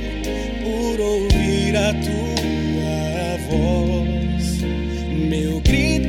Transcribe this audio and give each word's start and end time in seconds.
por 0.62 1.00
ouvir 1.00 1.74
a 1.74 1.94
tua 1.94 3.38
voz, 3.48 4.60
meu 5.26 5.58
grito 5.62 6.07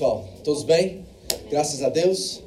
pessoal. 0.00 0.24
Todos 0.42 0.62
bem? 0.62 1.04
Graças 1.50 1.82
a 1.82 1.90
Deus. 1.90 2.40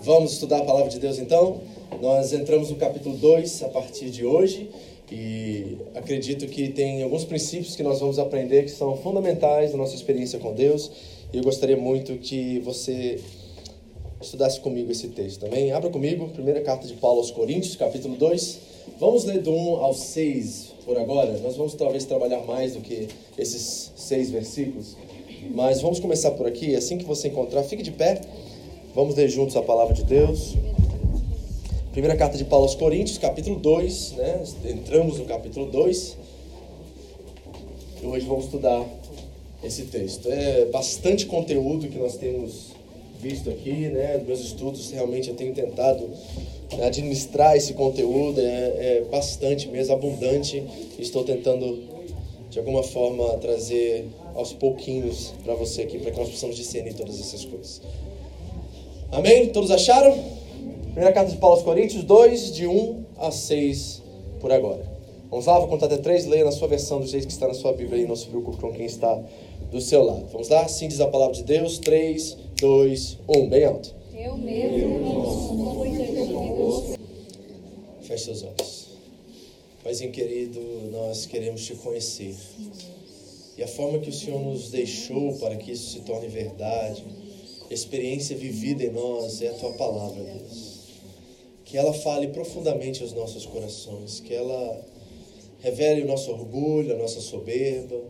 Vamos 0.00 0.32
estudar 0.32 0.60
a 0.60 0.64
palavra 0.64 0.88
de 0.88 0.98
Deus 0.98 1.18
então. 1.18 1.60
Nós 2.00 2.32
entramos 2.32 2.70
no 2.70 2.76
capítulo 2.76 3.14
2 3.18 3.62
a 3.62 3.68
partir 3.68 4.08
de 4.08 4.24
hoje 4.24 4.70
e 5.12 5.76
acredito 5.94 6.46
que 6.46 6.70
tem 6.70 7.02
alguns 7.02 7.26
princípios 7.26 7.76
que 7.76 7.82
nós 7.82 8.00
vamos 8.00 8.18
aprender 8.18 8.62
que 8.62 8.70
são 8.70 8.96
fundamentais 8.96 9.72
na 9.72 9.76
nossa 9.76 9.94
experiência 9.94 10.38
com 10.38 10.54
Deus. 10.54 10.90
E 11.30 11.36
eu 11.36 11.42
gostaria 11.42 11.76
muito 11.76 12.16
que 12.16 12.60
você 12.60 13.20
estudasse 14.18 14.58
comigo 14.60 14.90
esse 14.90 15.08
texto 15.08 15.40
também. 15.40 15.72
Abra 15.72 15.90
comigo, 15.90 16.30
primeira 16.30 16.62
carta 16.62 16.86
de 16.86 16.94
Paulo 16.94 17.18
aos 17.18 17.30
Coríntios, 17.30 17.76
capítulo 17.76 18.16
2. 18.16 18.60
Vamos 18.98 19.24
ler 19.24 19.42
do 19.42 19.52
1 19.52 19.76
ao 19.76 19.92
6 19.92 20.72
por 20.86 20.96
agora. 20.96 21.36
Nós 21.40 21.54
vamos 21.54 21.74
talvez 21.74 22.06
trabalhar 22.06 22.40
mais 22.46 22.72
do 22.72 22.80
que 22.80 23.08
esses 23.36 23.92
seis 23.94 24.30
versículos. 24.30 24.96
Mas 25.52 25.80
vamos 25.80 26.00
começar 26.00 26.30
por 26.32 26.46
aqui. 26.46 26.74
Assim 26.74 26.96
que 26.96 27.04
você 27.04 27.28
encontrar, 27.28 27.62
fique 27.64 27.82
de 27.82 27.90
pé. 27.90 28.20
Vamos 28.94 29.14
ler 29.16 29.28
juntos 29.28 29.56
a 29.56 29.62
palavra 29.62 29.92
de 29.92 30.04
Deus. 30.04 30.54
Primeira 31.92 32.16
carta 32.16 32.36
de 32.36 32.44
Paulo 32.44 32.64
aos 32.64 32.74
Coríntios, 32.74 33.18
capítulo 33.18 33.58
2, 33.58 34.12
né? 34.12 34.42
Entramos 34.66 35.18
no 35.18 35.24
capítulo 35.24 35.66
2. 35.66 36.16
E 38.02 38.06
hoje 38.06 38.26
vamos 38.26 38.46
estudar 38.46 38.84
esse 39.62 39.82
texto. 39.84 40.30
É 40.30 40.66
bastante 40.66 41.26
conteúdo 41.26 41.88
que 41.88 41.98
nós 41.98 42.16
temos 42.16 42.72
visto 43.20 43.48
aqui, 43.50 43.88
né? 43.88 44.22
Meus 44.26 44.40
estudos, 44.40 44.90
realmente 44.90 45.30
eu 45.30 45.34
tenho 45.34 45.54
tentado 45.54 46.10
administrar 46.82 47.56
esse 47.56 47.72
conteúdo, 47.74 48.40
é, 48.40 48.44
é 48.44 49.06
bastante 49.10 49.68
mesmo, 49.68 49.94
abundante. 49.94 50.62
Estou 50.98 51.24
tentando, 51.24 51.82
de 52.50 52.58
alguma 52.58 52.82
forma, 52.82 53.38
trazer 53.38 54.06
aos 54.34 54.52
pouquinhos 54.52 55.32
para 55.44 55.54
você 55.54 55.82
aqui, 55.82 55.98
para 55.98 56.10
que 56.10 56.18
nós 56.18 56.30
possamos 56.30 56.56
discernir 56.56 56.94
todas 56.94 57.18
essas 57.20 57.44
coisas. 57.44 57.80
Amém? 59.10 59.48
Todos 59.50 59.70
acharam? 59.70 60.18
Primeira 60.86 61.12
carta 61.12 61.30
de 61.30 61.36
Paulo 61.36 61.56
aos 61.56 61.64
Coríntios 61.64 62.04
2, 62.04 62.54
de 62.54 62.66
1 62.66 63.04
a 63.18 63.30
6 63.30 64.02
por 64.40 64.52
agora. 64.52 64.94
Vamos 65.30 65.46
lá, 65.46 65.58
vou 65.58 65.68
contar 65.68 65.86
até 65.86 65.96
3, 65.96 66.26
leia 66.26 66.44
na 66.44 66.52
sua 66.52 66.68
versão 66.68 67.00
do 67.00 67.06
jeito 67.06 67.26
que 67.26 67.32
está 67.32 67.48
na 67.48 67.54
sua 67.54 67.72
Bíblia 67.72 68.02
e 68.02 68.06
não 68.06 68.14
se 68.14 68.26
preocupe 68.26 68.58
com 68.58 68.72
quem 68.72 68.86
está 68.86 69.20
do 69.70 69.80
seu 69.80 70.04
lado. 70.04 70.26
Vamos 70.30 70.48
lá? 70.48 70.62
Assim 70.62 70.86
diz 70.86 71.00
a 71.00 71.08
palavra 71.08 71.34
de 71.34 71.42
Deus. 71.42 71.78
3, 71.78 72.36
2, 72.60 73.18
1. 73.28 73.48
Bem 73.48 73.64
alto. 73.64 73.94
Eu 74.16 74.36
mesmo 74.36 74.98
não 75.00 75.24
sou 75.24 75.74
coisa 75.74 76.04
de 76.04 77.04
Feche 78.06 78.24
seus 78.24 78.42
olhos. 78.44 78.84
Paizinho 79.82 80.12
querido, 80.12 80.60
nós 80.92 81.26
queremos 81.26 81.64
te 81.64 81.74
conhecer. 81.74 82.36
E 83.56 83.62
a 83.62 83.68
forma 83.68 83.98
que 84.00 84.10
o 84.10 84.12
Senhor 84.12 84.40
nos 84.40 84.70
deixou 84.70 85.34
para 85.38 85.56
que 85.56 85.72
isso 85.72 85.92
se 85.92 86.00
torne 86.00 86.28
verdade, 86.28 87.04
experiência 87.70 88.36
vivida 88.36 88.84
em 88.84 88.90
nós 88.90 89.40
é 89.42 89.48
a 89.48 89.54
tua 89.54 89.72
palavra, 89.72 90.22
Deus. 90.22 90.84
Que 91.64 91.76
ela 91.76 91.92
fale 91.92 92.28
profundamente 92.28 93.02
aos 93.02 93.12
nossos 93.12 93.46
corações, 93.46 94.20
que 94.20 94.34
ela 94.34 94.84
revele 95.60 96.02
o 96.02 96.06
nosso 96.06 96.30
orgulho, 96.30 96.94
a 96.94 96.98
nossa 96.98 97.20
soberba, 97.20 98.00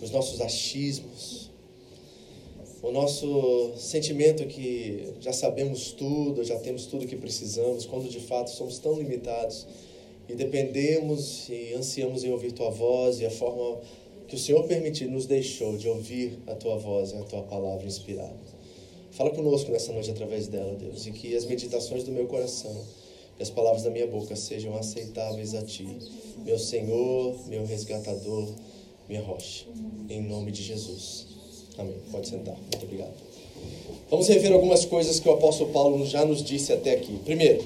os 0.00 0.10
nossos 0.10 0.40
achismos, 0.40 1.50
o 2.82 2.90
nosso 2.90 3.72
sentimento 3.76 4.46
que 4.46 5.14
já 5.20 5.32
sabemos 5.32 5.92
tudo, 5.92 6.44
já 6.44 6.58
temos 6.58 6.86
tudo 6.86 7.06
que 7.06 7.16
precisamos, 7.16 7.86
quando 7.86 8.08
de 8.08 8.20
fato 8.20 8.50
somos 8.50 8.78
tão 8.78 8.94
limitados 8.98 9.66
e 10.28 10.34
dependemos 10.34 11.48
e 11.48 11.74
ansiamos 11.74 12.24
em 12.24 12.30
ouvir 12.30 12.52
tua 12.52 12.70
voz 12.70 13.20
e 13.20 13.26
a 13.26 13.30
forma 13.30 13.80
que 14.28 14.36
o 14.36 14.38
Senhor 14.38 14.64
permitir 14.64 15.06
nos 15.06 15.26
deixou 15.26 15.76
de 15.76 15.88
ouvir 15.88 16.38
a 16.46 16.54
tua 16.54 16.76
voz 16.76 17.12
e 17.12 17.16
a 17.16 17.22
tua 17.22 17.42
palavra 17.42 17.86
inspirada. 17.86 18.54
Fala 19.10 19.30
conosco 19.30 19.70
nessa 19.70 19.92
noite 19.92 20.10
através 20.10 20.48
dela, 20.48 20.74
Deus, 20.74 21.06
e 21.06 21.12
que 21.12 21.36
as 21.36 21.44
meditações 21.44 22.04
do 22.04 22.12
meu 22.12 22.26
coração 22.26 22.74
que 23.36 23.42
as 23.42 23.50
palavras 23.50 23.82
da 23.82 23.90
minha 23.90 24.06
boca 24.06 24.36
sejam 24.36 24.76
aceitáveis 24.76 25.54
a 25.54 25.62
Ti, 25.62 25.88
meu 26.44 26.58
Senhor, 26.58 27.34
meu 27.48 27.66
resgatador, 27.66 28.48
minha 29.08 29.22
rocha. 29.22 29.66
Em 30.08 30.22
nome 30.22 30.52
de 30.52 30.62
Jesus. 30.62 31.26
Amém. 31.76 31.96
Pode 32.12 32.28
sentar. 32.28 32.56
Muito 32.56 32.84
obrigado. 32.84 33.14
Vamos 34.08 34.28
rever 34.28 34.52
algumas 34.52 34.84
coisas 34.84 35.18
que 35.18 35.28
o 35.28 35.32
apóstolo 35.32 35.72
Paulo 35.72 36.06
já 36.06 36.24
nos 36.24 36.42
disse 36.42 36.72
até 36.72 36.92
aqui. 36.92 37.18
Primeiro, 37.24 37.64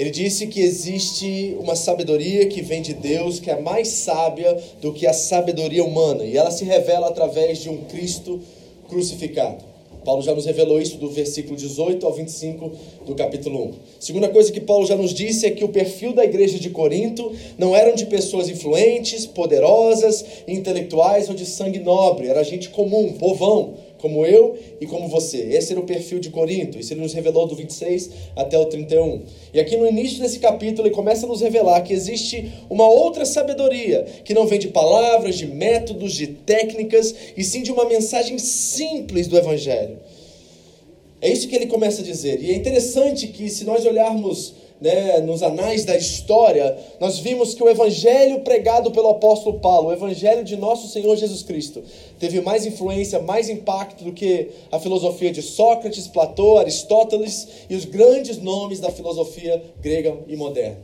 ele 0.00 0.10
disse 0.10 0.46
que 0.46 0.62
existe 0.62 1.54
uma 1.60 1.76
sabedoria 1.76 2.46
que 2.46 2.62
vem 2.62 2.80
de 2.80 2.94
Deus, 2.94 3.38
que 3.38 3.50
é 3.50 3.60
mais 3.60 3.88
sábia 3.88 4.56
do 4.80 4.94
que 4.94 5.06
a 5.06 5.12
sabedoria 5.12 5.84
humana, 5.84 6.24
e 6.24 6.38
ela 6.38 6.50
se 6.50 6.64
revela 6.64 7.08
através 7.08 7.58
de 7.58 7.68
um 7.68 7.84
Cristo 7.84 8.40
crucificado. 8.88 9.62
Paulo 10.02 10.22
já 10.22 10.34
nos 10.34 10.46
revelou 10.46 10.80
isso 10.80 10.96
do 10.96 11.10
versículo 11.10 11.54
18 11.54 12.06
ao 12.06 12.14
25 12.14 12.72
do 13.04 13.14
capítulo 13.14 13.62
1. 13.62 13.72
Segunda 14.00 14.30
coisa 14.30 14.50
que 14.50 14.62
Paulo 14.62 14.86
já 14.86 14.96
nos 14.96 15.12
disse 15.12 15.44
é 15.44 15.50
que 15.50 15.64
o 15.64 15.68
perfil 15.68 16.14
da 16.14 16.24
igreja 16.24 16.58
de 16.58 16.70
Corinto 16.70 17.30
não 17.58 17.76
eram 17.76 17.94
de 17.94 18.06
pessoas 18.06 18.48
influentes, 18.48 19.26
poderosas, 19.26 20.24
intelectuais 20.48 21.28
ou 21.28 21.34
de 21.34 21.44
sangue 21.44 21.78
nobre, 21.78 22.28
era 22.28 22.42
gente 22.42 22.70
comum, 22.70 23.12
povão, 23.18 23.74
como 24.00 24.24
eu 24.24 24.56
e 24.80 24.86
como 24.86 25.08
você. 25.08 25.38
Esse 25.38 25.72
era 25.72 25.80
o 25.80 25.84
perfil 25.84 26.18
de 26.18 26.30
Corinto, 26.30 26.78
isso 26.78 26.92
ele 26.92 27.00
nos 27.00 27.12
revelou 27.12 27.46
do 27.46 27.54
26 27.54 28.10
até 28.34 28.58
o 28.58 28.64
31. 28.66 29.22
E 29.52 29.60
aqui 29.60 29.76
no 29.76 29.86
início 29.86 30.20
desse 30.20 30.38
capítulo 30.38 30.88
ele 30.88 30.94
começa 30.94 31.26
a 31.26 31.28
nos 31.28 31.40
revelar 31.40 31.82
que 31.82 31.92
existe 31.92 32.52
uma 32.68 32.88
outra 32.88 33.24
sabedoria, 33.24 34.04
que 34.24 34.34
não 34.34 34.46
vem 34.46 34.58
de 34.58 34.68
palavras, 34.68 35.36
de 35.36 35.46
métodos, 35.46 36.14
de 36.14 36.26
técnicas, 36.26 37.14
e 37.36 37.44
sim 37.44 37.62
de 37.62 37.70
uma 37.70 37.84
mensagem 37.84 38.38
simples 38.38 39.26
do 39.26 39.36
Evangelho. 39.36 39.98
É 41.20 41.30
isso 41.30 41.48
que 41.48 41.54
ele 41.54 41.66
começa 41.66 42.00
a 42.00 42.04
dizer. 42.04 42.42
E 42.42 42.50
é 42.50 42.54
interessante 42.54 43.26
que 43.26 43.48
se 43.50 43.64
nós 43.64 43.84
olharmos 43.84 44.54
né, 44.80 45.20
nos 45.20 45.42
anais 45.42 45.84
da 45.84 45.96
história, 45.96 46.76
nós 46.98 47.18
vimos 47.18 47.54
que 47.54 47.62
o 47.62 47.68
evangelho 47.68 48.40
pregado 48.40 48.90
pelo 48.90 49.10
apóstolo 49.10 49.60
Paulo, 49.60 49.88
o 49.88 49.92
evangelho 49.92 50.42
de 50.42 50.56
nosso 50.56 50.88
Senhor 50.88 51.14
Jesus 51.16 51.42
Cristo, 51.42 51.82
teve 52.18 52.40
mais 52.40 52.64
influência, 52.64 53.20
mais 53.20 53.48
impacto 53.48 54.02
do 54.02 54.12
que 54.12 54.48
a 54.72 54.78
filosofia 54.78 55.30
de 55.30 55.42
Sócrates, 55.42 56.06
Platão, 56.06 56.56
Aristóteles 56.56 57.46
e 57.68 57.74
os 57.74 57.84
grandes 57.84 58.38
nomes 58.38 58.80
da 58.80 58.90
filosofia 58.90 59.62
grega 59.80 60.16
e 60.26 60.36
moderna. 60.36 60.78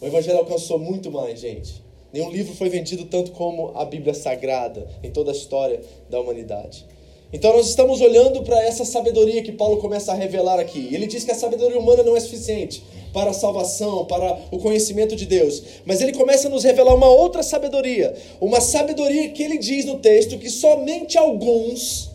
O 0.00 0.06
evangelho 0.06 0.38
alcançou 0.38 0.78
muito 0.78 1.10
mais, 1.10 1.40
gente. 1.40 1.82
Nenhum 2.12 2.30
livro 2.30 2.54
foi 2.54 2.68
vendido 2.68 3.04
tanto 3.06 3.32
como 3.32 3.72
a 3.74 3.84
Bíblia 3.84 4.14
Sagrada 4.14 4.88
em 5.02 5.10
toda 5.10 5.32
a 5.32 5.34
história 5.34 5.80
da 6.10 6.20
humanidade. 6.20 6.86
Então 7.34 7.52
nós 7.52 7.68
estamos 7.68 8.00
olhando 8.00 8.44
para 8.44 8.62
essa 8.62 8.84
sabedoria 8.84 9.42
que 9.42 9.50
Paulo 9.50 9.78
começa 9.78 10.12
a 10.12 10.14
revelar 10.14 10.60
aqui. 10.60 10.88
Ele 10.92 11.04
diz 11.04 11.24
que 11.24 11.32
a 11.32 11.34
sabedoria 11.34 11.76
humana 11.76 12.04
não 12.04 12.16
é 12.16 12.20
suficiente 12.20 12.80
para 13.12 13.30
a 13.30 13.34
salvação, 13.34 14.04
para 14.04 14.38
o 14.52 14.58
conhecimento 14.60 15.16
de 15.16 15.26
Deus. 15.26 15.60
Mas 15.84 16.00
ele 16.00 16.12
começa 16.12 16.46
a 16.46 16.50
nos 16.50 16.62
revelar 16.62 16.94
uma 16.94 17.08
outra 17.08 17.42
sabedoria. 17.42 18.14
Uma 18.40 18.60
sabedoria 18.60 19.28
que 19.30 19.42
ele 19.42 19.58
diz 19.58 19.84
no 19.84 19.98
texto 19.98 20.38
que 20.38 20.48
somente 20.48 21.18
alguns, 21.18 22.12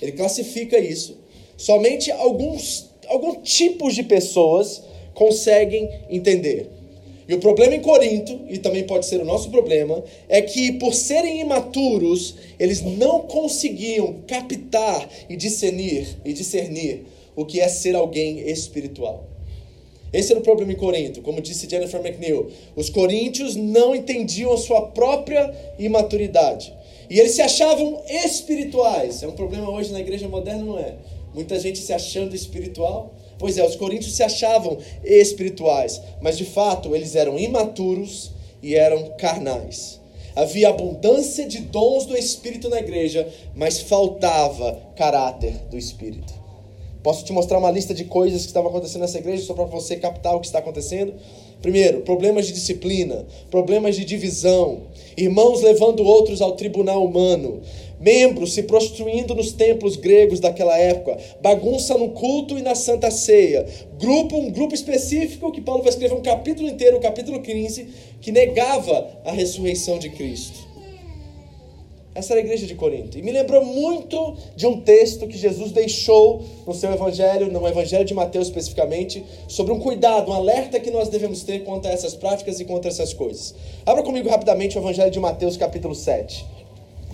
ele 0.00 0.12
classifica 0.12 0.78
isso, 0.78 1.18
somente 1.54 2.10
alguns, 2.10 2.88
alguns 3.08 3.46
tipos 3.46 3.94
de 3.94 4.04
pessoas 4.04 4.82
conseguem 5.12 5.86
entender. 6.08 6.79
E 7.30 7.34
o 7.34 7.38
problema 7.38 7.76
em 7.76 7.80
Corinto, 7.80 8.40
e 8.48 8.58
também 8.58 8.82
pode 8.82 9.06
ser 9.06 9.20
o 9.20 9.24
nosso 9.24 9.50
problema, 9.50 10.02
é 10.28 10.42
que 10.42 10.72
por 10.72 10.92
serem 10.92 11.40
imaturos, 11.40 12.34
eles 12.58 12.82
não 12.82 13.20
conseguiam 13.20 14.16
captar 14.26 15.08
e 15.28 15.36
discernir 15.36 16.08
e 16.24 16.32
discernir 16.32 17.04
o 17.36 17.44
que 17.44 17.60
é 17.60 17.68
ser 17.68 17.94
alguém 17.94 18.40
espiritual. 18.50 19.28
Esse 20.12 20.32
era 20.32 20.40
o 20.40 20.42
problema 20.42 20.72
em 20.72 20.76
Corinto, 20.76 21.22
como 21.22 21.40
disse 21.40 21.70
Jennifer 21.70 22.04
McNeil. 22.04 22.50
Os 22.74 22.90
coríntios 22.90 23.54
não 23.54 23.94
entendiam 23.94 24.52
a 24.52 24.58
sua 24.58 24.88
própria 24.88 25.54
imaturidade. 25.78 26.74
E 27.08 27.20
eles 27.20 27.30
se 27.30 27.42
achavam 27.42 28.02
espirituais. 28.08 29.22
É 29.22 29.28
um 29.28 29.36
problema 29.36 29.70
hoje 29.70 29.92
na 29.92 30.00
igreja 30.00 30.26
moderna, 30.26 30.64
não 30.64 30.80
é? 30.80 30.96
Muita 31.32 31.60
gente 31.60 31.78
se 31.78 31.92
achando 31.92 32.34
espiritual, 32.34 33.14
Pois 33.40 33.56
é, 33.56 33.66
os 33.66 33.74
coríntios 33.74 34.14
se 34.14 34.22
achavam 34.22 34.76
espirituais, 35.02 36.00
mas 36.20 36.36
de 36.36 36.44
fato 36.44 36.94
eles 36.94 37.16
eram 37.16 37.38
imaturos 37.38 38.32
e 38.62 38.74
eram 38.74 39.14
carnais. 39.16 39.98
Havia 40.36 40.68
abundância 40.68 41.48
de 41.48 41.58
dons 41.58 42.04
do 42.04 42.14
Espírito 42.14 42.68
na 42.68 42.78
igreja, 42.78 43.26
mas 43.56 43.80
faltava 43.80 44.78
caráter 44.94 45.54
do 45.70 45.78
Espírito. 45.78 46.34
Posso 47.02 47.24
te 47.24 47.32
mostrar 47.32 47.58
uma 47.58 47.70
lista 47.70 47.94
de 47.94 48.04
coisas 48.04 48.42
que 48.42 48.48
estavam 48.48 48.68
acontecendo 48.68 49.00
nessa 49.00 49.18
igreja 49.18 49.42
só 49.42 49.54
para 49.54 49.64
você 49.64 49.96
captar 49.96 50.36
o 50.36 50.40
que 50.40 50.46
está 50.46 50.58
acontecendo? 50.58 51.14
Primeiro, 51.62 52.02
problemas 52.02 52.46
de 52.46 52.52
disciplina, 52.52 53.26
problemas 53.50 53.96
de 53.96 54.04
divisão, 54.04 54.82
irmãos 55.16 55.62
levando 55.62 56.04
outros 56.04 56.42
ao 56.42 56.52
tribunal 56.52 57.02
humano, 57.02 57.62
membros 58.00 58.54
se 58.54 58.62
prostituindo 58.62 59.34
nos 59.34 59.52
templos 59.52 59.94
gregos 59.96 60.40
daquela 60.40 60.76
época, 60.76 61.18
bagunça 61.42 61.96
no 61.98 62.10
culto 62.10 62.58
e 62.58 62.62
na 62.62 62.74
santa 62.74 63.10
ceia, 63.10 63.66
grupo, 63.98 64.36
um 64.36 64.50
grupo 64.50 64.74
específico 64.74 65.52
que 65.52 65.60
Paulo 65.60 65.82
vai 65.82 65.90
escrever 65.90 66.14
um 66.14 66.22
capítulo 66.22 66.68
inteiro, 66.68 66.96
o 66.96 67.00
capítulo 67.00 67.40
15, 67.42 67.86
que 68.20 68.32
negava 68.32 69.20
a 69.24 69.32
ressurreição 69.32 69.98
de 69.98 70.08
Cristo. 70.08 70.70
Essa 72.12 72.32
era 72.32 72.40
a 72.40 72.44
igreja 72.44 72.66
de 72.66 72.74
Corinto. 72.74 73.16
E 73.16 73.22
me 73.22 73.30
lembrou 73.30 73.64
muito 73.64 74.36
de 74.56 74.66
um 74.66 74.80
texto 74.80 75.28
que 75.28 75.38
Jesus 75.38 75.70
deixou 75.70 76.42
no 76.66 76.74
seu 76.74 76.92
evangelho, 76.92 77.52
no 77.52 77.66
evangelho 77.66 78.04
de 78.04 78.12
Mateus 78.12 78.48
especificamente, 78.48 79.24
sobre 79.46 79.72
um 79.72 79.78
cuidado, 79.78 80.30
um 80.30 80.34
alerta 80.34 80.80
que 80.80 80.90
nós 80.90 81.08
devemos 81.08 81.44
ter 81.44 81.60
quanto 81.60 81.86
a 81.86 81.90
essas 81.92 82.14
práticas 82.14 82.58
e 82.58 82.64
contra 82.64 82.90
essas 82.90 83.14
coisas. 83.14 83.54
Abra 83.86 84.02
comigo 84.02 84.28
rapidamente 84.28 84.76
o 84.76 84.80
evangelho 84.80 85.10
de 85.10 85.20
Mateus, 85.20 85.56
capítulo 85.56 85.94
7. 85.94 86.44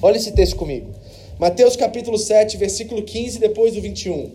Olha 0.03 0.17
esse 0.17 0.33
texto 0.33 0.57
comigo. 0.57 0.87
Mateus 1.39 1.75
capítulo 1.75 2.19
7, 2.19 2.57
versículo 2.59 3.03
15, 3.03 3.39
depois 3.39 3.75
do 3.75 3.81
21. 3.81 4.31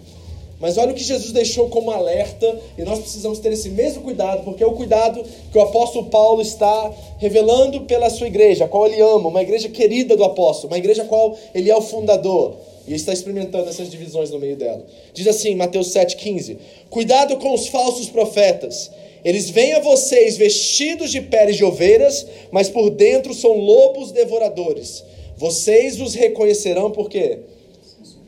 Mas 0.60 0.78
olha 0.78 0.92
o 0.92 0.96
que 0.96 1.04
Jesus 1.04 1.32
deixou 1.32 1.70
como 1.70 1.92
alerta, 1.92 2.60
e 2.78 2.84
nós 2.84 3.00
precisamos 3.00 3.40
ter 3.40 3.52
esse 3.52 3.70
mesmo 3.70 4.02
cuidado, 4.02 4.44
porque 4.44 4.64
é 4.64 4.68
o 4.68 4.74
cuidado 4.74 5.24
que 5.52 5.58
o 5.58 5.62
apóstolo 5.62 6.08
Paulo 6.08 6.42
está 6.42 6.92
revelando 7.18 7.82
pela 7.82 8.10
sua 8.10 8.28
igreja, 8.28 8.66
a 8.66 8.68
qual 8.68 8.88
ele 8.88 9.02
ama, 9.02 9.30
uma 9.30 9.42
igreja 9.42 9.70
querida 9.70 10.16
do 10.16 10.24
apóstolo, 10.24 10.72
uma 10.72 10.78
igreja 10.78 11.04
a 11.04 11.06
qual 11.06 11.36
ele 11.54 11.70
é 11.70 11.76
o 11.76 11.82
fundador, 11.82 12.56
e 12.88 12.94
está 12.94 13.14
experimentando 13.14 13.70
essas 13.70 13.90
divisões 13.90 14.30
no 14.30 14.40
meio 14.40 14.56
dela. 14.56 14.84
Diz 15.14 15.28
assim, 15.28 15.56
Mateus 15.56 15.90
7,15: 15.94 16.58
Cuidado 16.90 17.38
com 17.38 17.54
os 17.54 17.68
falsos 17.68 18.10
profetas. 18.10 18.92
Eles 19.24 19.50
vêm 19.50 19.74
a 19.74 19.80
vocês 19.80 20.38
vestidos 20.38 21.12
de 21.12 21.22
peles 21.22 21.56
de 21.56 21.64
ovelhas, 21.64 22.26
mas 22.52 22.70
por 22.70 22.90
dentro 22.90 23.34
são 23.34 23.58
lobos 23.58 24.12
devoradores. 24.12 25.04
Vocês 25.38 26.00
os 26.00 26.14
reconhecerão 26.14 26.92
por 26.92 27.10
quê? 27.10 27.40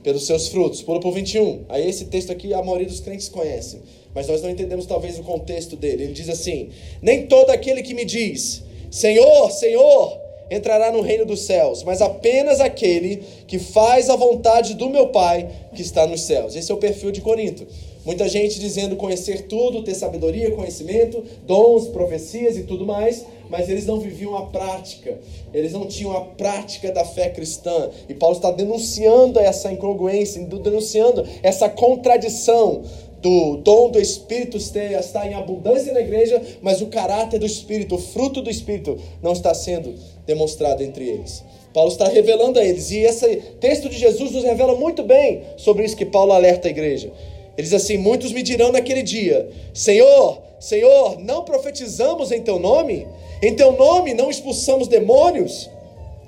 Pelos 0.04 0.26
seus 0.26 0.48
frutos. 0.48 0.82
Pula 0.82 1.00
por 1.00 1.12
21. 1.12 1.66
Aí 1.70 1.88
esse 1.88 2.06
texto 2.06 2.32
aqui 2.32 2.54
a 2.54 2.62
maioria 2.62 2.88
dos 2.88 3.00
crentes 3.00 3.30
conhece. 3.30 3.80
Mas 4.14 4.28
nós 4.28 4.42
não 4.42 4.50
entendemos 4.50 4.86
talvez 4.86 5.18
o 5.18 5.24
contexto 5.24 5.76
dele. 5.76 6.04
Ele 6.04 6.14
diz 6.14 6.30
assim: 6.30 6.70
Nem 7.02 7.26
todo 7.26 7.50
aquele 7.50 7.82
que 7.82 7.94
me 7.94 8.06
diz, 8.06 8.64
Senhor, 8.92 9.52
Senhor, 9.52 10.20
entrará 10.52 10.92
no 10.92 11.02
reino 11.02 11.26
dos 11.26 11.42
céus, 11.42 11.84
mas 11.84 12.02
apenas 12.02 12.60
aquele 12.60 13.24
que 13.48 13.58
faz 13.58 14.10
a 14.10 14.16
vontade 14.16 14.76
do 14.76 14.90
meu 14.90 15.08
Pai 15.08 15.50
que 15.74 15.82
está 15.82 16.06
nos 16.06 16.22
céus. 16.22 16.56
Esse 16.56 16.72
é 16.72 16.76
o 16.76 16.78
perfil 16.78 17.12
de 17.12 17.22
Corinto. 17.22 17.66
Muita 18.06 18.28
gente 18.28 18.60
dizendo 18.60 18.96
conhecer 18.96 19.44
tudo, 19.44 19.84
ter 19.84 19.96
sabedoria, 19.96 20.52
conhecimento, 20.52 21.24
dons, 21.46 21.88
profecias 21.88 22.58
e 22.58 22.64
tudo 22.64 22.86
mais, 22.86 23.26
mas 23.50 23.70
eles 23.70 23.86
não 23.86 24.00
viviam 24.00 24.36
a 24.36 24.48
prática, 24.48 25.18
eles 25.54 25.72
não 25.72 25.86
tinham 25.86 26.16
a 26.16 26.22
prática 26.22 26.92
da 26.92 27.06
fé 27.06 27.30
cristã. 27.30 27.90
E 28.10 28.14
Paulo 28.14 28.36
está 28.36 28.52
denunciando 28.52 29.40
essa 29.40 29.72
incongruência, 29.72 30.44
denunciando 30.44 31.26
essa 31.42 31.70
contradição 31.70 32.84
do 33.22 33.56
dom 33.58 33.90
do 33.90 34.02
Espírito 34.02 34.58
está 34.58 35.26
em 35.26 35.34
abundância 35.34 35.94
na 35.94 36.02
igreja, 36.02 36.42
mas 36.62 36.82
o 36.82 36.88
caráter 36.88 37.40
do 37.40 37.46
Espírito, 37.46 37.96
o 37.96 37.98
fruto 37.98 38.42
do 38.42 38.50
Espírito, 38.50 39.00
não 39.22 39.32
está 39.32 39.54
sendo 39.54 39.96
demonstrado 40.28 40.84
entre 40.84 41.08
eles. 41.08 41.42
Paulo 41.74 41.90
está 41.90 42.08
revelando 42.08 42.60
a 42.60 42.66
eles, 42.66 42.92
e 42.92 42.98
esse 42.98 43.38
texto 43.62 43.88
de 43.88 43.98
Jesus 43.98 44.32
nos 44.32 44.44
revela 44.44 44.76
muito 44.76 45.04
bem 45.04 45.42
sobre 45.58 45.86
isso 45.86 45.96
que 45.96 46.06
Paulo 46.06 46.34
alerta 46.34 46.68
a 46.68 46.72
igreja. 46.72 47.12
Ele 47.58 47.68
diz 47.68 47.74
assim: 47.74 47.98
Muitos 47.98 48.32
me 48.32 48.42
dirão 48.42 48.72
naquele 48.72 49.04
dia: 49.04 49.50
Senhor, 49.74 50.42
Senhor, 50.60 51.20
não 51.20 51.44
profetizamos 51.44 52.32
em 52.32 52.42
teu 52.42 52.60
nome? 52.60 53.08
Em 53.42 53.56
teu 53.56 53.74
nome 53.74 54.14
não 54.14 54.30
expulsamos 54.30 54.88
demônios? 54.88 55.70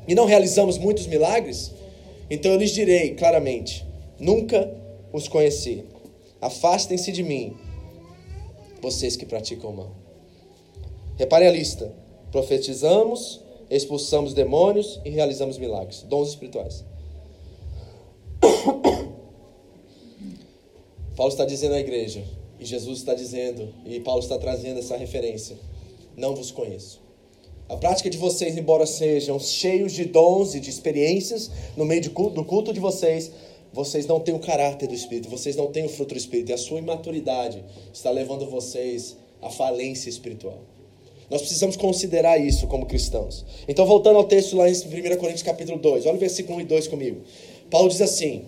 E 0.07 0.13
não 0.13 0.25
realizamos 0.25 0.77
muitos 0.77 1.07
milagres? 1.07 1.71
Então 2.29 2.51
eu 2.51 2.57
lhes 2.57 2.71
direi 2.71 3.15
claramente: 3.15 3.85
Nunca 4.19 4.71
os 5.11 5.27
conheci. 5.27 5.83
Afastem-se 6.41 7.11
de 7.11 7.23
mim, 7.23 7.55
vocês 8.81 9.15
que 9.15 9.25
praticam 9.25 9.71
mal. 9.71 9.91
Repare 11.17 11.47
a 11.47 11.51
lista: 11.51 11.91
profetizamos, 12.31 13.41
expulsamos 13.69 14.33
demônios 14.33 14.99
e 15.03 15.09
realizamos 15.09 15.57
milagres, 15.57 16.03
dons 16.03 16.29
espirituais. 16.29 16.83
Paulo 21.15 21.31
está 21.31 21.45
dizendo 21.45 21.75
à 21.75 21.79
igreja, 21.79 22.23
e 22.59 22.65
Jesus 22.65 22.99
está 22.99 23.13
dizendo, 23.13 23.73
e 23.85 23.99
Paulo 23.99 24.21
está 24.21 24.37
trazendo 24.37 24.79
essa 24.79 24.97
referência: 24.97 25.57
Não 26.15 26.35
vos 26.35 26.51
conheço. 26.51 26.99
A 27.67 27.77
prática 27.77 28.09
de 28.09 28.17
vocês, 28.17 28.55
embora 28.57 28.85
sejam 28.85 29.39
cheios 29.39 29.93
de 29.93 30.05
dons 30.05 30.53
e 30.53 30.59
de 30.59 30.69
experiências 30.69 31.49
no 31.75 31.83
meio 31.83 32.01
do 32.03 32.43
culto 32.43 32.71
de 32.71 32.79
vocês, 32.79 33.31
vocês 33.73 34.05
não 34.05 34.19
têm 34.19 34.35
o 34.35 34.39
caráter 34.39 34.87
do 34.87 34.93
Espírito, 34.93 35.29
vocês 35.29 35.55
não 35.55 35.67
têm 35.67 35.85
o 35.85 35.89
fruto 35.89 36.13
do 36.13 36.17
Espírito, 36.17 36.51
e 36.51 36.53
a 36.53 36.57
sua 36.57 36.77
imaturidade 36.77 37.63
está 37.91 38.11
levando 38.11 38.45
vocês 38.49 39.17
à 39.41 39.49
falência 39.49 40.09
espiritual. 40.09 40.59
Nós 41.29 41.41
precisamos 41.41 41.75
considerar 41.75 42.37
isso 42.37 42.67
como 42.67 42.85
cristãos. 42.85 43.43
Então, 43.67 43.85
voltando 43.85 44.17
ao 44.17 44.25
texto 44.25 44.55
lá 44.55 44.69
em 44.69 44.73
1 44.73 45.17
Coríntios 45.17 45.41
capítulo 45.41 45.79
2, 45.79 46.05
olha 46.05 46.15
o 46.15 46.19
versículo 46.19 46.59
1 46.59 46.61
e 46.61 46.65
2 46.65 46.87
comigo. 46.87 47.21
Paulo 47.71 47.89
diz 47.89 47.99
assim: 47.99 48.43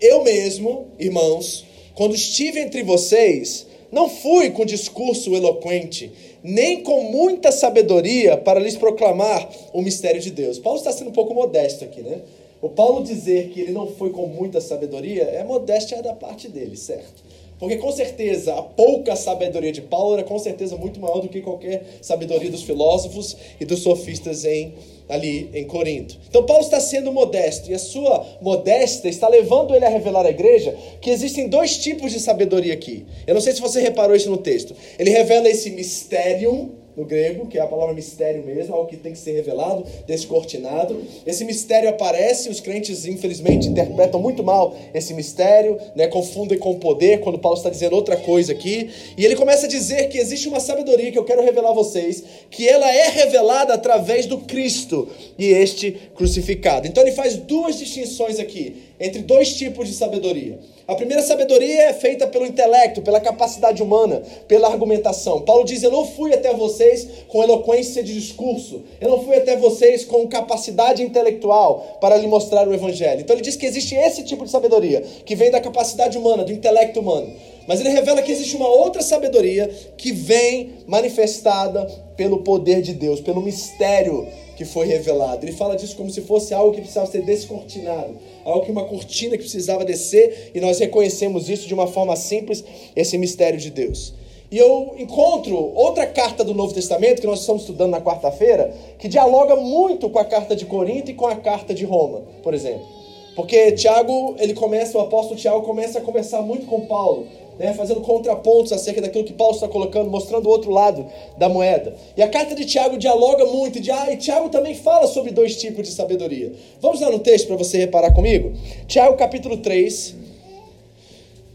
Eu 0.00 0.24
mesmo, 0.24 0.88
irmãos, 0.98 1.64
quando 1.96 2.14
estive 2.14 2.60
entre 2.60 2.82
vocês, 2.82 3.66
não 3.90 4.08
fui 4.08 4.50
com 4.50 4.66
discurso 4.66 5.34
eloquente, 5.34 6.12
nem 6.42 6.82
com 6.82 7.04
muita 7.04 7.50
sabedoria 7.50 8.36
para 8.36 8.60
lhes 8.60 8.76
proclamar 8.76 9.48
o 9.72 9.80
mistério 9.80 10.20
de 10.20 10.30
Deus. 10.30 10.58
Paulo 10.58 10.78
está 10.78 10.92
sendo 10.92 11.08
um 11.08 11.14
pouco 11.14 11.34
modesto 11.34 11.84
aqui, 11.84 12.02
né? 12.02 12.20
O 12.60 12.68
Paulo 12.68 13.02
dizer 13.02 13.48
que 13.48 13.60
ele 13.60 13.72
não 13.72 13.86
foi 13.86 14.10
com 14.10 14.26
muita 14.26 14.60
sabedoria 14.60 15.22
é 15.22 15.42
modéstia 15.42 16.02
da 16.02 16.12
parte 16.12 16.48
dele, 16.48 16.76
certo? 16.76 17.24
Porque 17.58 17.76
com 17.76 17.90
certeza 17.90 18.54
a 18.54 18.62
pouca 18.62 19.16
sabedoria 19.16 19.72
de 19.72 19.80
Paulo 19.80 20.14
era 20.14 20.24
com 20.24 20.38
certeza 20.38 20.76
muito 20.76 21.00
maior 21.00 21.20
do 21.20 21.28
que 21.28 21.40
qualquer 21.40 21.84
sabedoria 22.02 22.50
dos 22.50 22.62
filósofos 22.62 23.36
e 23.60 23.64
dos 23.64 23.80
sofistas 23.80 24.44
em 24.44 24.74
ali 25.08 25.48
em 25.54 25.64
Corinto. 25.64 26.18
Então 26.28 26.44
Paulo 26.44 26.62
está 26.62 26.80
sendo 26.80 27.12
modesto 27.12 27.70
e 27.70 27.74
a 27.74 27.78
sua 27.78 28.26
modéstia 28.40 29.08
está 29.08 29.28
levando 29.28 29.74
ele 29.74 29.84
a 29.84 29.88
revelar 29.88 30.26
à 30.26 30.30
igreja 30.30 30.76
que 31.00 31.10
existem 31.10 31.48
dois 31.48 31.78
tipos 31.78 32.12
de 32.12 32.20
sabedoria 32.20 32.74
aqui. 32.74 33.06
Eu 33.26 33.34
não 33.34 33.40
sei 33.40 33.52
se 33.52 33.60
você 33.60 33.80
reparou 33.80 34.16
isso 34.16 34.30
no 34.30 34.38
texto. 34.38 34.74
Ele 34.98 35.10
revela 35.10 35.48
esse 35.48 35.70
mistério 35.70 36.72
no 36.96 37.04
grego, 37.04 37.46
que 37.46 37.58
é 37.58 37.60
a 37.60 37.66
palavra 37.66 37.94
mistério 37.94 38.42
mesmo, 38.44 38.74
algo 38.74 38.88
que 38.88 38.96
tem 38.96 39.12
que 39.12 39.18
ser 39.18 39.32
revelado, 39.32 39.84
descortinado. 40.06 41.02
Esse 41.26 41.44
mistério 41.44 41.88
aparece, 41.88 42.48
os 42.48 42.60
crentes 42.60 43.04
infelizmente 43.04 43.68
interpretam 43.68 44.20
muito 44.20 44.42
mal 44.42 44.74
esse 44.94 45.12
mistério, 45.12 45.78
né, 45.94 46.06
confundem 46.08 46.58
com 46.58 46.78
poder, 46.78 47.20
quando 47.20 47.38
Paulo 47.38 47.58
está 47.58 47.68
dizendo 47.68 47.94
outra 47.94 48.16
coisa 48.16 48.52
aqui. 48.52 48.90
E 49.16 49.24
ele 49.24 49.36
começa 49.36 49.66
a 49.66 49.68
dizer 49.68 50.08
que 50.08 50.18
existe 50.18 50.48
uma 50.48 50.60
sabedoria 50.60 51.12
que 51.12 51.18
eu 51.18 51.24
quero 51.24 51.42
revelar 51.42 51.70
a 51.70 51.74
vocês, 51.74 52.24
que 52.50 52.66
ela 52.66 52.90
é 52.90 53.08
revelada 53.08 53.74
através 53.74 54.26
do 54.26 54.38
Cristo 54.38 55.08
e 55.38 55.46
este 55.46 55.92
crucificado. 56.14 56.86
Então 56.86 57.02
ele 57.02 57.12
faz 57.12 57.36
duas 57.36 57.78
distinções 57.78 58.38
aqui 58.38 58.85
entre 58.98 59.22
dois 59.22 59.54
tipos 59.54 59.88
de 59.88 59.94
sabedoria. 59.94 60.58
A 60.88 60.94
primeira 60.94 61.22
sabedoria 61.22 61.88
é 61.88 61.92
feita 61.92 62.28
pelo 62.28 62.46
intelecto, 62.46 63.02
pela 63.02 63.20
capacidade 63.20 63.82
humana, 63.82 64.22
pela 64.46 64.68
argumentação. 64.68 65.40
Paulo 65.40 65.64
diz: 65.64 65.82
Eu 65.82 65.90
não 65.90 66.06
fui 66.06 66.32
até 66.32 66.54
vocês 66.54 67.08
com 67.26 67.42
eloquência 67.42 68.02
de 68.02 68.14
discurso, 68.14 68.82
eu 69.00 69.08
não 69.08 69.24
fui 69.24 69.36
até 69.36 69.56
vocês 69.56 70.04
com 70.04 70.28
capacidade 70.28 71.02
intelectual 71.02 71.98
para 72.00 72.16
lhe 72.16 72.28
mostrar 72.28 72.68
o 72.68 72.74
evangelho. 72.74 73.20
Então 73.20 73.34
ele 73.34 73.42
diz 73.42 73.56
que 73.56 73.66
existe 73.66 73.96
esse 73.96 74.22
tipo 74.22 74.44
de 74.44 74.50
sabedoria, 74.50 75.02
que 75.24 75.34
vem 75.34 75.50
da 75.50 75.60
capacidade 75.60 76.16
humana, 76.16 76.44
do 76.44 76.52
intelecto 76.52 77.00
humano. 77.00 77.32
Mas 77.66 77.80
ele 77.80 77.88
revela 77.88 78.22
que 78.22 78.30
existe 78.30 78.56
uma 78.56 78.68
outra 78.68 79.02
sabedoria 79.02 79.68
que 79.96 80.12
vem 80.12 80.70
manifestada 80.86 81.84
pelo 82.16 82.44
poder 82.44 82.80
de 82.80 82.94
Deus, 82.94 83.20
pelo 83.20 83.42
mistério 83.42 84.26
que 84.56 84.64
foi 84.64 84.86
revelado. 84.86 85.44
Ele 85.44 85.52
fala 85.52 85.76
disso 85.76 85.94
como 85.94 86.10
se 86.10 86.22
fosse 86.22 86.54
algo 86.54 86.72
que 86.72 86.80
precisava 86.80 87.06
ser 87.06 87.22
descortinado, 87.22 88.16
algo 88.44 88.64
que 88.64 88.70
uma 88.72 88.84
cortina 88.84 89.36
que 89.36 89.42
precisava 89.42 89.84
descer, 89.84 90.50
e 90.54 90.60
nós 90.60 90.78
reconhecemos 90.78 91.48
isso 91.48 91.68
de 91.68 91.74
uma 91.74 91.86
forma 91.86 92.16
simples, 92.16 92.64
esse 92.96 93.18
mistério 93.18 93.60
de 93.60 93.70
Deus. 93.70 94.14
E 94.50 94.58
eu 94.58 94.94
encontro 94.96 95.56
outra 95.74 96.06
carta 96.06 96.42
do 96.42 96.54
Novo 96.54 96.72
Testamento, 96.72 97.20
que 97.20 97.26
nós 97.26 97.40
estamos 97.40 97.62
estudando 97.62 97.90
na 97.90 98.00
quarta-feira, 98.00 98.72
que 98.98 99.08
dialoga 99.08 99.56
muito 99.56 100.08
com 100.08 100.18
a 100.18 100.24
carta 100.24 100.56
de 100.56 100.64
Corinto 100.64 101.10
e 101.10 101.14
com 101.14 101.26
a 101.26 101.36
carta 101.36 101.74
de 101.74 101.84
Roma, 101.84 102.22
por 102.42 102.54
exemplo. 102.54 102.86
Porque 103.34 103.72
Tiago, 103.72 104.34
ele 104.38 104.54
começa, 104.54 104.96
o 104.96 105.00
apóstolo 105.02 105.38
Tiago 105.38 105.60
começa 105.62 105.98
a 105.98 106.00
conversar 106.00 106.40
muito 106.40 106.64
com 106.66 106.86
Paulo 106.86 107.26
né, 107.58 107.72
fazendo 107.74 108.00
contrapontos 108.00 108.72
acerca 108.72 109.00
daquilo 109.00 109.24
que 109.24 109.32
Paulo 109.32 109.54
está 109.54 109.68
colocando, 109.68 110.10
mostrando 110.10 110.46
o 110.46 110.50
outro 110.50 110.70
lado 110.70 111.06
da 111.38 111.48
moeda. 111.48 111.94
E 112.16 112.22
a 112.22 112.28
carta 112.28 112.54
de 112.54 112.64
Tiago 112.64 112.98
dialoga 112.98 113.44
muito, 113.46 113.80
de, 113.80 113.90
ah, 113.90 114.12
e 114.12 114.16
Tiago 114.16 114.48
também 114.48 114.74
fala 114.74 115.06
sobre 115.06 115.32
dois 115.32 115.56
tipos 115.56 115.86
de 115.86 115.94
sabedoria. 115.94 116.52
Vamos 116.80 117.00
lá 117.00 117.10
no 117.10 117.18
texto 117.18 117.46
para 117.46 117.56
você 117.56 117.78
reparar 117.78 118.12
comigo? 118.12 118.52
Tiago 118.86 119.16
capítulo 119.16 119.58
3. 119.58 120.26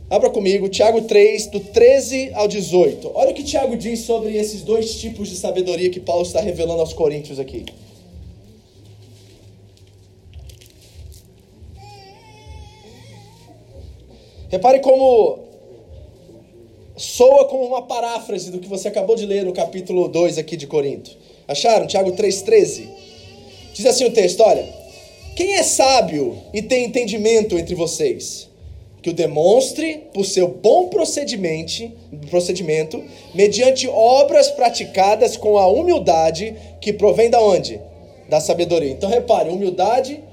Abra 0.09 0.29
comigo, 0.29 0.67
Tiago 0.67 1.03
3, 1.03 1.47
do 1.47 1.59
13 1.61 2.31
ao 2.33 2.45
18. 2.45 3.11
Olha 3.13 3.31
o 3.31 3.33
que 3.33 3.43
Tiago 3.43 3.77
diz 3.77 4.01
sobre 4.01 4.35
esses 4.35 4.61
dois 4.61 4.95
tipos 4.95 5.29
de 5.29 5.37
sabedoria 5.37 5.89
que 5.89 6.01
Paulo 6.01 6.23
está 6.23 6.41
revelando 6.41 6.81
aos 6.81 6.91
coríntios 6.91 7.39
aqui. 7.39 7.63
Repare 14.49 14.81
como 14.81 15.50
soa 17.01 17.45
como 17.45 17.65
uma 17.65 17.81
paráfrase 17.81 18.51
do 18.51 18.59
que 18.59 18.67
você 18.67 18.87
acabou 18.87 19.15
de 19.15 19.25
ler 19.25 19.43
no 19.43 19.53
capítulo 19.53 20.07
2 20.07 20.37
aqui 20.37 20.55
de 20.55 20.67
Corinto. 20.67 21.17
Acharam? 21.47 21.87
Tiago 21.87 22.11
3,13. 22.11 22.87
Diz 23.73 23.85
assim 23.85 24.05
o 24.05 24.11
texto: 24.11 24.41
olha, 24.41 24.63
quem 25.35 25.55
é 25.55 25.63
sábio 25.63 26.37
e 26.53 26.61
tem 26.61 26.85
entendimento 26.85 27.57
entre 27.57 27.73
vocês? 27.73 28.49
Que 29.01 29.09
o 29.09 29.13
demonstre 29.13 30.03
por 30.13 30.23
seu 30.23 30.47
bom 30.47 30.89
procedimento, 30.89 31.91
procedimento, 32.29 33.03
mediante 33.33 33.87
obras 33.87 34.51
praticadas 34.51 35.35
com 35.35 35.57
a 35.57 35.65
humildade 35.65 36.55
que 36.79 36.93
provém 36.93 37.31
da 37.31 37.41
onde? 37.41 37.81
Da 38.29 38.39
sabedoria. 38.39 38.91
Então 38.91 39.09
repare, 39.09 39.49
humildade, 39.49 40.23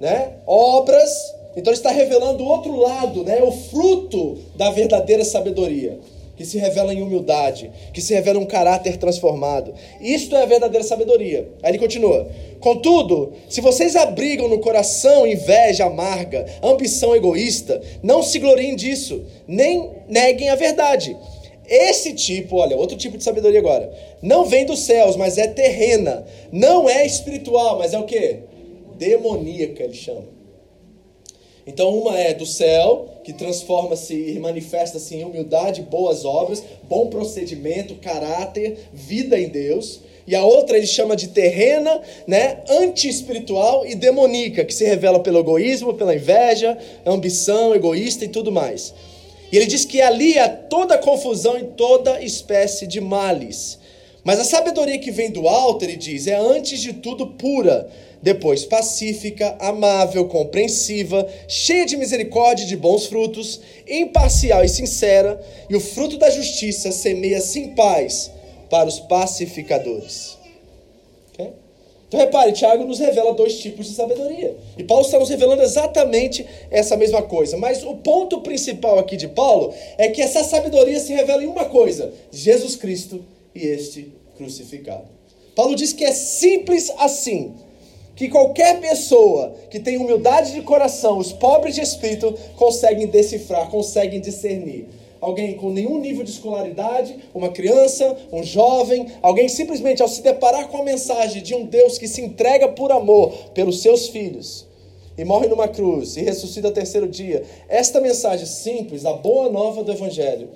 né? 0.00 0.32
Obras 0.48 1.37
então 1.58 1.72
ele 1.72 1.78
está 1.78 1.90
revelando 1.90 2.44
o 2.44 2.46
outro 2.46 2.76
lado, 2.76 3.24
né? 3.24 3.42
o 3.42 3.50
fruto 3.50 4.38
da 4.54 4.70
verdadeira 4.70 5.24
sabedoria, 5.24 5.98
que 6.36 6.44
se 6.44 6.56
revela 6.56 6.94
em 6.94 7.02
humildade, 7.02 7.68
que 7.92 8.00
se 8.00 8.14
revela 8.14 8.38
um 8.38 8.46
caráter 8.46 8.96
transformado. 8.96 9.74
Isto 10.00 10.36
é 10.36 10.44
a 10.44 10.46
verdadeira 10.46 10.86
sabedoria. 10.86 11.48
Aí 11.60 11.72
ele 11.72 11.80
continua: 11.80 12.28
Contudo, 12.60 13.32
se 13.48 13.60
vocês 13.60 13.96
abrigam 13.96 14.46
no 14.46 14.60
coração 14.60 15.26
inveja 15.26 15.86
amarga, 15.86 16.46
ambição 16.62 17.16
egoísta, 17.16 17.82
não 18.04 18.22
se 18.22 18.38
gloriem 18.38 18.76
disso, 18.76 19.24
nem 19.48 19.90
neguem 20.08 20.50
a 20.50 20.54
verdade. 20.54 21.16
Esse 21.66 22.14
tipo, 22.14 22.58
olha, 22.58 22.76
outro 22.76 22.96
tipo 22.96 23.18
de 23.18 23.24
sabedoria 23.24 23.58
agora, 23.58 23.92
não 24.22 24.44
vem 24.44 24.64
dos 24.64 24.84
céus, 24.84 25.16
mas 25.16 25.36
é 25.36 25.48
terrena. 25.48 26.24
Não 26.52 26.88
é 26.88 27.04
espiritual, 27.04 27.78
mas 27.78 27.92
é 27.92 27.98
o 27.98 28.04
que? 28.04 28.36
Demoníaca, 28.96 29.82
ele 29.82 29.94
chama. 29.94 30.37
Então, 31.68 31.90
uma 31.90 32.18
é 32.18 32.32
do 32.32 32.46
céu, 32.46 33.08
que 33.22 33.30
transforma-se 33.30 34.14
e 34.14 34.38
manifesta-se 34.38 35.16
em 35.16 35.24
humildade, 35.24 35.82
boas 35.82 36.24
obras, 36.24 36.62
bom 36.84 37.08
procedimento, 37.08 37.96
caráter, 37.96 38.88
vida 38.90 39.38
em 39.38 39.50
Deus. 39.50 40.00
E 40.26 40.34
a 40.34 40.42
outra 40.42 40.78
ele 40.78 40.86
chama 40.86 41.14
de 41.14 41.28
terrena, 41.28 42.00
né, 42.26 42.62
anti-espiritual 42.70 43.84
e 43.84 43.94
demoníaca, 43.94 44.64
que 44.64 44.72
se 44.72 44.86
revela 44.86 45.20
pelo 45.20 45.40
egoísmo, 45.40 45.92
pela 45.92 46.14
inveja, 46.14 46.78
ambição, 47.04 47.74
egoísta 47.74 48.24
e 48.24 48.28
tudo 48.28 48.50
mais. 48.50 48.94
E 49.52 49.56
ele 49.58 49.66
diz 49.66 49.84
que 49.84 50.00
ali 50.00 50.38
há 50.38 50.48
toda 50.48 50.96
confusão 50.96 51.58
e 51.58 51.64
toda 51.64 52.22
espécie 52.22 52.86
de 52.86 52.98
males. 52.98 53.78
Mas 54.24 54.40
a 54.40 54.44
sabedoria 54.44 54.98
que 54.98 55.10
vem 55.10 55.30
do 55.30 55.46
alto, 55.46 55.84
ele 55.84 55.96
diz, 55.96 56.26
é 56.26 56.34
antes 56.34 56.80
de 56.80 56.94
tudo 56.94 57.26
pura 57.26 57.90
depois 58.22 58.64
pacífica, 58.64 59.56
amável, 59.60 60.26
compreensiva, 60.26 61.26
cheia 61.46 61.86
de 61.86 61.96
misericórdia 61.96 62.64
e 62.64 62.68
de 62.68 62.76
bons 62.76 63.06
frutos, 63.06 63.60
imparcial 63.86 64.64
e 64.64 64.68
sincera, 64.68 65.40
e 65.68 65.76
o 65.76 65.80
fruto 65.80 66.18
da 66.18 66.28
justiça 66.30 66.90
semeia-se 66.90 67.60
em 67.60 67.74
paz 67.74 68.30
para 68.68 68.88
os 68.88 68.98
pacificadores. 68.98 70.36
Okay? 71.32 71.52
Então 72.08 72.18
repare, 72.18 72.52
Tiago 72.52 72.84
nos 72.84 72.98
revela 72.98 73.34
dois 73.34 73.58
tipos 73.58 73.86
de 73.86 73.94
sabedoria. 73.94 74.56
E 74.76 74.82
Paulo 74.82 75.04
está 75.04 75.18
nos 75.18 75.28
revelando 75.28 75.62
exatamente 75.62 76.44
essa 76.70 76.96
mesma 76.96 77.22
coisa. 77.22 77.56
Mas 77.56 77.84
o 77.84 77.96
ponto 77.96 78.40
principal 78.40 78.98
aqui 78.98 79.16
de 79.16 79.28
Paulo 79.28 79.72
é 79.96 80.08
que 80.08 80.22
essa 80.22 80.42
sabedoria 80.42 80.98
se 80.98 81.12
revela 81.12 81.44
em 81.44 81.46
uma 81.46 81.66
coisa: 81.66 82.12
Jesus 82.32 82.76
Cristo 82.76 83.24
e 83.54 83.60
este 83.60 84.12
crucificado. 84.36 85.06
Paulo 85.54 85.74
diz 85.74 85.92
que 85.92 86.04
é 86.04 86.12
simples 86.12 86.90
assim 86.96 87.54
que 88.18 88.28
qualquer 88.28 88.80
pessoa 88.80 89.54
que 89.70 89.78
tem 89.78 89.96
humildade 89.96 90.50
de 90.50 90.60
coração, 90.62 91.18
os 91.18 91.32
pobres 91.32 91.76
de 91.76 91.82
espírito, 91.82 92.34
conseguem 92.56 93.06
decifrar, 93.06 93.70
conseguem 93.70 94.20
discernir. 94.20 94.86
Alguém 95.20 95.54
com 95.54 95.70
nenhum 95.70 96.00
nível 96.00 96.24
de 96.24 96.30
escolaridade, 96.32 97.16
uma 97.32 97.50
criança, 97.50 98.16
um 98.32 98.42
jovem, 98.42 99.06
alguém 99.22 99.48
simplesmente 99.48 100.02
ao 100.02 100.08
se 100.08 100.20
deparar 100.20 100.66
com 100.66 100.78
a 100.78 100.82
mensagem 100.82 101.40
de 101.40 101.54
um 101.54 101.64
Deus 101.64 101.96
que 101.96 102.08
se 102.08 102.20
entrega 102.20 102.66
por 102.66 102.90
amor 102.90 103.30
pelos 103.54 103.82
seus 103.82 104.08
filhos 104.08 104.66
e 105.16 105.24
morre 105.24 105.46
numa 105.46 105.68
cruz 105.68 106.16
e 106.16 106.22
ressuscita 106.22 106.66
ao 106.66 106.74
terceiro 106.74 107.06
dia, 107.06 107.44
esta 107.68 108.00
mensagem 108.00 108.46
simples, 108.46 109.04
a 109.04 109.12
boa 109.12 109.48
nova 109.48 109.84
do 109.84 109.92
Evangelho, 109.92 110.48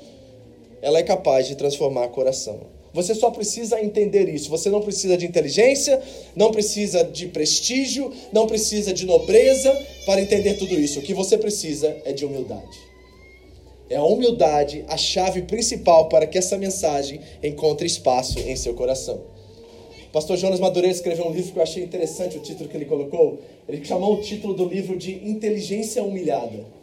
ela 0.80 0.98
é 0.98 1.02
capaz 1.04 1.46
de 1.46 1.54
transformar 1.54 2.06
o 2.06 2.10
coração. 2.10 2.81
Você 2.92 3.14
só 3.14 3.30
precisa 3.30 3.80
entender 3.80 4.28
isso. 4.28 4.50
Você 4.50 4.68
não 4.68 4.82
precisa 4.82 5.16
de 5.16 5.26
inteligência, 5.26 6.00
não 6.36 6.50
precisa 6.50 7.02
de 7.04 7.26
prestígio, 7.28 8.12
não 8.32 8.46
precisa 8.46 8.92
de 8.92 9.06
nobreza 9.06 9.72
para 10.04 10.20
entender 10.20 10.54
tudo 10.54 10.78
isso. 10.78 10.98
O 10.98 11.02
que 11.02 11.14
você 11.14 11.38
precisa 11.38 11.96
é 12.04 12.12
de 12.12 12.24
humildade. 12.24 12.92
É 13.88 13.96
a 13.96 14.04
humildade 14.04 14.84
a 14.88 14.96
chave 14.96 15.42
principal 15.42 16.08
para 16.08 16.26
que 16.26 16.38
essa 16.38 16.56
mensagem 16.58 17.20
encontre 17.42 17.86
espaço 17.86 18.38
em 18.38 18.56
seu 18.56 18.74
coração. 18.74 19.20
O 20.08 20.12
pastor 20.12 20.36
Jonas 20.36 20.60
Madureira 20.60 20.94
escreveu 20.94 21.26
um 21.26 21.32
livro 21.32 21.52
que 21.52 21.58
eu 21.58 21.62
achei 21.62 21.82
interessante, 21.82 22.36
o 22.36 22.40
título 22.40 22.68
que 22.68 22.76
ele 22.76 22.84
colocou. 22.84 23.38
Ele 23.66 23.82
chamou 23.84 24.14
o 24.14 24.20
título 24.20 24.52
do 24.52 24.66
livro 24.66 24.96
de 24.96 25.12
Inteligência 25.26 26.02
Humilhada. 26.02 26.81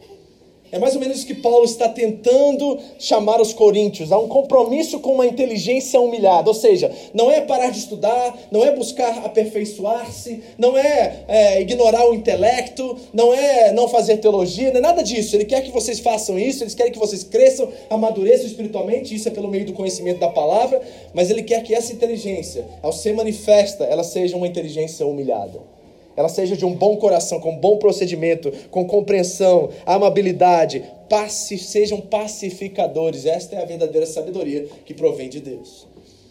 É 0.71 0.77
mais 0.77 0.93
ou 0.93 1.01
menos 1.01 1.17
isso 1.17 1.25
que 1.25 1.33
Paulo 1.33 1.65
está 1.65 1.89
tentando 1.89 2.77
chamar 2.99 3.41
os 3.41 3.53
coríntios, 3.53 4.11
a 4.11 4.19
um 4.19 4.27
compromisso 4.27 4.99
com 4.99 5.13
uma 5.13 5.25
inteligência 5.25 5.99
humilhada. 5.99 6.49
Ou 6.49 6.53
seja, 6.53 6.91
não 7.13 7.31
é 7.31 7.41
parar 7.41 7.71
de 7.71 7.79
estudar, 7.79 8.37
não 8.51 8.63
é 8.63 8.71
buscar 8.71 9.25
aperfeiçoar-se, 9.25 10.43
não 10.57 10.77
é, 10.77 11.23
é, 11.27 11.61
ignorar 11.61 12.07
o 12.07 12.13
intelecto, 12.13 12.95
não 13.11 13.33
é 13.33 13.71
não 13.71 13.87
fazer 13.87 14.17
teologia, 14.17 14.69
não 14.71 14.77
é 14.77 14.81
nada 14.81 15.03
disso. 15.03 15.35
Ele 15.35 15.45
quer 15.45 15.63
que 15.63 15.71
vocês 15.71 15.99
façam 15.99 16.37
isso, 16.37 16.63
ele 16.63 16.73
quer 16.73 16.91
que 16.91 16.99
vocês 16.99 17.23
cresçam, 17.23 17.69
amadureçam 17.89 18.45
espiritualmente, 18.45 19.15
isso 19.15 19.27
é 19.27 19.31
pelo 19.31 19.47
meio 19.47 19.65
do 19.65 19.73
conhecimento 19.73 20.19
da 20.19 20.29
palavra, 20.29 20.81
mas 21.13 21.31
ele 21.31 21.43
quer 21.43 21.63
que 21.63 21.73
essa 21.73 21.91
inteligência, 21.91 22.65
ao 22.83 22.91
ser 22.91 23.13
manifesta, 23.13 23.85
ela 23.85 24.03
seja 24.03 24.37
uma 24.37 24.47
inteligência 24.47 25.05
humilhada 25.05 25.78
ela 26.19 26.27
seja 26.27 26.57
de 26.57 26.65
um 26.65 26.73
bom 26.73 26.97
coração, 26.97 27.39
com 27.39 27.55
bom 27.55 27.77
procedimento, 27.77 28.51
com 28.69 28.85
compreensão, 28.85 29.69
amabilidade, 29.85 30.83
paci 31.07 31.57
sejam 31.57 32.01
pacificadores. 32.01 33.25
Esta 33.25 33.55
é 33.55 33.61
a 33.61 33.65
verdadeira 33.65 34.05
sabedoria 34.05 34.67
que 34.85 34.93
provém 34.93 35.29
de 35.29 35.39
Deus. 35.39 35.87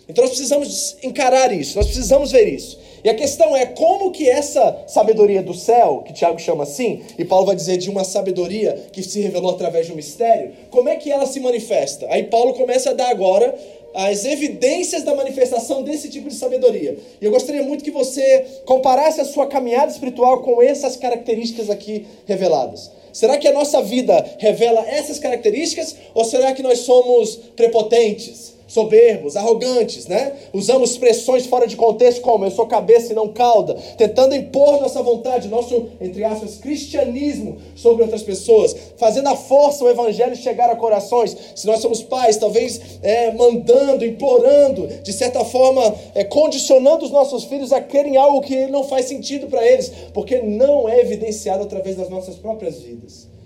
Então 0.07 0.23
nós 0.23 0.31
precisamos 0.31 0.97
encarar 1.03 1.53
isso, 1.53 1.79
nós 1.79 1.87
precisamos 1.87 2.33
ver 2.33 2.49
isso. 2.49 2.79
E 3.03 3.09
a 3.09 3.15
questão 3.15 3.57
é 3.57 3.65
como 3.65 4.11
que 4.11 4.29
essa 4.29 4.85
sabedoria 4.87 5.43
do 5.43 5.55
céu, 5.55 6.03
que 6.05 6.13
Tiago 6.13 6.39
chama 6.39 6.65
assim, 6.65 7.03
e 7.19 7.25
Paulo 7.25 7.47
vai 7.47 7.57
dizer 7.57 7.79
de 7.79 7.89
uma 7.89 8.05
sabedoria 8.05 8.89
que 8.93 9.03
se 9.03 9.21
revelou 9.21 9.53
através 9.53 9.87
de 9.87 9.93
um 9.93 9.97
mistério, 9.97 10.53
como 10.71 10.89
é 10.89 10.97
que 10.97 11.11
ela 11.11 11.25
se 11.25 11.41
manifesta? 11.41 12.07
Aí 12.11 12.25
Paulo 12.25 12.53
começa 12.55 12.91
a 12.91 12.95
dar 12.95 13.09
agora 13.09 13.55
as 13.95 14.25
evidências 14.25 15.03
da 15.03 15.15
manifestação 15.15 15.83
desse 15.83 16.09
tipo 16.09 16.29
de 16.29 16.35
sabedoria. 16.35 16.99
E 17.21 17.25
eu 17.25 17.31
gostaria 17.31 17.63
muito 17.63 17.85
que 17.85 17.91
você 17.91 18.45
comparasse 18.65 19.21
a 19.21 19.25
sua 19.25 19.47
caminhada 19.47 19.91
espiritual 19.91 20.43
com 20.43 20.63
essas 20.63 20.97
características 20.97 21.71
aqui 21.71 22.07
reveladas. 22.27 22.91
Será 23.13 23.37
que 23.39 23.49
a 23.49 23.53
nossa 23.53 23.83
vida 23.83 24.25
revela 24.39 24.87
essas 24.89 25.19
características 25.19 25.97
ou 26.15 26.25
será 26.25 26.53
que 26.53 26.63
nós 26.63 26.81
somos 26.81 27.37
prepotentes? 27.57 28.58
Soberbos, 28.69 29.35
arrogantes, 29.35 30.07
né? 30.07 30.35
Usamos 30.53 30.91
expressões 30.91 31.47
fora 31.47 31.67
de 31.67 31.75
contexto 31.75 32.21
como 32.21 32.45
eu 32.45 32.51
sou 32.51 32.67
cabeça 32.67 33.13
e 33.13 33.17
não 33.17 33.29
cauda, 33.29 33.75
tentando 33.97 34.37
impor 34.37 34.81
nossa 34.81 35.03
vontade, 35.03 35.49
nosso, 35.49 35.87
entre 36.01 36.23
aspas, 36.23 36.59
cristianismo 36.59 37.57
sobre 37.75 38.03
outras 38.03 38.23
pessoas, 38.23 38.77
fazendo 38.97 39.29
a 39.29 39.37
força 39.37 39.83
o 39.83 39.89
evangelho 39.89 40.37
chegar 40.37 40.71
a 40.71 40.77
corações. 40.77 41.37
Se 41.57 41.67
nós 41.67 41.81
somos 41.81 42.03
pais, 42.03 42.37
talvez 42.37 42.81
é, 43.03 43.33
mandando, 43.33 44.05
implorando, 44.05 44.87
de 44.87 45.13
certa 45.13 45.45
forma, 45.45 45.95
é, 46.15 46.23
condicionando 46.23 47.05
os 47.05 47.11
nossos 47.11 47.45
filhos 47.45 47.73
a 47.73 47.81
querem 47.81 48.17
algo 48.17 48.43
que 48.43 48.67
não 48.67 48.85
faz 48.85 49.07
sentido 49.07 49.47
para 49.47 49.67
eles, 49.67 49.91
porque 50.13 50.43
não 50.43 50.89
é 50.89 51.01
evidenciado 51.01 51.63
através 51.63 51.97
das 51.97 52.11
nossas 52.11 52.37
próprias 52.37 52.81
vidas. 52.81 53.38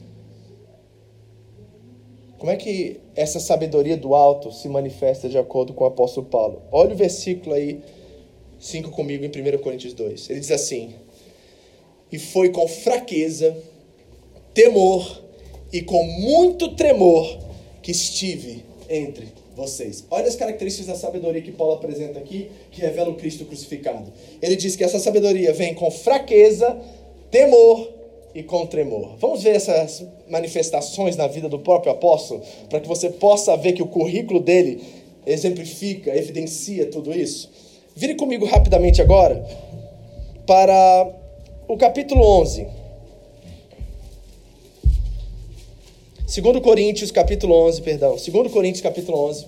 Como 2.43 2.51
é 2.51 2.57
que 2.57 2.99
essa 3.15 3.39
sabedoria 3.39 3.97
do 3.97 4.17
alto 4.17 4.51
se 4.51 4.69
manifesta 4.69 5.29
de 5.29 5.39
acordo 5.39 5.73
com 5.73 5.85
o 5.85 5.87
apóstolo 5.87 6.27
Paulo? 6.27 6.61
Olha 6.73 6.93
o 6.93 6.97
versículo 6.97 7.55
aí, 7.55 7.79
5 8.59 8.91
comigo 8.91 9.25
em 9.25 9.29
1 9.29 9.59
Coríntios 9.59 9.93
2. 9.93 10.29
Ele 10.29 10.41
diz 10.41 10.51
assim: 10.51 10.93
E 12.11 12.19
foi 12.19 12.49
com 12.49 12.67
fraqueza, 12.67 13.57
temor 14.53 15.23
e 15.73 15.83
com 15.83 16.03
muito 16.03 16.75
tremor 16.75 17.39
que 17.81 17.93
estive 17.93 18.65
entre 18.91 19.29
vocês. 19.55 20.05
Olha 20.11 20.27
as 20.27 20.35
características 20.35 20.89
da 20.89 20.97
sabedoria 20.97 21.43
que 21.43 21.53
Paulo 21.53 21.75
apresenta 21.75 22.19
aqui, 22.19 22.51
que 22.73 22.81
revela 22.81 23.11
o 23.11 23.15
Cristo 23.15 23.45
crucificado. 23.45 24.13
Ele 24.43 24.57
diz 24.57 24.75
que 24.75 24.83
essa 24.83 24.99
sabedoria 24.99 25.53
vem 25.53 25.75
com 25.75 25.89
fraqueza, 25.93 26.77
temor 27.31 28.02
e 28.35 28.43
com 28.43 28.67
tremor. 28.67 29.17
Vamos 29.19 29.43
ver 29.43 29.57
essas 29.57 30.05
manifestações 30.29 31.17
na 31.17 31.27
vida 31.27 31.49
do 31.49 31.59
próprio 31.59 31.93
apóstolo, 31.93 32.43
para 32.69 32.81
que 32.81 32.89
você 32.89 33.11
possa 33.11 33.57
ver 33.57 33.73
que 33.73 33.83
o 33.83 33.87
currículo 33.87 34.41
dele 34.41 34.83
exemplifica, 35.27 36.17
evidencia 36.17 36.87
tudo 36.91 37.13
isso. 37.13 37.51
Vire 37.95 38.15
comigo 38.15 38.47
rapidamente 38.47 39.03
agora 39.03 39.45
para 40.47 41.11
o 41.69 41.77
capítulo 41.77 42.23
11. 42.41 42.67
2 46.41 46.61
Coríntios, 46.63 47.11
capítulo 47.11 47.55
11, 47.67 47.83
perdão. 47.83 48.17
2 48.17 48.51
Coríntios, 48.51 48.81
capítulo 48.81 49.19
11. 49.29 49.47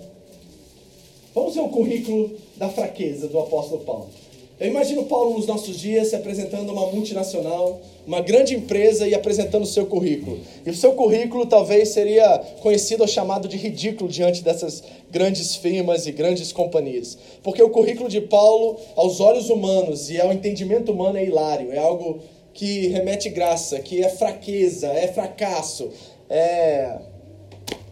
Vamos 1.34 1.54
ver 1.54 1.62
o 1.62 1.68
currículo 1.68 2.36
da 2.56 2.68
fraqueza 2.68 3.26
do 3.26 3.38
apóstolo 3.38 3.80
Paulo. 3.80 4.23
Eu 4.58 4.68
imagino 4.68 5.06
Paulo 5.06 5.36
nos 5.36 5.48
nossos 5.48 5.76
dias 5.76 6.08
se 6.08 6.16
apresentando 6.16 6.70
a 6.70 6.72
uma 6.72 6.86
multinacional, 6.86 7.80
uma 8.06 8.20
grande 8.20 8.54
empresa 8.54 9.06
e 9.06 9.12
apresentando 9.12 9.64
o 9.64 9.66
seu 9.66 9.84
currículo. 9.86 10.38
E 10.64 10.70
o 10.70 10.74
seu 10.74 10.92
currículo 10.92 11.44
talvez 11.44 11.88
seria 11.88 12.38
conhecido 12.60 13.00
ou 13.02 13.08
chamado 13.08 13.48
de 13.48 13.56
ridículo 13.56 14.08
diante 14.08 14.44
dessas 14.44 14.84
grandes 15.10 15.56
firmas 15.56 16.06
e 16.06 16.12
grandes 16.12 16.52
companhias. 16.52 17.18
Porque 17.42 17.60
o 17.60 17.68
currículo 17.68 18.08
de 18.08 18.20
Paulo, 18.20 18.76
aos 18.94 19.18
olhos 19.18 19.50
humanos 19.50 20.08
e 20.08 20.20
ao 20.20 20.32
entendimento 20.32 20.92
humano, 20.92 21.18
é 21.18 21.24
hilário, 21.24 21.72
é 21.72 21.78
algo 21.78 22.20
que 22.52 22.86
remete 22.86 23.28
graça, 23.30 23.80
que 23.80 24.04
é 24.04 24.08
fraqueza, 24.08 24.86
é 24.86 25.08
fracasso, 25.08 25.90
é 26.30 26.96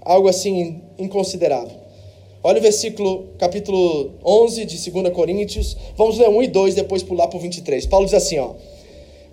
algo 0.00 0.28
assim 0.28 0.80
inconsiderável. 0.96 1.81
Olha 2.44 2.58
o 2.58 2.62
versículo, 2.62 3.28
capítulo 3.38 4.14
11 4.24 4.64
de 4.64 4.90
2 4.90 5.14
Coríntios. 5.14 5.76
Vamos 5.96 6.18
ler 6.18 6.28
1 6.28 6.42
e 6.42 6.48
2, 6.48 6.74
depois 6.74 7.00
pular 7.04 7.28
para 7.28 7.36
o 7.36 7.40
23. 7.40 7.86
Paulo 7.86 8.04
diz 8.04 8.14
assim, 8.14 8.36
ó. 8.38 8.54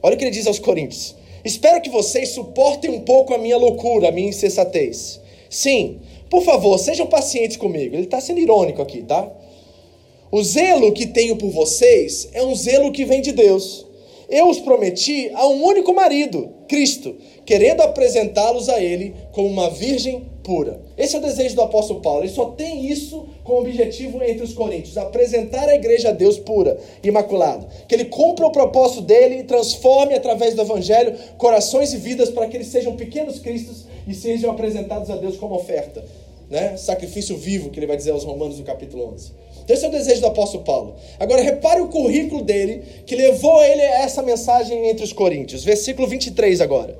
Olha 0.04 0.14
o 0.14 0.18
que 0.18 0.24
ele 0.24 0.32
diz 0.32 0.46
aos 0.46 0.60
Coríntios. 0.60 1.16
Espero 1.44 1.82
que 1.82 1.90
vocês 1.90 2.30
suportem 2.30 2.92
um 2.92 3.00
pouco 3.00 3.34
a 3.34 3.40
minha 3.40 3.58
loucura, 3.58 4.10
a 4.10 4.12
minha 4.12 4.30
insensatez. 4.30 5.20
Sim, 5.50 6.02
por 6.30 6.44
favor, 6.44 6.78
sejam 6.78 7.08
pacientes 7.08 7.58
comigo. 7.58 7.96
Ele 7.96 8.04
está 8.04 8.22
sendo 8.22 8.42
irônico 8.42 8.80
aqui, 8.80 9.02
tá? 9.02 9.28
O 10.32 10.44
zelo 10.44 10.92
que 10.92 11.08
tenho 11.08 11.36
por 11.36 11.50
vocês 11.50 12.30
é 12.32 12.44
um 12.44 12.54
zelo 12.54 12.92
que 12.92 13.06
vem 13.06 13.22
de 13.22 13.32
Deus. 13.32 13.88
Eu 14.30 14.48
os 14.48 14.60
prometi 14.60 15.32
a 15.34 15.48
um 15.48 15.64
único 15.64 15.92
marido, 15.96 16.54
Cristo, 16.68 17.16
querendo 17.44 17.82
apresentá-los 17.82 18.70
a 18.70 18.80
Ele 18.80 19.16
como 19.32 19.48
uma 19.48 19.72
virgem 19.72 20.24
pura. 20.50 20.82
Esse 20.98 21.16
é 21.16 21.20
o 21.20 21.22
desejo 21.22 21.54
do 21.54 21.62
apóstolo 21.62 22.02
Paulo. 22.02 22.24
Ele 22.24 22.32
só 22.32 22.46
tem 22.46 22.88
isso 22.88 23.28
como 23.44 23.60
objetivo 23.60 24.20
entre 24.24 24.44
os 24.44 24.52
coríntios: 24.52 24.98
apresentar 24.98 25.70
a 25.70 25.76
igreja 25.76 26.10
a 26.10 26.12
Deus 26.12 26.40
pura, 26.40 26.80
imaculada. 27.04 27.68
Que 27.88 27.94
ele 27.94 28.06
cumpra 28.06 28.48
o 28.48 28.52
propósito 28.52 29.02
dele 29.02 29.42
e 29.42 29.44
transforme 29.44 30.16
através 30.16 30.56
do 30.56 30.64
evangelho 30.64 31.16
corações 31.38 31.94
e 31.94 31.98
vidas 31.98 32.32
para 32.32 32.48
que 32.48 32.58
eles 32.58 32.66
sejam 32.66 32.96
pequenos 32.96 33.38
cristos 33.38 33.86
e 34.08 34.14
sejam 34.16 34.50
apresentados 34.50 35.12
a 35.12 35.16
Deus 35.16 35.38
como 35.38 35.54
oferta. 35.54 36.04
Né? 36.50 36.76
Sacrifício 36.78 37.38
vivo, 37.38 37.70
que 37.70 37.78
ele 37.78 37.86
vai 37.86 37.96
dizer 37.96 38.10
aos 38.10 38.24
Romanos 38.24 38.58
no 38.58 38.66
capítulo 38.66 39.14
11. 39.14 39.32
Então, 39.64 39.76
esse 39.76 39.86
é 39.86 39.88
o 39.88 39.92
desejo 39.92 40.22
do 40.22 40.28
apóstolo 40.28 40.64
Paulo. 40.64 40.96
Agora, 41.20 41.44
repare 41.44 41.80
o 41.80 41.90
currículo 41.90 42.42
dele 42.42 42.82
que 43.06 43.16
levou 43.16 43.64
ele 43.64 43.84
a 43.84 44.00
essa 44.00 44.24
mensagem 44.24 44.90
entre 44.90 45.04
os 45.04 45.14
coríntios. 45.14 45.64
Versículo 45.64 46.08
23 46.08 46.60
agora. 46.60 46.98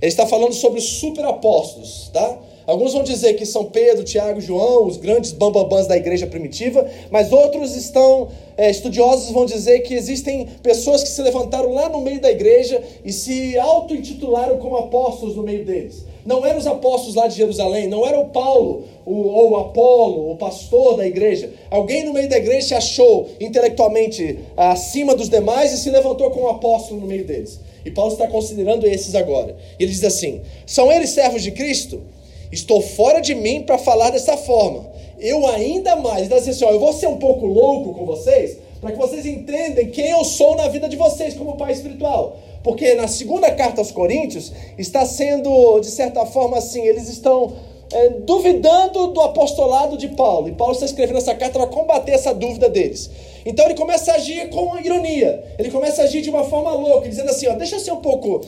Ele 0.00 0.10
está 0.10 0.26
falando 0.26 0.52
sobre 0.52 0.78
os 0.78 0.84
superapóstolos, 0.84 2.10
tá? 2.12 2.38
Alguns 2.68 2.92
vão 2.92 3.02
dizer 3.02 3.32
que 3.32 3.46
São 3.46 3.64
Pedro, 3.64 4.04
Tiago, 4.04 4.42
João, 4.42 4.86
os 4.86 4.98
grandes 4.98 5.32
bambambãs 5.32 5.86
da 5.86 5.96
igreja 5.96 6.26
primitiva, 6.26 6.86
mas 7.10 7.32
outros 7.32 7.74
estão, 7.74 8.28
é, 8.58 8.70
estudiosos 8.70 9.30
vão 9.30 9.46
dizer 9.46 9.78
que 9.80 9.94
existem 9.94 10.46
pessoas 10.62 11.02
que 11.02 11.08
se 11.08 11.22
levantaram 11.22 11.72
lá 11.72 11.88
no 11.88 12.02
meio 12.02 12.20
da 12.20 12.30
igreja 12.30 12.82
e 13.02 13.10
se 13.10 13.58
auto-intitularam 13.58 14.58
como 14.58 14.76
apóstolos 14.76 15.34
no 15.34 15.44
meio 15.44 15.64
deles. 15.64 16.04
Não 16.26 16.44
eram 16.44 16.58
os 16.58 16.66
apóstolos 16.66 17.14
lá 17.14 17.26
de 17.26 17.36
Jerusalém, 17.36 17.88
não 17.88 18.06
era 18.06 18.20
o 18.20 18.26
Paulo, 18.26 18.84
o, 19.06 19.14
ou 19.14 19.52
o 19.52 19.56
Apolo, 19.56 20.30
o 20.30 20.36
pastor 20.36 20.98
da 20.98 21.06
igreja. 21.06 21.50
Alguém 21.70 22.04
no 22.04 22.12
meio 22.12 22.28
da 22.28 22.36
igreja 22.36 22.68
se 22.68 22.74
achou 22.74 23.30
intelectualmente 23.40 24.40
acima 24.54 25.14
dos 25.14 25.30
demais 25.30 25.72
e 25.72 25.78
se 25.78 25.88
levantou 25.88 26.30
como 26.32 26.48
apóstolo 26.48 27.00
no 27.00 27.06
meio 27.06 27.24
deles. 27.24 27.58
E 27.82 27.90
Paulo 27.90 28.12
está 28.12 28.26
considerando 28.28 28.86
esses 28.86 29.14
agora. 29.14 29.56
Ele 29.80 29.90
diz 29.90 30.04
assim: 30.04 30.42
são 30.66 30.92
eles 30.92 31.08
servos 31.08 31.42
de 31.42 31.50
Cristo? 31.50 32.02
Estou 32.50 32.80
fora 32.80 33.20
de 33.20 33.34
mim 33.34 33.62
para 33.62 33.78
falar 33.78 34.10
dessa 34.10 34.36
forma. 34.36 34.86
Eu 35.18 35.46
ainda 35.46 35.96
mais, 35.96 36.28
diz 36.28 36.48
assim: 36.48 36.64
ó, 36.64 36.70
eu 36.70 36.80
vou 36.80 36.92
ser 36.92 37.06
um 37.06 37.18
pouco 37.18 37.46
louco 37.46 37.92
com 37.92 38.06
vocês, 38.06 38.58
para 38.80 38.92
que 38.92 38.98
vocês 38.98 39.26
entendam 39.26 39.84
quem 39.86 40.10
eu 40.10 40.24
sou 40.24 40.56
na 40.56 40.68
vida 40.68 40.88
de 40.88 40.96
vocês 40.96 41.34
como 41.34 41.56
pai 41.56 41.72
espiritual. 41.72 42.36
Porque 42.62 42.94
na 42.94 43.08
segunda 43.08 43.50
carta 43.52 43.80
aos 43.80 43.90
Coríntios 43.90 44.52
está 44.76 45.04
sendo, 45.04 45.80
de 45.80 45.90
certa 45.90 46.24
forma, 46.26 46.58
assim, 46.58 46.86
eles 46.86 47.08
estão 47.08 47.52
é, 47.92 48.10
duvidando 48.10 49.08
do 49.08 49.20
apostolado 49.20 49.96
de 49.96 50.08
Paulo. 50.08 50.48
E 50.48 50.52
Paulo 50.52 50.74
está 50.74 50.86
escrevendo 50.86 51.18
essa 51.18 51.34
carta 51.34 51.58
para 51.58 51.68
combater 51.68 52.12
essa 52.12 52.32
dúvida 52.34 52.68
deles. 52.68 53.10
Então 53.44 53.64
ele 53.64 53.74
começa 53.74 54.12
a 54.12 54.16
agir 54.16 54.50
com 54.50 54.78
ironia. 54.78 55.42
Ele 55.58 55.70
começa 55.70 56.02
a 56.02 56.04
agir 56.04 56.20
de 56.20 56.30
uma 56.30 56.44
forma 56.44 56.72
louca, 56.72 57.08
dizendo 57.08 57.30
assim: 57.30 57.46
ó, 57.46 57.54
deixa 57.54 57.76
eu 57.76 57.80
ser 57.80 57.92
um 57.92 58.00
pouco 58.00 58.40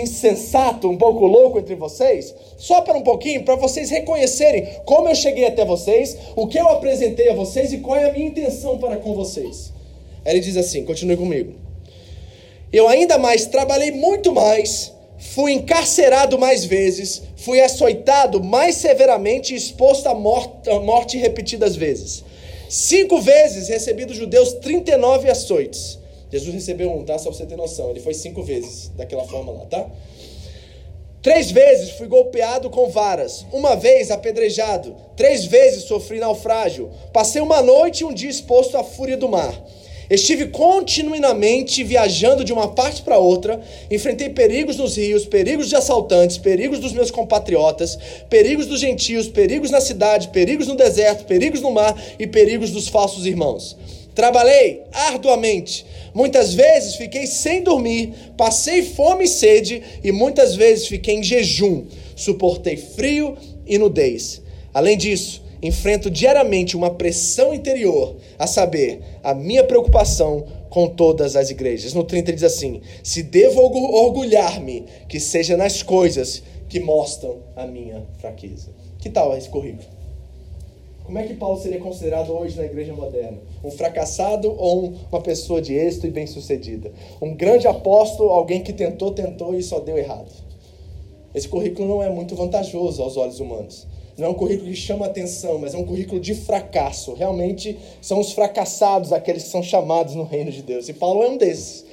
insensato, 0.00 0.88
um 0.88 0.96
pouco 0.96 1.26
louco 1.26 1.58
entre 1.58 1.74
vocês, 1.74 2.34
só 2.56 2.80
para 2.80 2.96
um 2.96 3.02
pouquinho, 3.02 3.44
para 3.44 3.56
vocês 3.56 3.90
reconhecerem 3.90 4.66
como 4.84 5.08
eu 5.08 5.14
cheguei 5.14 5.46
até 5.46 5.64
vocês, 5.64 6.16
o 6.34 6.46
que 6.46 6.58
eu 6.58 6.68
apresentei 6.68 7.28
a 7.28 7.34
vocês 7.34 7.72
e 7.72 7.78
qual 7.78 7.96
é 7.96 8.08
a 8.08 8.12
minha 8.12 8.26
intenção 8.26 8.78
para 8.78 8.96
com 8.96 9.14
vocês. 9.14 9.72
Ele 10.24 10.40
diz 10.40 10.56
assim: 10.56 10.84
continue 10.84 11.16
comigo. 11.16 11.54
Eu 12.72 12.88
ainda 12.88 13.16
mais 13.16 13.46
trabalhei 13.46 13.92
muito 13.92 14.32
mais 14.32 14.96
fui 15.18 15.52
encarcerado 15.52 16.38
mais 16.38 16.64
vezes, 16.64 17.22
fui 17.36 17.60
açoitado 17.60 18.42
mais 18.42 18.76
severamente 18.76 19.54
e 19.54 19.56
exposto 19.56 20.06
à 20.06 20.14
morte, 20.14 20.68
à 20.68 20.78
morte 20.80 21.16
repetidas 21.16 21.76
vezes. 21.76 22.24
Cinco 22.68 23.20
vezes 23.20 23.68
recebi 23.68 24.04
dos 24.04 24.16
judeus 24.16 24.52
39 24.54 25.30
açoites. 25.30 25.98
Jesus 26.30 26.54
recebeu 26.54 26.90
um, 26.90 27.04
tá? 27.04 27.18
Só 27.18 27.30
pra 27.30 27.38
você 27.38 27.46
ter 27.46 27.56
noção. 27.56 27.90
Ele 27.90 28.00
foi 28.00 28.14
cinco 28.14 28.42
vezes 28.42 28.90
daquela 28.96 29.24
forma 29.24 29.52
lá, 29.52 29.66
tá? 29.66 29.88
Três 31.22 31.50
vezes 31.50 31.90
fui 31.90 32.06
golpeado 32.06 32.70
com 32.70 32.88
varas, 32.88 33.44
uma 33.52 33.74
vez 33.74 34.12
apedrejado, 34.12 34.94
três 35.16 35.44
vezes 35.44 35.82
sofri 35.82 36.20
naufrágio, 36.20 36.88
passei 37.12 37.42
uma 37.42 37.60
noite 37.60 38.02
e 38.02 38.04
um 38.04 38.14
dia 38.14 38.30
exposto 38.30 38.76
à 38.76 38.84
fúria 38.84 39.16
do 39.16 39.28
mar. 39.28 39.52
Estive 40.08 40.46
continuamente 40.46 41.82
viajando 41.82 42.44
de 42.44 42.52
uma 42.52 42.68
parte 42.68 43.02
para 43.02 43.18
outra, 43.18 43.60
enfrentei 43.90 44.28
perigos 44.28 44.76
nos 44.76 44.96
rios, 44.96 45.26
perigos 45.26 45.68
de 45.68 45.74
assaltantes, 45.74 46.38
perigos 46.38 46.78
dos 46.78 46.92
meus 46.92 47.10
compatriotas, 47.10 47.98
perigos 48.30 48.66
dos 48.66 48.78
gentios, 48.78 49.26
perigos 49.26 49.72
na 49.72 49.80
cidade, 49.80 50.28
perigos 50.28 50.68
no 50.68 50.76
deserto, 50.76 51.24
perigos 51.24 51.60
no 51.60 51.72
mar 51.72 52.00
e 52.20 52.26
perigos 52.28 52.70
dos 52.70 52.86
falsos 52.86 53.26
irmãos. 53.26 53.76
Trabalhei 54.14 54.84
arduamente, 54.92 55.84
muitas 56.16 56.54
vezes 56.54 56.94
fiquei 56.94 57.26
sem 57.26 57.62
dormir, 57.62 58.32
passei 58.38 58.82
fome 58.82 59.24
e 59.24 59.28
sede 59.28 59.82
e 60.02 60.10
muitas 60.10 60.56
vezes 60.56 60.86
fiquei 60.86 61.16
em 61.16 61.22
jejum, 61.22 61.84
suportei 62.16 62.78
frio 62.78 63.36
e 63.66 63.76
nudez. 63.76 64.40
Além 64.72 64.96
disso, 64.96 65.44
enfrento 65.62 66.10
diariamente 66.10 66.74
uma 66.74 66.94
pressão 66.94 67.52
interior, 67.52 68.16
a 68.38 68.46
saber, 68.46 69.02
a 69.22 69.34
minha 69.34 69.62
preocupação 69.62 70.46
com 70.70 70.88
todas 70.88 71.36
as 71.36 71.50
igrejas. 71.50 71.92
No 71.92 72.02
30 72.02 72.32
diz 72.32 72.44
assim: 72.44 72.80
Se 73.02 73.22
devo 73.22 73.60
orgulhar-me, 73.60 74.86
que 75.06 75.20
seja 75.20 75.54
nas 75.54 75.82
coisas 75.82 76.42
que 76.66 76.80
mostram 76.80 77.40
a 77.54 77.66
minha 77.66 78.06
fraqueza. 78.18 78.70
Que 78.98 79.10
tal 79.10 79.36
esse 79.36 79.50
currículo? 79.50 79.95
Como 81.06 81.20
é 81.20 81.22
que 81.22 81.34
Paulo 81.34 81.56
seria 81.60 81.78
considerado 81.78 82.32
hoje 82.36 82.56
na 82.56 82.64
igreja 82.64 82.92
moderna? 82.92 83.38
Um 83.62 83.70
fracassado 83.70 84.52
ou 84.58 84.92
uma 85.10 85.20
pessoa 85.20 85.62
de 85.62 85.72
êxito 85.72 86.04
e 86.08 86.10
bem-sucedida? 86.10 86.92
Um 87.22 87.32
grande 87.32 87.68
apóstolo, 87.68 88.30
alguém 88.30 88.60
que 88.60 88.72
tentou, 88.72 89.12
tentou 89.12 89.54
e 89.54 89.62
só 89.62 89.78
deu 89.78 89.96
errado? 89.96 90.32
Esse 91.32 91.48
currículo 91.48 91.86
não 91.86 92.02
é 92.02 92.10
muito 92.10 92.34
vantajoso 92.34 93.00
aos 93.04 93.16
olhos 93.16 93.38
humanos. 93.38 93.86
Não 94.18 94.26
é 94.26 94.30
um 94.30 94.34
currículo 94.34 94.68
que 94.68 94.76
chama 94.76 95.06
atenção, 95.06 95.58
mas 95.58 95.74
é 95.74 95.78
um 95.78 95.84
currículo 95.84 96.20
de 96.20 96.34
fracasso. 96.34 97.14
Realmente 97.14 97.78
são 98.02 98.18
os 98.18 98.32
fracassados 98.32 99.12
aqueles 99.12 99.44
que 99.44 99.50
são 99.50 99.62
chamados 99.62 100.16
no 100.16 100.24
reino 100.24 100.50
de 100.50 100.62
Deus. 100.62 100.88
E 100.88 100.92
Paulo 100.92 101.22
é 101.22 101.28
um 101.28 101.36
desses. 101.36 101.84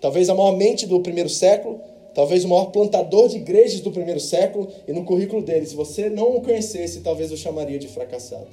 Talvez 0.00 0.28
a 0.28 0.34
maior 0.34 0.56
mente 0.56 0.86
do 0.86 0.98
primeiro 1.00 1.28
século, 1.28 1.80
talvez 2.18 2.44
o 2.44 2.48
maior 2.48 2.72
plantador 2.72 3.28
de 3.28 3.36
igrejas 3.36 3.78
do 3.78 3.92
primeiro 3.92 4.18
século, 4.18 4.66
e 4.88 4.92
no 4.92 5.04
currículo 5.04 5.40
dele, 5.40 5.64
se 5.64 5.76
você 5.76 6.10
não 6.10 6.34
o 6.34 6.40
conhecesse, 6.40 6.98
talvez 6.98 7.30
o 7.30 7.36
chamaria 7.36 7.78
de 7.78 7.86
fracassado 7.86 8.48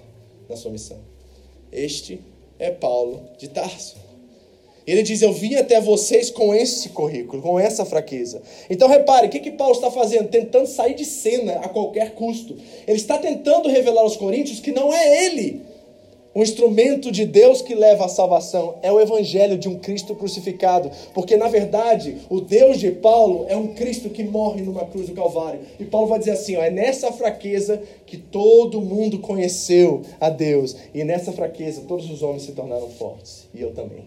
na 0.48 0.56
sua 0.56 0.70
missão. 0.70 1.00
Este 1.72 2.22
é 2.60 2.70
Paulo 2.70 3.28
de 3.40 3.48
Tarso. 3.48 3.96
Ele 4.86 5.02
diz: 5.02 5.24
Eu 5.24 5.34
vim 5.34 5.56
até 5.56 5.82
vocês 5.82 6.30
com 6.30 6.54
esse 6.54 6.90
currículo, 6.90 7.42
com 7.42 7.60
essa 7.60 7.84
fraqueza. 7.86 8.40
Então 8.70 8.88
repare, 8.88 9.26
o 9.26 9.30
que, 9.32 9.40
que 9.40 9.50
Paulo 9.50 9.74
está 9.74 9.90
fazendo? 9.90 10.30
Tentando 10.30 10.68
sair 10.68 10.94
de 10.94 11.04
cena 11.04 11.54
a 11.54 11.68
qualquer 11.68 12.14
custo. 12.14 12.56
Ele 12.88 12.98
está 12.98 13.18
tentando 13.18 13.68
revelar 13.68 14.02
aos 14.02 14.16
coríntios 14.16 14.60
que 14.60 14.72
não 14.72 14.94
é 14.94 15.26
ele 15.26 15.64
o 16.36 16.44
instrumento 16.44 17.14
de 17.14 17.26
Deus 17.26 17.62
que 17.62 17.74
leva 17.74 18.06
à 18.06 18.10
salvação, 18.10 18.76
é 18.82 18.92
o 18.92 19.00
evangelho 19.00 19.58
de 19.58 19.70
um 19.70 19.80
Cristo 19.80 20.14
crucificado. 20.14 20.92
Porque 21.14 21.38
na 21.38 21.48
verdade, 21.48 22.18
o 22.30 22.42
Deus 22.42 22.78
de 22.78 22.92
Paulo 22.92 23.46
é 23.48 23.56
um 23.56 23.68
Cristo 23.68 24.10
que 24.10 24.22
morre 24.22 24.62
numa 24.62 24.84
cruz 24.84 25.08
do 25.08 25.16
Calvário. 25.16 25.62
E 25.80 25.86
Paulo 25.86 26.08
vai 26.08 26.20
dizer 26.20 26.32
assim: 26.32 26.58
ó, 26.58 26.62
é 26.62 26.70
nessa 26.70 27.10
fraqueza 27.14 27.82
que 28.06 28.18
todo 28.18 28.82
mundo 28.82 29.20
conheceu 29.20 30.02
a 30.20 30.30
Deus. 30.30 30.76
E 30.94 31.06
nessa 31.06 31.32
fraqueza 31.32 31.84
todos 31.88 32.10
os 32.12 32.22
homens 32.22 32.44
se 32.44 32.52
tornaram 32.52 32.90
fortes. 32.90 33.48
E 33.54 33.62
eu 33.62 33.72
também. 33.72 34.04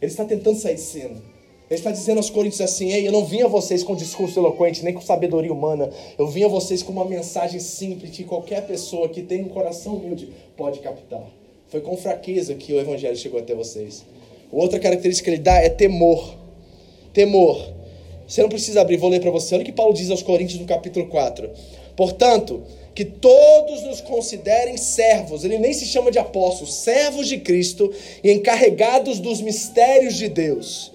Ele 0.00 0.10
está 0.10 0.24
tentando 0.24 0.58
sair 0.58 0.76
cena. 0.76 1.32
Ele 1.72 1.78
está 1.78 1.90
dizendo 1.90 2.18
aos 2.18 2.28
coríntios 2.28 2.60
assim: 2.60 2.92
Ei, 2.92 3.08
eu 3.08 3.12
não 3.12 3.24
vim 3.24 3.40
a 3.40 3.48
vocês 3.48 3.82
com 3.82 3.96
discurso 3.96 4.38
eloquente, 4.38 4.84
nem 4.84 4.92
com 4.92 5.00
sabedoria 5.00 5.50
humana. 5.50 5.88
Eu 6.18 6.28
vim 6.28 6.44
a 6.44 6.48
vocês 6.48 6.82
com 6.82 6.92
uma 6.92 7.06
mensagem 7.06 7.58
simples 7.60 8.10
que 8.10 8.24
qualquer 8.24 8.66
pessoa 8.66 9.08
que 9.08 9.22
tem 9.22 9.42
um 9.42 9.48
coração 9.48 9.94
humilde 9.94 10.28
pode 10.56 10.80
captar. 10.80 11.26
Foi 11.68 11.80
com 11.80 11.96
fraqueza 11.96 12.54
que 12.54 12.72
o 12.72 12.80
evangelho 12.80 13.16
chegou 13.16 13.40
até 13.40 13.54
vocês. 13.54 14.04
Outra 14.50 14.78
característica 14.78 15.30
que 15.30 15.36
ele 15.36 15.42
dá 15.42 15.56
é 15.56 15.68
temor. 15.68 16.36
Temor. 17.12 17.72
Você 18.28 18.42
não 18.42 18.48
precisa 18.48 18.80
abrir, 18.80 18.96
vou 18.96 19.10
ler 19.10 19.20
para 19.20 19.30
você. 19.30 19.54
Olha 19.54 19.62
o 19.62 19.64
que 19.64 19.72
Paulo 19.72 19.94
diz 19.94 20.10
aos 20.10 20.22
Coríntios 20.22 20.60
no 20.60 20.66
capítulo 20.66 21.06
4. 21.06 21.50
Portanto, 21.96 22.62
que 22.94 23.04
todos 23.04 23.82
nos 23.82 24.00
considerem 24.00 24.76
servos, 24.76 25.44
ele 25.44 25.58
nem 25.58 25.72
se 25.72 25.86
chama 25.86 26.10
de 26.10 26.18
apóstolos, 26.18 26.74
servos 26.74 27.26
de 27.28 27.38
Cristo 27.38 27.92
e 28.22 28.30
encarregados 28.30 29.18
dos 29.18 29.40
mistérios 29.40 30.14
de 30.14 30.28
Deus. 30.28 30.92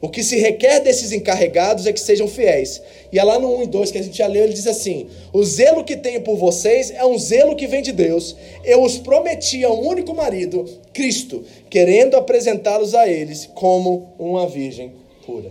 O 0.00 0.08
que 0.08 0.22
se 0.22 0.36
requer 0.38 0.80
desses 0.80 1.10
encarregados 1.10 1.86
é 1.86 1.92
que 1.92 2.00
sejam 2.00 2.28
fiéis. 2.28 2.80
E 3.12 3.18
é 3.18 3.24
lá 3.24 3.38
no 3.38 3.56
1 3.56 3.62
e 3.64 3.66
2 3.66 3.90
que 3.90 3.98
a 3.98 4.02
gente 4.02 4.16
já 4.16 4.26
leu, 4.26 4.44
ele 4.44 4.52
diz 4.52 4.66
assim: 4.66 5.08
O 5.32 5.44
zelo 5.44 5.84
que 5.84 5.96
tenho 5.96 6.22
por 6.22 6.36
vocês 6.36 6.90
é 6.90 7.04
um 7.04 7.18
zelo 7.18 7.56
que 7.56 7.66
vem 7.66 7.82
de 7.82 7.92
Deus. 7.92 8.36
Eu 8.64 8.82
os 8.82 8.98
prometi 8.98 9.64
a 9.64 9.70
um 9.70 9.86
único 9.86 10.14
marido, 10.14 10.64
Cristo, 10.92 11.44
querendo 11.68 12.16
apresentá-los 12.16 12.94
a 12.94 13.08
eles 13.08 13.46
como 13.54 14.12
uma 14.18 14.46
virgem 14.46 14.92
pura. 15.26 15.50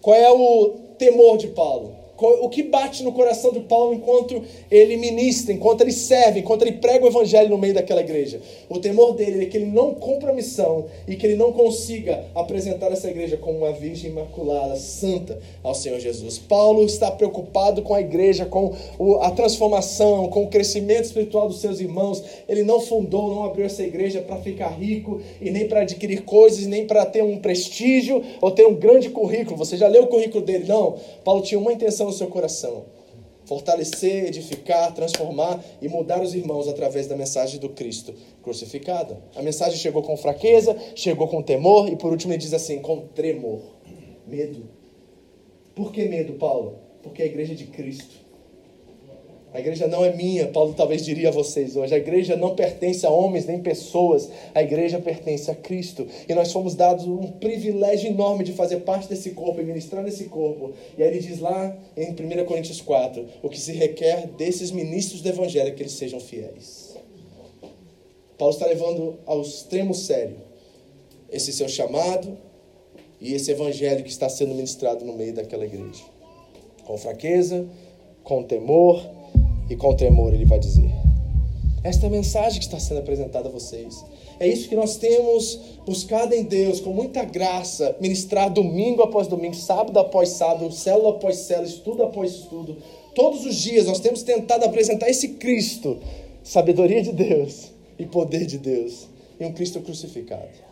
Qual 0.00 0.16
é 0.16 0.30
o 0.30 0.76
temor 0.96 1.36
de 1.36 1.48
Paulo? 1.48 2.07
O 2.20 2.48
que 2.48 2.62
bate 2.62 3.02
no 3.02 3.12
coração 3.12 3.52
de 3.52 3.60
Paulo 3.60 3.94
enquanto 3.94 4.42
ele 4.70 4.96
ministra, 4.96 5.54
enquanto 5.54 5.82
ele 5.82 5.92
serve, 5.92 6.40
enquanto 6.40 6.62
ele 6.62 6.72
prega 6.72 7.04
o 7.04 7.08
evangelho 7.08 7.48
no 7.48 7.58
meio 7.58 7.74
daquela 7.74 8.00
igreja. 8.00 8.40
O 8.68 8.78
temor 8.78 9.14
dele 9.14 9.44
é 9.44 9.46
que 9.46 9.56
ele 9.56 9.66
não 9.66 9.94
cumpra 9.94 10.30
a 10.30 10.34
missão 10.34 10.86
e 11.06 11.14
que 11.14 11.26
ele 11.26 11.36
não 11.36 11.52
consiga 11.52 12.24
apresentar 12.34 12.90
essa 12.90 13.08
igreja 13.08 13.36
como 13.36 13.58
uma 13.58 13.72
virgem 13.72 14.10
imaculada, 14.10 14.76
santa 14.76 15.38
ao 15.62 15.74
Senhor 15.74 16.00
Jesus. 16.00 16.38
Paulo 16.38 16.84
está 16.84 17.10
preocupado 17.10 17.82
com 17.82 17.94
a 17.94 18.00
igreja, 18.00 18.44
com 18.44 18.74
a 19.20 19.30
transformação, 19.30 20.28
com 20.28 20.44
o 20.44 20.48
crescimento 20.48 21.04
espiritual 21.04 21.48
dos 21.48 21.60
seus 21.60 21.80
irmãos. 21.80 22.22
Ele 22.48 22.62
não 22.62 22.80
fundou, 22.80 23.28
não 23.28 23.44
abriu 23.44 23.64
essa 23.64 23.82
igreja 23.82 24.20
para 24.20 24.36
ficar 24.36 24.70
rico 24.70 25.20
e 25.40 25.50
nem 25.50 25.68
para 25.68 25.82
adquirir 25.82 26.22
coisas, 26.22 26.66
nem 26.66 26.86
para 26.86 27.06
ter 27.06 27.22
um 27.22 27.38
prestígio 27.38 28.22
ou 28.40 28.50
ter 28.50 28.66
um 28.66 28.74
grande 28.74 29.10
currículo. 29.10 29.56
Você 29.56 29.76
já 29.76 29.86
leu 29.86 30.04
o 30.04 30.06
currículo 30.08 30.44
dele? 30.44 30.64
Não. 30.66 30.96
Paulo 31.24 31.42
tinha 31.42 31.58
uma 31.58 31.72
intenção 31.72 32.07
no 32.08 32.12
seu 32.12 32.26
coração. 32.26 32.86
Fortalecer, 33.44 34.26
edificar, 34.26 34.92
transformar 34.92 35.64
e 35.80 35.88
mudar 35.88 36.20
os 36.20 36.34
irmãos 36.34 36.68
através 36.68 37.06
da 37.06 37.16
mensagem 37.16 37.58
do 37.58 37.70
Cristo 37.70 38.14
crucificado. 38.42 39.16
A 39.34 39.42
mensagem 39.42 39.78
chegou 39.78 40.02
com 40.02 40.16
fraqueza, 40.16 40.76
chegou 40.94 41.28
com 41.28 41.42
temor 41.42 41.88
e 41.88 41.96
por 41.96 42.10
último 42.10 42.32
ele 42.32 42.40
diz 42.40 42.52
assim: 42.52 42.80
com 42.80 43.06
tremor, 43.08 43.62
medo. 44.26 44.68
Por 45.74 45.92
que 45.92 46.06
medo, 46.06 46.34
Paulo? 46.34 46.78
Porque 47.02 47.22
é 47.22 47.24
a 47.24 47.28
igreja 47.28 47.54
de 47.54 47.66
Cristo. 47.66 48.27
A 49.52 49.60
igreja 49.60 49.86
não 49.86 50.04
é 50.04 50.14
minha, 50.14 50.46
Paulo 50.48 50.74
talvez 50.74 51.02
diria 51.02 51.30
a 51.30 51.32
vocês 51.32 51.74
hoje. 51.74 51.94
A 51.94 51.98
igreja 51.98 52.36
não 52.36 52.54
pertence 52.54 53.06
a 53.06 53.10
homens 53.10 53.46
nem 53.46 53.60
pessoas. 53.60 54.28
A 54.54 54.62
igreja 54.62 54.98
pertence 54.98 55.50
a 55.50 55.54
Cristo. 55.54 56.06
E 56.28 56.34
nós 56.34 56.52
fomos 56.52 56.74
dados 56.74 57.06
um 57.06 57.32
privilégio 57.32 58.10
enorme 58.10 58.44
de 58.44 58.52
fazer 58.52 58.80
parte 58.80 59.08
desse 59.08 59.30
corpo 59.30 59.60
e 59.60 59.64
ministrar 59.64 60.04
nesse 60.04 60.24
corpo. 60.24 60.72
E 60.98 61.02
aí 61.02 61.08
ele 61.08 61.20
diz 61.20 61.38
lá 61.38 61.74
em 61.96 62.10
1 62.10 62.44
Coríntios 62.44 62.82
4: 62.82 63.26
o 63.42 63.48
que 63.48 63.58
se 63.58 63.72
requer 63.72 64.26
desses 64.36 64.70
ministros 64.70 65.22
do 65.22 65.28
evangelho 65.30 65.68
é 65.68 65.70
que 65.72 65.82
eles 65.82 65.92
sejam 65.92 66.20
fiéis. 66.20 66.96
Paulo 68.36 68.52
está 68.52 68.66
levando 68.66 69.18
ao 69.24 69.40
extremo 69.40 69.94
sério 69.94 70.36
esse 71.32 71.52
seu 71.52 71.68
chamado 71.68 72.36
e 73.20 73.34
esse 73.34 73.50
evangelho 73.50 74.04
que 74.04 74.10
está 74.10 74.28
sendo 74.28 74.54
ministrado 74.54 75.04
no 75.06 75.14
meio 75.14 75.32
daquela 75.32 75.64
igreja. 75.64 76.04
Com 76.84 76.98
fraqueza, 76.98 77.66
com 78.22 78.42
temor 78.42 79.17
e 79.68 79.76
com 79.76 79.94
tremor 79.94 80.32
ele 80.32 80.44
vai 80.44 80.58
dizer: 80.58 80.90
Esta 81.84 82.06
é 82.06 82.08
a 82.08 82.12
mensagem 82.12 82.58
que 82.58 82.64
está 82.64 82.78
sendo 82.78 83.00
apresentada 83.00 83.48
a 83.48 83.52
vocês. 83.52 84.04
É 84.40 84.46
isso 84.46 84.68
que 84.68 84.76
nós 84.76 84.96
temos 84.96 85.58
buscado 85.84 86.32
em 86.32 86.44
Deus, 86.44 86.80
com 86.80 86.92
muita 86.92 87.24
graça, 87.24 87.96
ministrar 88.00 88.52
domingo 88.52 89.02
após 89.02 89.26
domingo, 89.26 89.54
sábado 89.54 89.98
após 89.98 90.30
sábado, 90.30 90.70
célula 90.72 91.10
após 91.10 91.36
célula, 91.38 91.66
estudo 91.66 92.02
após 92.04 92.32
estudo. 92.32 92.76
Todos 93.14 93.44
os 93.44 93.56
dias 93.56 93.86
nós 93.86 93.98
temos 93.98 94.22
tentado 94.22 94.64
apresentar 94.64 95.10
esse 95.10 95.30
Cristo, 95.30 95.98
sabedoria 96.42 97.02
de 97.02 97.12
Deus 97.12 97.72
e 97.98 98.06
poder 98.06 98.46
de 98.46 98.58
Deus, 98.58 99.08
e 99.40 99.44
um 99.44 99.52
Cristo 99.52 99.80
crucificado. 99.80 100.68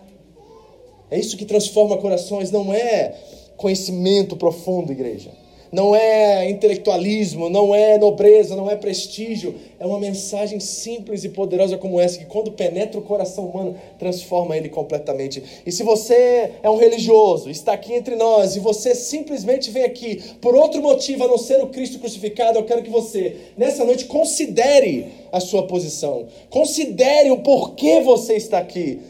É 1.10 1.18
isso 1.18 1.36
que 1.36 1.44
transforma 1.44 1.98
corações, 1.98 2.52
não 2.52 2.72
é 2.72 3.16
conhecimento 3.56 4.36
profundo, 4.36 4.92
igreja 4.92 5.45
não 5.72 5.94
é 5.94 6.48
intelectualismo, 6.48 7.48
não 7.48 7.74
é 7.74 7.98
nobreza, 7.98 8.56
não 8.56 8.70
é 8.70 8.76
prestígio. 8.76 9.54
É 9.78 9.86
uma 9.86 9.98
mensagem 9.98 10.58
simples 10.60 11.24
e 11.24 11.28
poderosa 11.28 11.76
como 11.76 12.00
essa, 12.00 12.18
que 12.18 12.24
quando 12.24 12.52
penetra 12.52 12.98
o 12.98 13.02
coração 13.02 13.46
humano, 13.46 13.76
transforma 13.98 14.56
ele 14.56 14.68
completamente. 14.68 15.42
E 15.66 15.72
se 15.72 15.82
você 15.82 16.52
é 16.62 16.70
um 16.70 16.76
religioso, 16.76 17.50
está 17.50 17.72
aqui 17.72 17.92
entre 17.92 18.16
nós, 18.16 18.56
e 18.56 18.60
você 18.60 18.94
simplesmente 18.94 19.70
vem 19.70 19.84
aqui 19.84 20.22
por 20.40 20.54
outro 20.54 20.80
motivo 20.80 21.24
a 21.24 21.28
não 21.28 21.38
ser 21.38 21.62
o 21.62 21.68
Cristo 21.68 21.98
crucificado, 21.98 22.58
eu 22.58 22.64
quero 22.64 22.82
que 22.82 22.90
você, 22.90 23.36
nessa 23.56 23.84
noite, 23.84 24.06
considere 24.06 25.08
a 25.32 25.40
sua 25.40 25.66
posição. 25.66 26.26
Considere 26.48 27.30
o 27.30 27.38
porquê 27.38 28.00
você 28.00 28.34
está 28.34 28.58
aqui. 28.58 29.00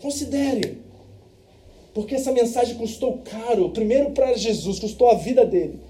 Considere. 0.00 0.89
Porque 1.92 2.14
essa 2.14 2.32
mensagem 2.32 2.76
custou 2.76 3.18
caro. 3.24 3.70
Primeiro 3.70 4.10
para 4.10 4.34
Jesus, 4.34 4.78
custou 4.78 5.08
a 5.08 5.14
vida 5.14 5.44
dele. 5.44 5.80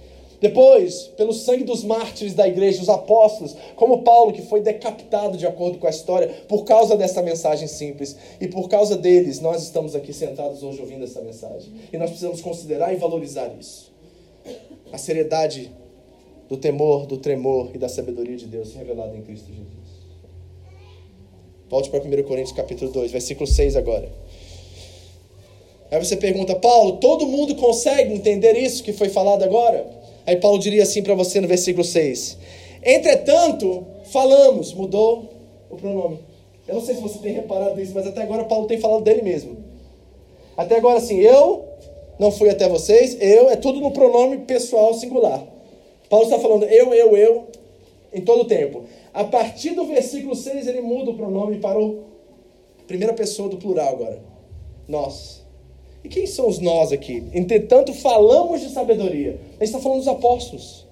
Depois, 0.41 1.03
pelo 1.19 1.35
sangue 1.35 1.65
dos 1.65 1.85
mártires 1.85 2.33
da 2.33 2.49
igreja, 2.49 2.81
os 2.81 2.89
apóstolos, 2.89 3.55
como 3.77 4.03
Paulo, 4.03 4.33
que 4.33 4.41
foi 4.41 4.63
decapitado 4.63 5.37
de 5.37 5.47
acordo 5.47 5.79
com 5.79 5.87
a 5.87 5.91
história, 5.91 6.29
por 6.49 6.65
causa 6.65 6.97
dessa 6.97 7.21
mensagem 7.21 7.69
simples. 7.69 8.17
E 8.41 8.49
por 8.49 8.67
causa 8.69 8.97
deles, 8.97 9.41
nós 9.41 9.63
estamos 9.63 9.95
aqui 9.95 10.15
sentados 10.15 10.63
hoje 10.63 10.81
ouvindo 10.81 11.05
essa 11.05 11.21
mensagem. 11.21 11.71
E 11.93 11.99
nós 11.99 12.09
precisamos 12.09 12.41
considerar 12.41 12.95
e 12.95 12.97
valorizar 12.97 13.55
isso. 13.61 13.93
A 14.91 14.97
seriedade 14.97 15.71
do 16.49 16.57
temor, 16.57 17.07
do 17.07 17.19
tremor 17.19 17.71
e 17.75 17.79
da 17.79 17.89
sabedoria 17.89 18.37
de 18.37 18.47
Deus 18.47 18.75
revelada 18.75 19.15
em 19.15 19.23
Cristo 19.23 19.49
Jesus. 19.49 19.69
Volte 21.69 21.91
para 21.91 22.03
1 22.03 22.23
Coríntios 22.25 22.53
capítulo 22.53 22.91
2, 22.91 23.13
versículo 23.13 23.47
6 23.47 23.77
agora. 23.77 24.11
Aí 25.91 25.99
você 25.99 26.17
pergunta, 26.17 26.55
Paulo, 26.55 26.99
todo 26.99 27.27
mundo 27.27 27.55
consegue 27.57 28.15
entender 28.15 28.57
isso 28.57 28.83
que 28.83 28.93
foi 28.93 29.09
falado 29.09 29.43
agora? 29.43 29.87
Aí 30.27 30.37
Paulo 30.37 30.59
diria 30.59 30.83
assim 30.83 31.03
para 31.03 31.15
você 31.15 31.41
no 31.41 31.49
versículo 31.49 31.85
6: 31.85 32.39
Entretanto, 32.83 33.87
falamos, 34.05 34.73
mudou 34.73 35.29
o 35.69 35.77
pronome. 35.77 36.19
Eu 36.69 36.75
não 36.75 36.83
sei 36.83 36.95
se 36.95 37.01
você 37.01 37.19
tem 37.19 37.33
reparado 37.33 37.81
isso, 37.81 37.93
mas 37.95 38.07
até 38.07 38.23
agora 38.23 38.45
Paulo 38.45 38.67
tem 38.67 38.79
falado 38.79 39.03
dele 39.03 39.23
mesmo. 39.23 39.57
Até 40.57 40.77
agora, 40.77 40.99
assim, 40.99 41.19
eu 41.19 41.65
não 42.19 42.31
fui 42.31 42.51
até 42.51 42.69
vocês, 42.69 43.17
eu, 43.21 43.49
é 43.51 43.57
tudo 43.57 43.81
no 43.81 43.91
pronome 43.91 44.39
pessoal 44.39 44.95
singular. 44.95 45.43
Paulo 46.09 46.27
está 46.27 46.39
falando 46.39 46.65
eu, 46.65 46.93
eu, 46.93 47.17
eu, 47.17 47.47
em 48.13 48.21
todo 48.21 48.43
o 48.43 48.45
tempo. 48.45 48.85
A 49.13 49.25
partir 49.25 49.71
do 49.71 49.85
versículo 49.87 50.37
6, 50.37 50.67
ele 50.67 50.81
muda 50.81 51.11
o 51.11 51.15
pronome 51.15 51.59
para 51.59 51.81
o 51.81 52.05
primeira 52.87 53.15
pessoa 53.15 53.49
do 53.49 53.57
plural 53.57 53.95
agora. 53.95 54.21
Nós. 54.87 55.40
E 56.03 56.09
quem 56.09 56.27
são 56.27 56.49
os 56.49 56.59
nós 56.59 56.93
aqui? 56.93 57.23
Entretanto, 57.35 57.93
falamos 57.93 58.61
de 58.61 58.71
sabedoria. 58.71 59.41
Ele 59.57 59.65
está 59.65 59.79
falando 59.79 59.99
dos 59.99 60.09
apóstolos. 60.09 60.87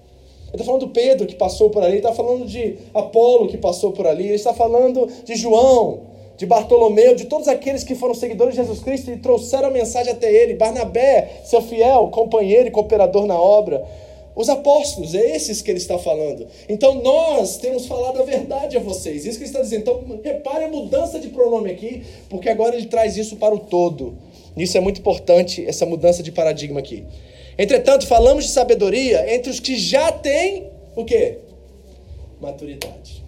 Ele 0.47 0.55
está 0.55 0.65
falando 0.65 0.87
do 0.87 0.89
Pedro 0.89 1.27
que 1.27 1.35
passou 1.35 1.69
por 1.69 1.83
ali, 1.83 1.93
ele 1.93 1.99
está 1.99 2.13
falando 2.13 2.45
de 2.45 2.75
Apolo 2.93 3.47
que 3.47 3.57
passou 3.57 3.91
por 3.91 4.07
ali, 4.07 4.25
ele 4.25 4.35
está 4.35 4.51
falando 4.53 5.07
de 5.23 5.35
João, 5.35 6.01
de 6.37 6.45
Bartolomeu, 6.45 7.15
de 7.15 7.25
todos 7.25 7.47
aqueles 7.47 7.83
que 7.83 7.93
foram 7.93 8.15
seguidores 8.15 8.55
de 8.55 8.61
Jesus 8.61 8.79
Cristo 8.79 9.11
e 9.11 9.17
trouxeram 9.17 9.67
a 9.67 9.71
mensagem 9.71 10.11
até 10.11 10.33
ele. 10.33 10.55
Barnabé, 10.55 11.41
seu 11.43 11.61
fiel 11.61 12.07
companheiro 12.07 12.67
e 12.67 12.71
cooperador 12.71 13.27
na 13.27 13.39
obra. 13.39 13.85
Os 14.35 14.47
apóstolos, 14.47 15.13
é 15.13 15.35
esses 15.35 15.61
que 15.61 15.69
ele 15.69 15.79
está 15.79 15.99
falando. 15.99 16.47
Então 16.67 16.95
nós 16.95 17.57
temos 17.57 17.85
falado 17.85 18.21
a 18.21 18.23
verdade 18.23 18.77
a 18.77 18.79
vocês. 18.79 19.25
Isso 19.25 19.37
que 19.37 19.43
ele 19.43 19.49
está 19.49 19.61
dizendo. 19.61 19.81
Então 19.81 20.19
repare 20.23 20.63
a 20.63 20.69
mudança 20.69 21.19
de 21.19 21.27
pronome 21.27 21.69
aqui, 21.69 22.03
porque 22.29 22.49
agora 22.49 22.75
ele 22.75 22.85
traz 22.85 23.17
isso 23.17 23.35
para 23.35 23.53
o 23.53 23.59
todo. 23.59 24.15
Isso 24.57 24.77
é 24.77 24.79
muito 24.79 24.99
importante, 24.99 25.65
essa 25.65 25.85
mudança 25.85 26.21
de 26.23 26.31
paradigma 26.31 26.79
aqui. 26.79 27.05
Entretanto, 27.57 28.07
falamos 28.07 28.45
de 28.45 28.51
sabedoria 28.51 29.33
entre 29.33 29.49
os 29.51 29.59
que 29.59 29.77
já 29.77 30.11
têm 30.11 30.67
o 30.95 31.03
quê? 31.03 31.39
Maturidade. 32.41 33.23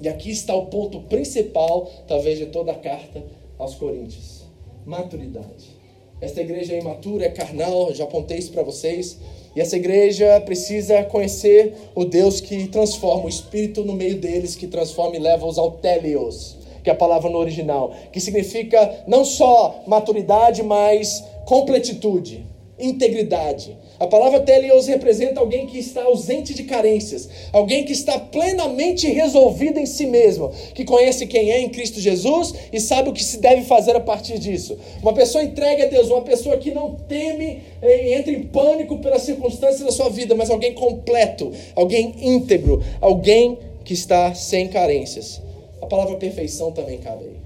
E 0.00 0.08
aqui 0.08 0.30
está 0.30 0.54
o 0.54 0.66
ponto 0.66 1.00
principal, 1.02 1.90
talvez, 2.06 2.38
de 2.38 2.46
toda 2.46 2.72
a 2.72 2.76
carta 2.76 3.22
aos 3.58 3.74
Coríntios: 3.74 4.44
maturidade. 4.86 5.76
Esta 6.20 6.40
igreja 6.40 6.74
é 6.74 6.78
imatura, 6.78 7.26
é 7.26 7.30
carnal, 7.30 7.92
já 7.92 8.04
apontei 8.04 8.38
isso 8.38 8.52
para 8.52 8.62
vocês. 8.62 9.18
E 9.56 9.60
essa 9.60 9.76
igreja 9.76 10.40
precisa 10.40 11.02
conhecer 11.04 11.74
o 11.94 12.04
Deus 12.04 12.40
que 12.40 12.68
transforma 12.68 13.24
o 13.24 13.28
espírito 13.28 13.84
no 13.84 13.94
meio 13.94 14.16
deles, 14.18 14.54
que 14.54 14.66
transforma 14.66 15.16
e 15.16 15.18
leva-os 15.18 15.58
ao 15.58 15.72
telios 15.72 16.57
que 16.82 16.90
é 16.90 16.92
a 16.92 16.96
palavra 16.96 17.30
no 17.30 17.38
original, 17.38 17.92
que 18.12 18.20
significa 18.20 19.04
não 19.06 19.24
só 19.24 19.82
maturidade, 19.86 20.62
mas 20.62 21.24
completitude, 21.44 22.44
integridade. 22.78 23.76
A 23.98 24.06
palavra 24.06 24.38
telios 24.38 24.86
representa 24.86 25.40
alguém 25.40 25.66
que 25.66 25.78
está 25.78 26.04
ausente 26.04 26.54
de 26.54 26.62
carências, 26.62 27.28
alguém 27.52 27.84
que 27.84 27.92
está 27.92 28.16
plenamente 28.16 29.08
resolvido 29.08 29.80
em 29.80 29.86
si 29.86 30.06
mesmo, 30.06 30.52
que 30.72 30.84
conhece 30.84 31.26
quem 31.26 31.50
é 31.50 31.60
em 31.60 31.68
Cristo 31.68 31.98
Jesus 31.98 32.54
e 32.72 32.78
sabe 32.78 33.08
o 33.08 33.12
que 33.12 33.24
se 33.24 33.38
deve 33.38 33.62
fazer 33.62 33.96
a 33.96 34.00
partir 34.00 34.38
disso. 34.38 34.78
Uma 35.02 35.12
pessoa 35.12 35.42
entregue 35.42 35.82
a 35.82 35.86
Deus, 35.86 36.10
uma 36.10 36.22
pessoa 36.22 36.56
que 36.58 36.70
não 36.70 36.94
teme 36.94 37.62
e 37.82 38.14
entra 38.14 38.30
em 38.30 38.44
pânico 38.44 38.98
pelas 38.98 39.22
circunstâncias 39.22 39.82
da 39.82 39.90
sua 39.90 40.08
vida, 40.08 40.36
mas 40.36 40.48
alguém 40.48 40.74
completo, 40.74 41.50
alguém 41.74 42.14
íntegro, 42.20 42.80
alguém 43.00 43.58
que 43.84 43.94
está 43.94 44.32
sem 44.32 44.68
carências. 44.68 45.47
Palavra 45.88 46.16
perfeição 46.16 46.72
também 46.72 46.98
cabe 46.98 47.24
aí. 47.24 47.36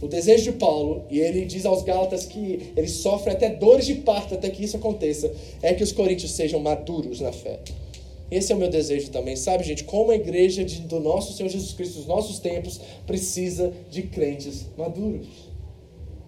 O 0.00 0.08
desejo 0.08 0.50
de 0.50 0.58
Paulo, 0.58 1.04
e 1.08 1.20
ele 1.20 1.44
diz 1.44 1.64
aos 1.64 1.84
Gálatas 1.84 2.26
que 2.26 2.72
ele 2.76 2.88
sofre 2.88 3.30
até 3.30 3.48
dores 3.48 3.86
de 3.86 3.94
parto 3.94 4.34
até 4.34 4.50
que 4.50 4.64
isso 4.64 4.76
aconteça, 4.76 5.32
é 5.62 5.72
que 5.72 5.84
os 5.84 5.92
coríntios 5.92 6.32
sejam 6.32 6.58
maduros 6.58 7.20
na 7.20 7.30
fé. 7.30 7.60
Esse 8.28 8.50
é 8.50 8.56
o 8.56 8.58
meu 8.58 8.68
desejo 8.68 9.10
também, 9.10 9.36
sabe, 9.36 9.62
gente? 9.62 9.84
Como 9.84 10.10
a 10.10 10.16
igreja 10.16 10.64
de, 10.64 10.80
do 10.80 10.98
nosso 10.98 11.34
Senhor 11.34 11.50
Jesus 11.50 11.72
Cristo, 11.72 11.98
dos 11.98 12.06
nossos 12.06 12.40
tempos, 12.40 12.80
precisa 13.06 13.72
de 13.90 14.02
crentes 14.02 14.66
maduros. 14.76 15.28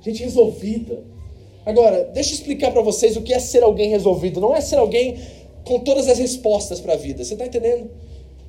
Gente 0.02 0.22
resolvida. 0.22 1.02
Agora, 1.64 2.04
deixa 2.12 2.30
eu 2.30 2.34
explicar 2.34 2.70
para 2.72 2.82
vocês 2.82 3.16
o 3.16 3.22
que 3.22 3.32
é 3.32 3.38
ser 3.38 3.62
alguém 3.62 3.88
resolvido. 3.88 4.40
Não 4.40 4.54
é 4.54 4.60
ser 4.60 4.76
alguém 4.76 5.16
com 5.64 5.80
todas 5.80 6.06
as 6.06 6.18
respostas 6.18 6.78
para 6.78 6.92
a 6.92 6.96
vida. 6.96 7.24
Você 7.24 7.32
está 7.32 7.46
entendendo? 7.46 7.90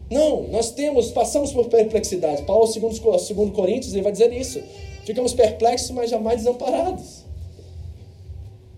Não, 0.10 0.44
nós 0.50 0.72
temos, 0.72 1.12
passamos 1.12 1.52
por 1.52 1.66
perplexidade. 1.66 2.44
Paulo, 2.44 2.68
segundo, 2.68 3.20
segundo 3.20 3.52
Coríntios, 3.52 3.94
ele 3.94 4.04
vai 4.04 4.12
dizer 4.12 4.32
isso. 4.32 4.62
Ficamos 5.06 5.34
perplexos, 5.34 5.92
mas 5.92 6.10
jamais 6.10 6.38
desamparados. 6.38 7.26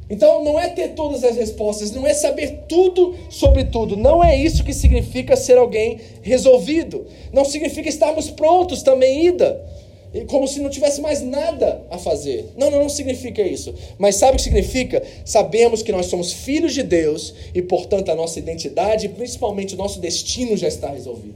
Então, 0.09 0.43
não 0.43 0.57
é 0.57 0.69
ter 0.69 0.89
todas 0.89 1.23
as 1.23 1.35
respostas, 1.35 1.91
não 1.91 2.07
é 2.07 2.13
saber 2.13 2.63
tudo 2.69 3.13
sobre 3.29 3.65
tudo. 3.65 3.97
Não 3.97 4.23
é 4.23 4.37
isso 4.37 4.63
que 4.63 4.73
significa 4.73 5.35
ser 5.35 5.57
alguém 5.57 5.99
resolvido. 6.21 7.05
Não 7.33 7.43
significa 7.43 7.89
estarmos 7.89 8.29
prontos 8.29 8.81
também, 8.81 9.27
ida 9.27 9.65
como 10.27 10.47
se 10.47 10.59
não 10.59 10.69
tivesse 10.69 11.01
mais 11.01 11.21
nada 11.21 11.85
a 11.89 11.97
fazer. 11.97 12.51
Não, 12.57 12.71
não, 12.71 12.79
não 12.79 12.89
significa 12.89 13.41
isso. 13.41 13.73
Mas 13.97 14.15
sabe 14.15 14.33
o 14.33 14.35
que 14.37 14.41
significa? 14.41 15.03
Sabemos 15.25 15.81
que 15.81 15.91
nós 15.91 16.07
somos 16.07 16.31
filhos 16.31 16.73
de 16.73 16.83
Deus 16.83 17.33
e, 17.53 17.61
portanto, 17.61 18.09
a 18.09 18.15
nossa 18.15 18.39
identidade 18.39 19.05
e 19.05 19.09
principalmente 19.09 19.75
o 19.75 19.77
nosso 19.77 19.99
destino 19.99 20.55
já 20.55 20.67
está 20.67 20.89
resolvido. 20.89 21.35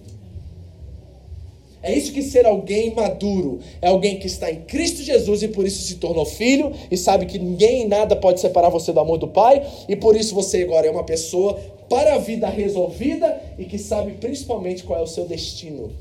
É 1.84 1.94
isso 1.94 2.14
que 2.14 2.22
ser 2.22 2.46
alguém 2.46 2.94
maduro. 2.94 3.60
É 3.82 3.88
alguém 3.88 4.20
que 4.20 4.28
está 4.28 4.52
em 4.52 4.62
Cristo 4.62 5.02
Jesus 5.02 5.42
e 5.42 5.48
por 5.48 5.66
isso 5.66 5.82
se 5.82 5.96
tornou 5.96 6.26
filho 6.26 6.72
e 6.92 6.96
sabe 6.96 7.26
que 7.26 7.40
ninguém 7.40 7.84
e 7.84 7.88
nada 7.88 8.16
pode 8.16 8.40
separar 8.40 8.70
você 8.70 8.94
do 8.94 9.00
amor 9.00 9.18
do 9.18 9.28
Pai 9.28 9.66
e 9.90 9.96
por 9.96 10.16
isso 10.16 10.36
você 10.36 10.62
agora 10.62 10.88
é 10.88 10.92
uma 10.92 11.04
pessoa 11.04 11.60
para 11.90 12.14
a 12.16 12.18
vida 12.20 12.48
resolvida 12.48 13.42
e 13.58 13.66
que 13.66 13.80
sabe 13.80 14.14
principalmente 14.14 14.84
qual 14.84 15.00
é 15.00 15.04
o 15.04 15.08
seu 15.08 15.26
destino 15.26 15.92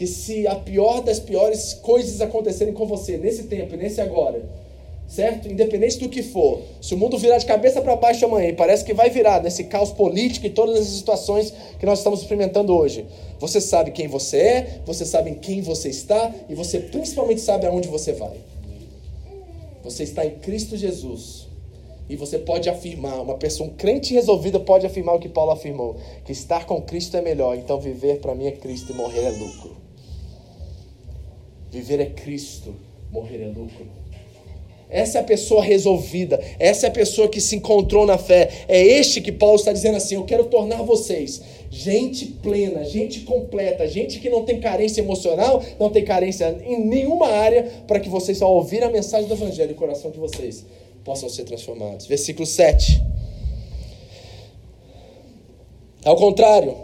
que 0.00 0.06
se 0.06 0.46
a 0.46 0.54
pior 0.54 1.02
das 1.02 1.20
piores 1.20 1.74
coisas 1.74 2.22
acontecerem 2.22 2.72
com 2.72 2.86
você 2.86 3.18
nesse 3.18 3.42
tempo 3.42 3.74
e 3.74 3.76
nesse 3.76 4.00
agora, 4.00 4.42
certo? 5.06 5.46
Independente 5.46 5.98
do 5.98 6.08
que 6.08 6.22
for, 6.22 6.62
se 6.80 6.94
o 6.94 6.96
mundo 6.96 7.18
virar 7.18 7.36
de 7.36 7.44
cabeça 7.44 7.82
para 7.82 7.94
baixo 7.96 8.24
amanhã, 8.24 8.48
e 8.48 8.54
parece 8.54 8.82
que 8.82 8.94
vai 8.94 9.10
virar 9.10 9.42
nesse 9.42 9.64
caos 9.64 9.90
político 9.92 10.46
e 10.46 10.50
todas 10.50 10.78
as 10.78 10.86
situações 10.86 11.52
que 11.78 11.84
nós 11.84 11.98
estamos 11.98 12.22
experimentando 12.22 12.74
hoje, 12.74 13.04
você 13.38 13.60
sabe 13.60 13.90
quem 13.90 14.08
você 14.08 14.38
é, 14.38 14.80
você 14.86 15.04
sabe 15.04 15.32
em 15.32 15.34
quem 15.34 15.60
você 15.60 15.90
está 15.90 16.34
e 16.48 16.54
você 16.54 16.80
principalmente 16.80 17.42
sabe 17.42 17.66
aonde 17.66 17.86
você 17.86 18.14
vai. 18.14 18.38
Você 19.84 20.04
está 20.04 20.24
em 20.24 20.30
Cristo 20.30 20.78
Jesus. 20.78 21.46
E 22.08 22.16
você 22.16 22.38
pode 22.38 22.70
afirmar, 22.70 23.20
uma 23.20 23.34
pessoa, 23.34 23.68
um 23.68 23.74
crente 23.74 24.14
resolvida 24.14 24.58
pode 24.58 24.86
afirmar 24.86 25.16
o 25.16 25.20
que 25.20 25.28
Paulo 25.28 25.52
afirmou: 25.52 25.96
que 26.24 26.32
estar 26.32 26.64
com 26.64 26.80
Cristo 26.80 27.18
é 27.18 27.20
melhor, 27.20 27.54
então 27.54 27.78
viver 27.78 28.18
para 28.18 28.34
mim 28.34 28.46
é 28.46 28.52
Cristo 28.52 28.92
e 28.92 28.96
morrer 28.96 29.24
é 29.26 29.30
lucro. 29.30 29.89
Viver 31.70 32.00
é 32.00 32.06
Cristo, 32.06 32.74
morrer 33.10 33.42
é 33.42 33.46
lucro. 33.46 33.86
Essa 34.88 35.18
é 35.18 35.20
a 35.20 35.24
pessoa 35.24 35.62
resolvida, 35.62 36.40
essa 36.58 36.86
é 36.86 36.88
a 36.88 36.92
pessoa 36.92 37.28
que 37.28 37.40
se 37.40 37.54
encontrou 37.54 38.04
na 38.04 38.18
fé. 38.18 38.64
É 38.66 38.82
este 38.82 39.20
que 39.20 39.30
Paulo 39.30 39.54
está 39.54 39.72
dizendo 39.72 39.96
assim: 39.96 40.16
Eu 40.16 40.24
quero 40.24 40.44
tornar 40.46 40.82
vocês 40.82 41.40
gente 41.70 42.26
plena, 42.26 42.84
gente 42.84 43.20
completa, 43.20 43.86
gente 43.86 44.18
que 44.18 44.28
não 44.28 44.44
tem 44.44 44.58
carência 44.58 45.00
emocional, 45.00 45.62
não 45.78 45.88
tem 45.88 46.04
carência 46.04 46.58
em 46.66 46.84
nenhuma 46.84 47.28
área, 47.28 47.62
para 47.86 48.00
que 48.00 48.08
vocês, 48.08 48.42
ao 48.42 48.52
ouvir 48.52 48.82
a 48.82 48.90
mensagem 48.90 49.28
do 49.28 49.34
Evangelho, 49.34 49.70
o 49.70 49.76
coração 49.76 50.10
de 50.10 50.18
vocês 50.18 50.66
possam 51.04 51.28
ser 51.28 51.44
transformados. 51.44 52.06
Versículo 52.06 52.44
7. 52.44 53.00
Ao 56.04 56.16
contrário, 56.16 56.76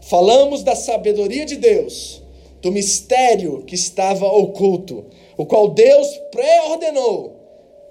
falamos 0.00 0.64
da 0.64 0.74
sabedoria 0.74 1.46
de 1.46 1.56
Deus, 1.56 2.20
do 2.64 2.72
mistério 2.72 3.62
que 3.66 3.74
estava 3.74 4.26
oculto, 4.26 5.04
o 5.36 5.44
qual 5.44 5.68
Deus 5.68 6.08
pré-ordenou 6.32 7.36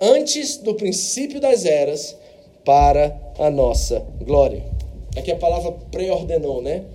antes 0.01 0.57
do 0.57 0.73
princípio 0.73 1.39
das 1.39 1.63
eras 1.63 2.17
para 2.65 3.15
a 3.37 3.51
nossa 3.51 4.03
glória. 4.19 4.63
Aqui 5.15 5.31
a 5.31 5.35
palavra 5.35 5.73
pré-ordenou, 5.91 6.59
né? 6.59 6.85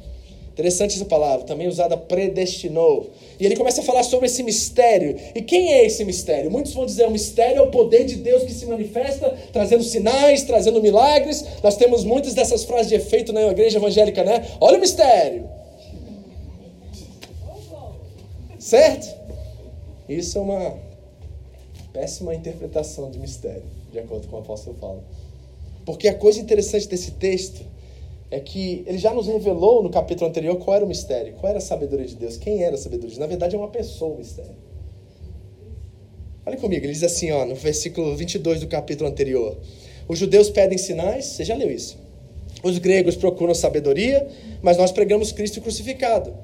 Interessante 0.53 0.97
essa 0.97 1.05
palavra, 1.05 1.47
também 1.47 1.69
usada 1.69 1.97
predestinou. 1.97 3.11
E 3.39 3.47
ele 3.47 3.55
começa 3.55 3.81
a 3.81 3.85
falar 3.85 4.03
sobre 4.03 4.27
esse 4.27 4.43
mistério. 4.43 5.15
E 5.33 5.41
quem 5.41 5.73
é 5.73 5.87
esse 5.87 6.05
mistério? 6.05 6.51
Muitos 6.51 6.75
vão 6.75 6.85
dizer: 6.85 7.07
o 7.07 7.13
mistério 7.13 7.59
é 7.59 7.63
o 7.63 7.71
poder 7.71 8.05
de 8.05 8.17
Deus 8.17 8.43
que 8.43 8.53
se 8.53 8.67
manifesta, 8.67 9.33
trazendo 9.53 9.85
sinais, 9.85 10.43
trazendo 10.43 10.83
milagres. 10.83 11.45
Nós 11.63 11.77
temos 11.77 12.03
muitas 12.03 12.35
dessas 12.35 12.65
frases 12.65 12.89
de 12.89 12.97
efeito 12.97 13.33
na 13.33 13.43
igreja 13.43 13.79
evangélica, 13.79 14.25
né? 14.25 14.45
Olha 14.61 14.79
o 14.79 14.81
mistério. 14.81 15.58
Certo? 18.69 19.17
Isso 20.07 20.37
é 20.37 20.41
uma 20.43 20.79
péssima 21.91 22.35
interpretação 22.35 23.11
de 23.11 23.19
mistério, 23.19 23.63
de 23.91 23.99
acordo 23.99 24.29
com 24.29 24.37
o 24.37 24.41
apóstolo 24.41 24.77
Paulo. 24.77 25.03
Porque 25.87 26.07
a 26.07 26.15
coisa 26.15 26.39
interessante 26.39 26.87
desse 26.87 27.13
texto 27.13 27.65
é 28.31 28.39
que 28.39 28.85
ele 28.87 28.99
já 28.99 29.15
nos 29.15 29.27
revelou 29.27 29.83
no 29.83 29.89
capítulo 29.89 30.29
anterior 30.29 30.55
qual 30.59 30.77
era 30.77 30.85
o 30.85 30.89
mistério, 30.89 31.33
qual 31.41 31.49
era 31.49 31.57
a 31.57 31.63
sabedoria 31.63 32.05
de 32.05 32.15
Deus, 32.15 32.37
quem 32.37 32.63
era 32.63 32.75
a 32.75 32.79
sabedoria. 32.79 33.19
Na 33.19 33.27
verdade, 33.27 33.57
é 33.57 33.59
uma 33.59 33.69
pessoa 33.69 34.13
o 34.13 34.19
mistério. 34.19 34.55
Olha 36.45 36.59
comigo, 36.59 36.85
ele 36.85 36.93
diz 36.93 37.03
assim, 37.03 37.31
ó, 37.31 37.47
no 37.47 37.55
versículo 37.55 38.15
22 38.17 38.61
do 38.61 38.67
capítulo 38.67 39.09
anterior: 39.09 39.57
Os 40.07 40.19
judeus 40.19 40.51
pedem 40.51 40.77
sinais, 40.77 41.25
você 41.25 41.43
já 41.43 41.55
leu 41.55 41.71
isso. 41.71 41.97
Os 42.63 42.77
gregos 42.77 43.17
procuram 43.17 43.55
sabedoria, 43.55 44.29
mas 44.61 44.77
nós 44.77 44.93
pregamos 44.93 45.33
Cristo 45.33 45.63
crucificado, 45.63 46.35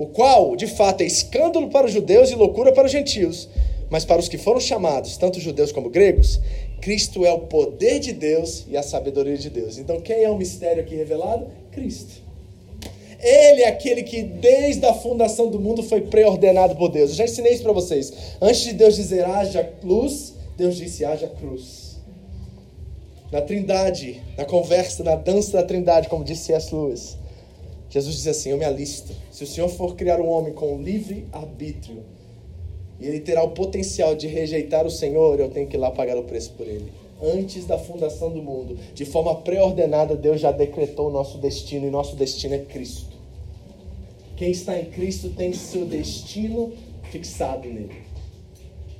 o 0.00 0.06
qual, 0.06 0.56
de 0.56 0.66
fato, 0.66 1.02
é 1.02 1.04
escândalo 1.04 1.68
para 1.68 1.84
os 1.86 1.92
judeus 1.92 2.30
e 2.30 2.34
loucura 2.34 2.72
para 2.72 2.86
os 2.86 2.90
gentios. 2.90 3.46
Mas 3.90 4.02
para 4.02 4.18
os 4.18 4.30
que 4.30 4.38
foram 4.38 4.58
chamados, 4.58 5.18
tanto 5.18 5.38
judeus 5.38 5.72
como 5.72 5.90
gregos, 5.90 6.40
Cristo 6.80 7.26
é 7.26 7.30
o 7.30 7.40
poder 7.40 8.00
de 8.00 8.14
Deus 8.14 8.64
e 8.66 8.78
a 8.78 8.82
sabedoria 8.82 9.36
de 9.36 9.50
Deus. 9.50 9.76
Então, 9.76 10.00
quem 10.00 10.24
é 10.24 10.30
o 10.30 10.38
mistério 10.38 10.82
aqui 10.82 10.96
revelado? 10.96 11.48
Cristo. 11.70 12.22
Ele 13.20 13.60
é 13.60 13.68
aquele 13.68 14.02
que 14.02 14.22
desde 14.22 14.86
a 14.86 14.94
fundação 14.94 15.50
do 15.50 15.60
mundo 15.60 15.82
foi 15.82 16.00
preordenado 16.00 16.74
por 16.76 16.88
Deus. 16.88 17.10
Eu 17.10 17.16
já 17.16 17.24
ensinei 17.24 17.52
isso 17.52 17.62
para 17.62 17.72
vocês. 17.72 18.10
Antes 18.40 18.62
de 18.62 18.72
Deus 18.72 18.96
dizer 18.96 19.26
haja 19.26 19.70
luz, 19.84 20.32
Deus 20.56 20.78
disse 20.78 21.04
haja 21.04 21.28
cruz. 21.28 22.00
Na 23.30 23.42
Trindade, 23.42 24.22
na 24.38 24.46
conversa, 24.46 25.04
na 25.04 25.14
dança 25.14 25.58
da 25.58 25.62
Trindade, 25.62 26.08
como 26.08 26.24
disse 26.24 26.46
C.S. 26.46 26.74
Lewis, 26.74 27.18
Jesus 27.90 28.16
diz 28.16 28.26
assim: 28.28 28.50
Eu 28.50 28.56
me 28.56 28.64
alisto. 28.64 29.12
Se 29.30 29.44
o 29.44 29.46
Senhor 29.46 29.68
for 29.68 29.96
criar 29.96 30.20
um 30.20 30.28
homem 30.28 30.54
com 30.54 30.80
livre 30.80 31.26
arbítrio, 31.32 32.02
e 33.00 33.06
ele 33.06 33.20
terá 33.20 33.42
o 33.42 33.50
potencial 33.50 34.14
de 34.14 34.26
rejeitar 34.26 34.86
o 34.86 34.90
Senhor, 34.90 35.40
eu 35.40 35.50
tenho 35.50 35.66
que 35.66 35.76
ir 35.76 35.80
lá 35.80 35.90
pagar 35.90 36.16
o 36.16 36.24
preço 36.24 36.52
por 36.52 36.66
ele. 36.66 36.92
Antes 37.22 37.66
da 37.66 37.78
fundação 37.78 38.30
do 38.30 38.42
mundo, 38.42 38.78
de 38.94 39.04
forma 39.04 39.34
pré-ordenada, 39.36 40.14
Deus 40.14 40.40
já 40.40 40.52
decretou 40.52 41.08
o 41.08 41.12
nosso 41.12 41.38
destino 41.38 41.86
e 41.86 41.90
nosso 41.90 42.16
destino 42.16 42.54
é 42.54 42.58
Cristo. 42.58 43.18
Quem 44.36 44.50
está 44.50 44.78
em 44.78 44.86
Cristo 44.86 45.30
tem 45.30 45.52
seu 45.52 45.84
destino 45.84 46.72
fixado 47.10 47.68
nele. 47.68 47.90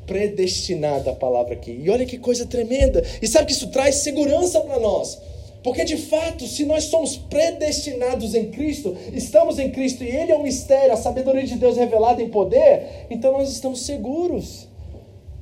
Predestinada 0.06 1.12
a 1.12 1.14
palavra 1.14 1.54
aqui. 1.54 1.70
E 1.82 1.88
olha 1.88 2.04
que 2.04 2.18
coisa 2.18 2.44
tremenda. 2.44 3.02
E 3.22 3.26
sabe 3.26 3.46
que 3.46 3.52
isso 3.52 3.68
traz 3.68 3.96
segurança 3.96 4.60
para 4.60 4.78
nós. 4.78 5.18
Porque 5.62 5.84
de 5.84 5.96
fato, 5.96 6.46
se 6.46 6.64
nós 6.64 6.84
somos 6.84 7.16
predestinados 7.16 8.34
em 8.34 8.50
Cristo, 8.50 8.96
estamos 9.12 9.58
em 9.58 9.70
Cristo 9.70 10.02
e 10.02 10.08
Ele 10.08 10.32
é 10.32 10.34
o 10.34 10.42
mistério, 10.42 10.92
a 10.92 10.96
sabedoria 10.96 11.44
de 11.44 11.56
Deus 11.56 11.76
revelada 11.76 12.22
em 12.22 12.30
poder, 12.30 13.06
então 13.10 13.32
nós 13.32 13.50
estamos 13.50 13.82
seguros. 13.82 14.68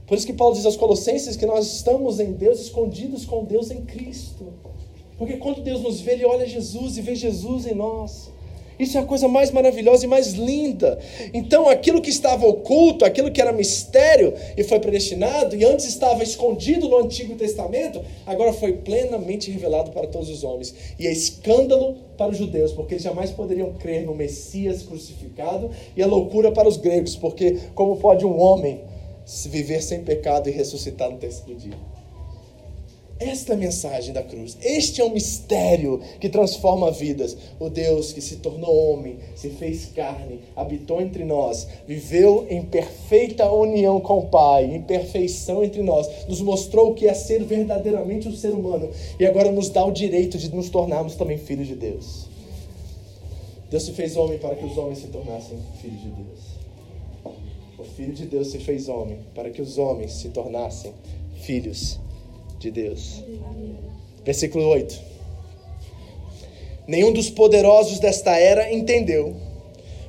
Por 0.07 0.17
isso 0.17 0.27
que 0.27 0.33
Paulo 0.33 0.55
diz 0.55 0.65
aos 0.65 0.77
Colossenses 0.77 1.37
que 1.37 1.47
nós 1.47 1.67
estamos 1.67 2.19
em 2.19 2.33
Deus, 2.33 2.61
escondidos 2.61 3.25
com 3.25 3.45
Deus 3.45 3.71
em 3.71 3.85
Cristo. 3.85 4.53
Porque 5.19 5.37
quando 5.37 5.61
Deus 5.61 5.83
nos 5.83 6.01
vê, 6.01 6.13
Ele 6.13 6.25
olha 6.25 6.47
Jesus 6.47 6.97
e 6.97 7.03
vê 7.03 7.15
Jesus 7.15 7.67
em 7.67 7.75
nós. 7.75 8.31
Isso 8.79 8.97
é 8.97 9.01
a 9.01 9.05
coisa 9.05 9.27
mais 9.27 9.51
maravilhosa 9.51 10.05
e 10.05 10.09
mais 10.09 10.33
linda. 10.33 10.99
Então, 11.35 11.69
aquilo 11.69 12.01
que 12.01 12.11
estava 12.11 12.47
oculto, 12.47 13.05
aquilo 13.05 13.31
que 13.31 13.41
era 13.41 13.53
mistério 13.53 14.35
e 14.57 14.63
foi 14.63 14.79
predestinado, 14.79 15.57
e 15.57 15.65
antes 15.65 15.87
estava 15.87 16.23
escondido 16.23 16.89
no 16.89 16.99
Antigo 16.99 17.35
Testamento, 17.35 18.01
agora 18.27 18.53
foi 18.53 18.75
plenamente 18.75 19.51
revelado 19.51 19.91
para 19.91 20.07
todos 20.07 20.29
os 20.31 20.45
homens. 20.45 20.75
E 20.99 21.07
é 21.07 21.13
escândalo 21.13 21.97
para 22.17 22.31
os 22.31 22.39
judeus, 22.39 22.73
porque 22.73 22.95
eles 22.95 23.05
jamais 23.05 23.31
poderiam 23.31 23.73
crer 23.75 24.05
no 24.05 24.15
Messias 24.15 24.83
crucificado, 24.83 25.71
e 25.97 26.03
é 26.03 26.07
loucura 26.07 26.53
para 26.53 26.69
os 26.69 26.77
gregos, 26.77 27.17
porque 27.17 27.59
como 27.75 27.97
pode 27.97 28.25
um 28.25 28.39
homem 28.41 28.81
viver 29.47 29.83
sem 29.83 30.03
pecado 30.03 30.49
e 30.49 30.53
ressuscitar 30.53 31.11
no 31.11 31.19
terceiro 31.19 31.55
dia? 31.59 31.98
Esta 33.21 33.57
mensagem 33.57 34.13
da 34.13 34.23
cruz. 34.23 34.57
Este 34.63 35.01
é 35.01 35.05
o 35.05 35.11
mistério 35.11 36.01
que 36.21 36.29
transforma 36.29 36.93
vidas. 36.93 37.37
O 37.59 37.69
Deus 37.69 38.13
que 38.13 38.21
se 38.21 38.37
tornou 38.37 38.93
homem, 38.93 39.19
se 39.35 39.51
fez 39.51 39.87
carne, 39.87 40.41
habitou 40.55 41.01
entre 41.01 41.25
nós, 41.25 41.67
viveu 41.87 42.47
em 42.49 42.63
perfeita 42.63 43.51
união 43.51 44.01
com 44.01 44.19
o 44.19 44.27
Pai, 44.27 44.67
em 44.67 44.81
perfeição 44.83 45.65
entre 45.65 45.83
nós, 45.83 46.29
nos 46.29 46.41
mostrou 46.41 46.91
o 46.91 46.95
que 46.95 47.09
é 47.09 47.15
ser 47.15 47.43
verdadeiramente 47.43 48.29
um 48.29 48.37
ser 48.37 48.51
humano 48.51 48.91
e 49.19 49.27
agora 49.27 49.51
nos 49.51 49.69
dá 49.69 49.85
o 49.85 49.91
direito 49.91 50.39
de 50.39 50.55
nos 50.55 50.71
tornarmos 50.71 51.17
também 51.17 51.39
filhos 51.39 51.67
de 51.67 51.75
Deus. 51.75 52.27
Deus 53.69 53.83
se 53.83 53.93
fez 53.93 54.17
homem 54.17 54.39
para 54.39 54.55
que 54.55 54.65
os 54.65 54.79
homens 54.79 54.99
se 54.99 55.09
tornassem 55.09 55.59
filhos 55.83 56.01
de 56.01 56.11
Deus. 56.11 57.35
O 57.79 57.85
Filho 57.85 58.13
de 58.13 58.27
Deus 58.27 58.49
se 58.49 58.59
fez 58.59 58.89
homem 58.89 59.19
para 59.35 59.51
que 59.51 59.61
os 59.61 59.77
homens 59.77 60.13
se 60.13 60.29
tornassem 60.29 60.93
filhos 61.43 61.99
de 62.59 62.71
Deus. 62.71 63.23
Versículo 64.25 64.67
8. 64.69 65.01
Nenhum 66.87 67.13
dos 67.13 67.29
poderosos 67.29 67.99
desta 67.99 68.37
era 68.37 68.73
entendeu, 68.73 69.37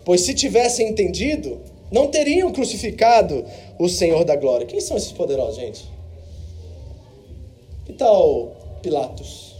pois 0.06 0.22
se 0.22 0.34
tivessem 0.34 0.88
entendido, 0.88 1.60
não 1.92 2.08
teriam 2.08 2.52
crucificado 2.52 3.46
o 3.78 3.90
Senhor 3.90 4.24
da 4.24 4.36
glória. 4.36 4.66
Quem 4.66 4.80
são 4.80 4.96
esses 4.96 5.12
poderosos, 5.12 5.58
gente? 5.58 5.86
Que 7.86 7.94
tal 7.94 8.56
Pilatos? 8.82 9.56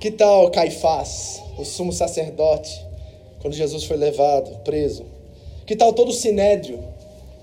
Que 0.00 0.10
tal 0.10 0.50
Caifás, 0.50 1.42
o 1.58 1.64
sumo 1.64 1.92
sacerdote, 1.92 2.84
quando 3.40 3.54
Jesus 3.54 3.84
foi 3.84 3.96
levado, 3.96 4.62
preso? 4.62 5.04
Que 5.66 5.74
tal 5.74 5.92
todo 5.92 6.10
o 6.10 6.12
sinédrio? 6.12 6.91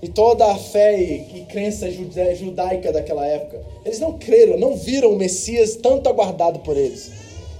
E 0.02 0.08
toda 0.08 0.46
a 0.46 0.56
fé 0.56 0.98
e, 0.98 1.40
e 1.40 1.46
crença 1.48 1.90
judaica 1.90 2.92
daquela 2.92 3.26
época. 3.26 3.60
Eles 3.84 4.00
não 4.00 4.18
creram, 4.18 4.58
não 4.58 4.74
viram 4.74 5.12
o 5.12 5.16
Messias 5.16 5.76
tanto 5.76 6.08
aguardado 6.08 6.60
por 6.60 6.76
eles. 6.76 7.10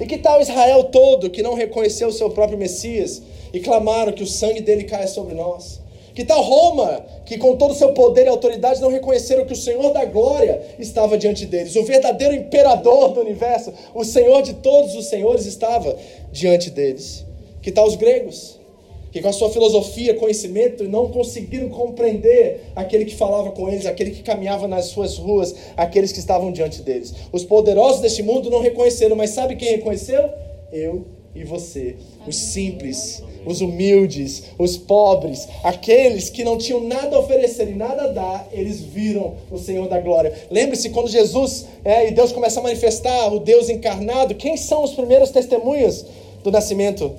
E 0.00 0.07
que 0.07 0.16
tal 0.16 0.40
Israel 0.40 0.85
todo 0.85 1.29
que 1.29 1.42
não 1.42 1.55
reconheceu 1.55 2.09
o 2.09 2.12
seu 2.12 2.31
próprio 2.31 2.59
Messias 2.59 3.20
e 3.53 3.61
clamaram 3.61 4.12
que 4.12 4.22
o 4.22 4.26
sangue 4.26 4.61
dele 4.61 4.85
caia 4.85 5.07
sobre 5.07 5.35
nós? 5.35 5.81
Que 6.14 6.24
tal 6.24 6.42
Roma, 6.42 7.05
que 7.24 7.38
com 7.38 7.57
todo 7.57 7.70
o 7.70 7.74
seu 7.74 7.92
poder 7.92 8.26
e 8.26 8.29
autoridade 8.29 8.81
não 8.81 8.90
reconheceram 8.90 9.44
que 9.46 9.53
o 9.53 9.57
Senhor 9.57 9.92
da 9.92 10.05
glória 10.05 10.61
estava 10.79 11.16
diante 11.16 11.46
deles, 11.46 11.76
o 11.76 11.85
verdadeiro 11.85 12.35
imperador 12.35 13.12
do 13.12 13.20
universo, 13.20 13.72
o 13.94 14.05
Senhor 14.05 14.42
de 14.42 14.55
todos 14.55 14.94
os 14.94 15.07
senhores 15.07 15.46
estava 15.46 15.96
diante 16.33 16.68
deles? 16.70 17.24
Que 17.62 17.70
tal 17.70 17.87
os 17.87 17.94
gregos, 17.94 18.60
que 19.12 19.20
com 19.20 19.29
a 19.29 19.33
sua 19.33 19.51
filosofia, 19.51 20.14
conhecimento, 20.14 20.85
não 20.85 21.09
conseguiram 21.09 21.68
compreender 21.68 22.62
aquele 22.75 23.05
que 23.05 23.14
falava 23.14 23.51
com 23.51 23.68
eles, 23.68 23.87
aquele 23.87 24.11
que 24.11 24.23
caminhava 24.23 24.68
nas 24.68 24.87
suas 24.87 25.18
ruas, 25.18 25.55
aqueles 25.77 26.12
que 26.12 26.18
estavam 26.18 26.53
diante 26.53 26.83
deles. 26.83 27.14
Os 27.33 27.44
poderosos 27.44 28.01
deste 28.01 28.23
mundo 28.23 28.51
não 28.51 28.61
reconheceram, 28.61 29.16
mas 29.16 29.31
sabe 29.31 29.57
quem 29.57 29.70
reconheceu? 29.70 30.31
Eu 30.73 31.05
e 31.35 31.44
você. 31.44 31.96
Os 32.27 32.37
simples, 32.37 33.23
os 33.46 33.61
humildes, 33.61 34.44
os 34.59 34.77
pobres, 34.77 35.49
aqueles 35.62 36.29
que 36.29 36.44
não 36.44 36.59
tinham 36.59 36.81
nada 36.81 37.16
a 37.16 37.20
oferecer 37.20 37.68
e 37.68 37.75
nada 37.75 38.05
a 38.05 38.09
dar, 38.09 38.49
eles 38.53 38.81
viram 38.81 39.35
o 39.51 39.59
Senhor 39.59 39.88
da 39.88 40.01
glória. 40.01 40.33
Lembre-se, 40.51 40.90
quando 40.90 41.09
Jesus 41.09 41.66
é, 41.85 42.09
e 42.09 42.11
Deus 42.12 42.33
começa 42.33 42.61
a 42.61 42.62
manifestar 42.62 43.33
o 43.33 43.40
Deus 43.40 43.68
encarnado, 43.68 44.35
quem 44.35 44.57
são 44.57 44.83
os 44.85 44.92
primeiros 44.92 45.31
testemunhas 45.31 46.05
do 46.42 46.51
nascimento? 46.51 47.14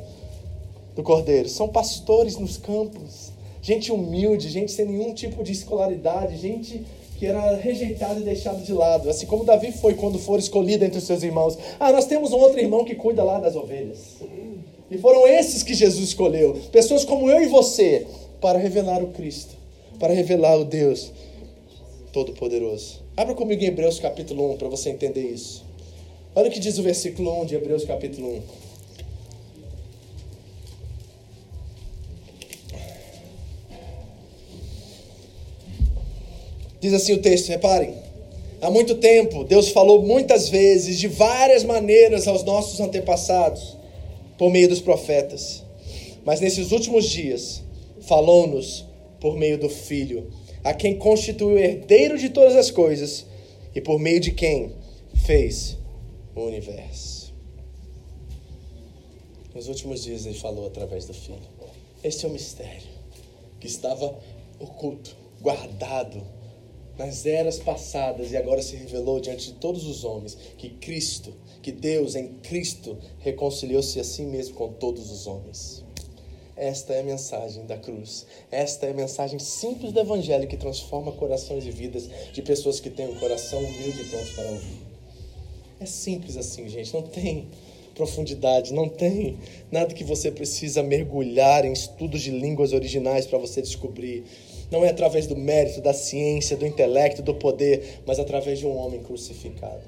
Do 0.95 1.03
Cordeiro. 1.03 1.49
São 1.49 1.67
pastores 1.67 2.37
nos 2.37 2.57
campos, 2.57 3.31
gente 3.61 3.91
humilde, 3.91 4.49
gente 4.49 4.71
sem 4.71 4.85
nenhum 4.85 5.13
tipo 5.13 5.43
de 5.43 5.51
escolaridade, 5.51 6.37
gente 6.37 6.83
que 7.17 7.27
era 7.27 7.55
rejeitado 7.55 8.19
e 8.19 8.23
deixado 8.23 8.63
de 8.63 8.73
lado, 8.73 9.07
assim 9.07 9.27
como 9.27 9.43
Davi 9.43 9.71
foi 9.71 9.93
quando 9.93 10.17
for 10.17 10.39
escolhido 10.39 10.83
entre 10.83 10.97
os 10.97 11.03
seus 11.03 11.21
irmãos. 11.21 11.55
Ah, 11.79 11.91
nós 11.91 12.07
temos 12.07 12.31
um 12.31 12.37
outro 12.37 12.59
irmão 12.59 12.83
que 12.83 12.95
cuida 12.95 13.23
lá 13.23 13.39
das 13.39 13.55
ovelhas. 13.55 14.15
E 14.89 14.97
foram 14.97 15.27
esses 15.27 15.61
que 15.61 15.75
Jesus 15.75 16.09
escolheu, 16.09 16.59
pessoas 16.71 17.05
como 17.05 17.29
eu 17.29 17.39
e 17.43 17.45
você, 17.45 18.07
para 18.41 18.57
revelar 18.57 19.03
o 19.03 19.09
Cristo, 19.09 19.55
para 19.99 20.11
revelar 20.11 20.57
o 20.57 20.65
Deus 20.65 21.11
Todo-Poderoso. 22.11 23.01
Abra 23.15 23.35
comigo 23.35 23.63
em 23.63 23.67
Hebreus 23.67 23.99
capítulo 23.99 24.53
1 24.53 24.57
para 24.57 24.67
você 24.67 24.89
entender 24.89 25.29
isso. 25.29 25.63
Olha 26.33 26.49
o 26.49 26.51
que 26.51 26.59
diz 26.59 26.79
o 26.79 26.81
versículo 26.83 27.41
1 27.43 27.45
de 27.45 27.55
Hebreus 27.55 27.85
capítulo 27.85 28.29
1. 28.29 28.41
Diz 36.81 36.93
assim 36.93 37.13
o 37.13 37.21
texto, 37.21 37.49
reparem. 37.49 37.93
Há 38.59 38.69
muito 38.71 38.95
tempo, 38.95 39.43
Deus 39.43 39.69
falou 39.69 40.01
muitas 40.01 40.49
vezes, 40.49 40.99
de 40.99 41.07
várias 41.07 41.63
maneiras, 41.63 42.27
aos 42.27 42.43
nossos 42.43 42.79
antepassados, 42.79 43.77
por 44.35 44.49
meio 44.49 44.67
dos 44.67 44.81
profetas. 44.81 45.63
Mas 46.25 46.41
nesses 46.41 46.71
últimos 46.71 47.05
dias, 47.05 47.63
falou-nos 48.01 48.83
por 49.19 49.37
meio 49.37 49.59
do 49.59 49.69
Filho, 49.69 50.27
a 50.63 50.73
quem 50.73 50.97
constituiu 50.97 51.57
herdeiro 51.57 52.17
de 52.17 52.29
todas 52.29 52.55
as 52.55 52.71
coisas 52.71 53.27
e 53.75 53.79
por 53.79 53.99
meio 53.99 54.19
de 54.19 54.31
quem 54.31 54.73
fez 55.25 55.77
o 56.35 56.41
universo. 56.41 57.31
Nos 59.53 59.67
últimos 59.67 60.03
dias, 60.03 60.25
ele 60.25 60.37
falou 60.37 60.65
através 60.65 61.05
do 61.05 61.13
Filho. 61.13 61.37
Este 62.03 62.25
é 62.25 62.29
o 62.29 62.31
mistério 62.31 62.89
que 63.59 63.67
estava 63.67 64.17
oculto, 64.59 65.15
guardado 65.39 66.40
nas 66.97 67.25
eras 67.25 67.59
passadas 67.59 68.31
e 68.31 68.37
agora 68.37 68.61
se 68.61 68.75
revelou 68.75 69.19
diante 69.19 69.47
de 69.47 69.53
todos 69.53 69.85
os 69.85 70.03
homens 70.03 70.37
que 70.57 70.69
Cristo, 70.69 71.33
que 71.61 71.71
Deus 71.71 72.15
em 72.15 72.27
Cristo 72.43 72.97
reconciliou-se 73.19 73.99
a 73.99 74.03
si 74.03 74.23
mesmo 74.23 74.55
com 74.55 74.73
todos 74.73 75.11
os 75.11 75.27
homens. 75.27 75.83
Esta 76.55 76.93
é 76.93 76.99
a 76.99 77.03
mensagem 77.03 77.65
da 77.65 77.77
cruz. 77.77 78.27
Esta 78.51 78.85
é 78.85 78.91
a 78.91 78.93
mensagem 78.93 79.39
simples 79.39 79.91
do 79.91 79.99
Evangelho 79.99 80.47
que 80.47 80.57
transforma 80.57 81.11
corações 81.11 81.65
e 81.65 81.71
vidas 81.71 82.07
de 82.31 82.41
pessoas 82.41 82.79
que 82.79 82.89
têm 82.89 83.07
um 83.09 83.15
coração 83.15 83.57
humilde 83.59 84.01
e 84.01 84.05
pronto 84.05 84.35
para 84.35 84.45
ouvir. 84.49 84.77
É 85.79 85.85
simples 85.87 86.37
assim, 86.37 86.69
gente. 86.69 86.93
Não 86.93 87.01
tem 87.01 87.47
profundidade, 87.95 88.73
não 88.73 88.87
tem 88.87 89.37
nada 89.71 89.93
que 89.93 90.03
você 90.03 90.29
precisa 90.29 90.83
mergulhar 90.83 91.65
em 91.65 91.73
estudos 91.73 92.21
de 92.21 92.31
línguas 92.31 92.73
originais 92.73 93.25
para 93.25 93.39
você 93.39 93.61
descobrir. 93.61 94.23
Não 94.71 94.85
é 94.85 94.89
através 94.89 95.27
do 95.27 95.35
mérito, 95.35 95.81
da 95.81 95.93
ciência, 95.93 96.55
do 96.55 96.65
intelecto, 96.65 97.21
do 97.21 97.35
poder, 97.35 97.99
mas 98.05 98.19
através 98.19 98.57
de 98.57 98.65
um 98.65 98.77
homem 98.77 99.03
crucificado. 99.03 99.81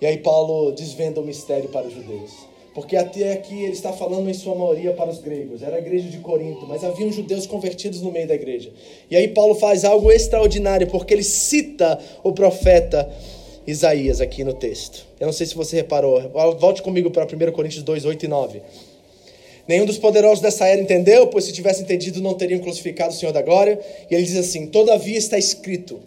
E 0.00 0.06
aí 0.06 0.18
Paulo 0.18 0.72
desvenda 0.72 1.20
o 1.20 1.24
mistério 1.24 1.68
para 1.68 1.86
os 1.86 1.92
judeus. 1.92 2.32
Porque 2.74 2.96
até 2.96 3.32
aqui 3.32 3.62
ele 3.62 3.72
está 3.72 3.92
falando 3.92 4.28
em 4.28 4.34
sua 4.34 4.54
maioria 4.54 4.92
para 4.92 5.08
os 5.08 5.20
gregos. 5.20 5.62
Era 5.62 5.76
a 5.76 5.78
igreja 5.78 6.08
de 6.08 6.18
Corinto, 6.18 6.66
mas 6.66 6.82
haviam 6.82 7.12
judeus 7.12 7.46
convertidos 7.46 8.02
no 8.02 8.10
meio 8.10 8.26
da 8.26 8.34
igreja. 8.34 8.72
E 9.08 9.14
aí 9.14 9.28
Paulo 9.28 9.54
faz 9.54 9.84
algo 9.84 10.10
extraordinário, 10.10 10.88
porque 10.88 11.14
ele 11.14 11.22
cita 11.22 12.00
o 12.24 12.32
profeta 12.32 13.08
Isaías 13.64 14.20
aqui 14.20 14.42
no 14.42 14.52
texto. 14.52 15.06
Eu 15.20 15.26
não 15.26 15.32
sei 15.32 15.46
se 15.46 15.54
você 15.54 15.76
reparou. 15.76 16.20
Volte 16.58 16.82
comigo 16.82 17.10
para 17.10 17.24
1 17.24 17.52
Coríntios 17.52 17.84
2, 17.84 18.04
8 18.04 18.24
e 18.24 18.28
9. 18.28 18.62
Nenhum 19.66 19.86
dos 19.86 19.96
poderosos 19.96 20.40
dessa 20.40 20.66
era 20.66 20.80
entendeu, 20.80 21.28
pois 21.28 21.44
se 21.44 21.52
tivesse 21.52 21.82
entendido 21.82 22.20
não 22.20 22.34
teriam 22.34 22.60
crucificado 22.60 23.14
o 23.14 23.16
Senhor 23.16 23.32
da 23.32 23.40
glória. 23.40 23.80
E 24.10 24.14
ele 24.14 24.24
diz 24.24 24.36
assim: 24.36 24.66
Todavia 24.66 25.16
está 25.16 25.38
escrito: 25.38 26.00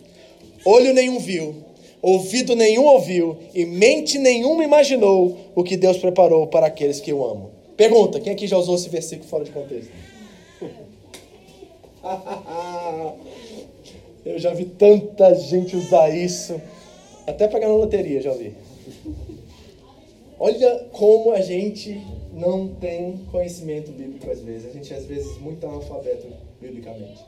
Olho 0.64 0.94
nenhum 0.94 1.20
viu, 1.20 1.56
ouvido 2.02 2.56
nenhum 2.56 2.86
ouviu, 2.86 3.38
e 3.54 3.66
mente 3.66 4.20
nenhuma 4.20 4.64
imaginou 4.64 5.38
o 5.56 5.64
que 5.64 5.76
Deus 5.76 5.98
preparou 5.98 6.46
para 6.48 6.68
aqueles 6.68 7.00
que 7.00 7.12
o 7.12 7.26
amam. 7.26 7.50
Pergunta: 7.76 8.20
quem 8.20 8.34
aqui 8.34 8.46
já 8.46 8.58
usou 8.58 8.76
esse 8.76 8.90
versículo 8.90 9.28
fora 9.28 9.44
de 9.44 9.52
contexto? 9.52 9.92
Eu 14.24 14.38
já 14.38 14.54
vi 14.54 14.66
tanta 14.66 15.34
gente 15.36 15.76
usar 15.76 16.10
isso, 16.10 16.62
até 17.26 17.48
pagar 17.48 17.70
na 17.70 17.76
loteria, 17.76 18.22
já 18.22 18.34
vi. 18.34 18.54
Olha 20.38 20.86
como 20.92 21.32
a 21.32 21.40
gente 21.40 22.00
não 22.38 22.68
tem 22.68 23.18
conhecimento 23.32 23.92
bíblico 23.92 24.30
às 24.30 24.42
vezes. 24.42 24.70
A 24.70 24.74
gente 24.74 24.94
às 24.94 25.06
vezes 25.06 25.38
muito 25.40 25.66
analfabeto 25.66 26.28
biblicamente. 26.62 27.26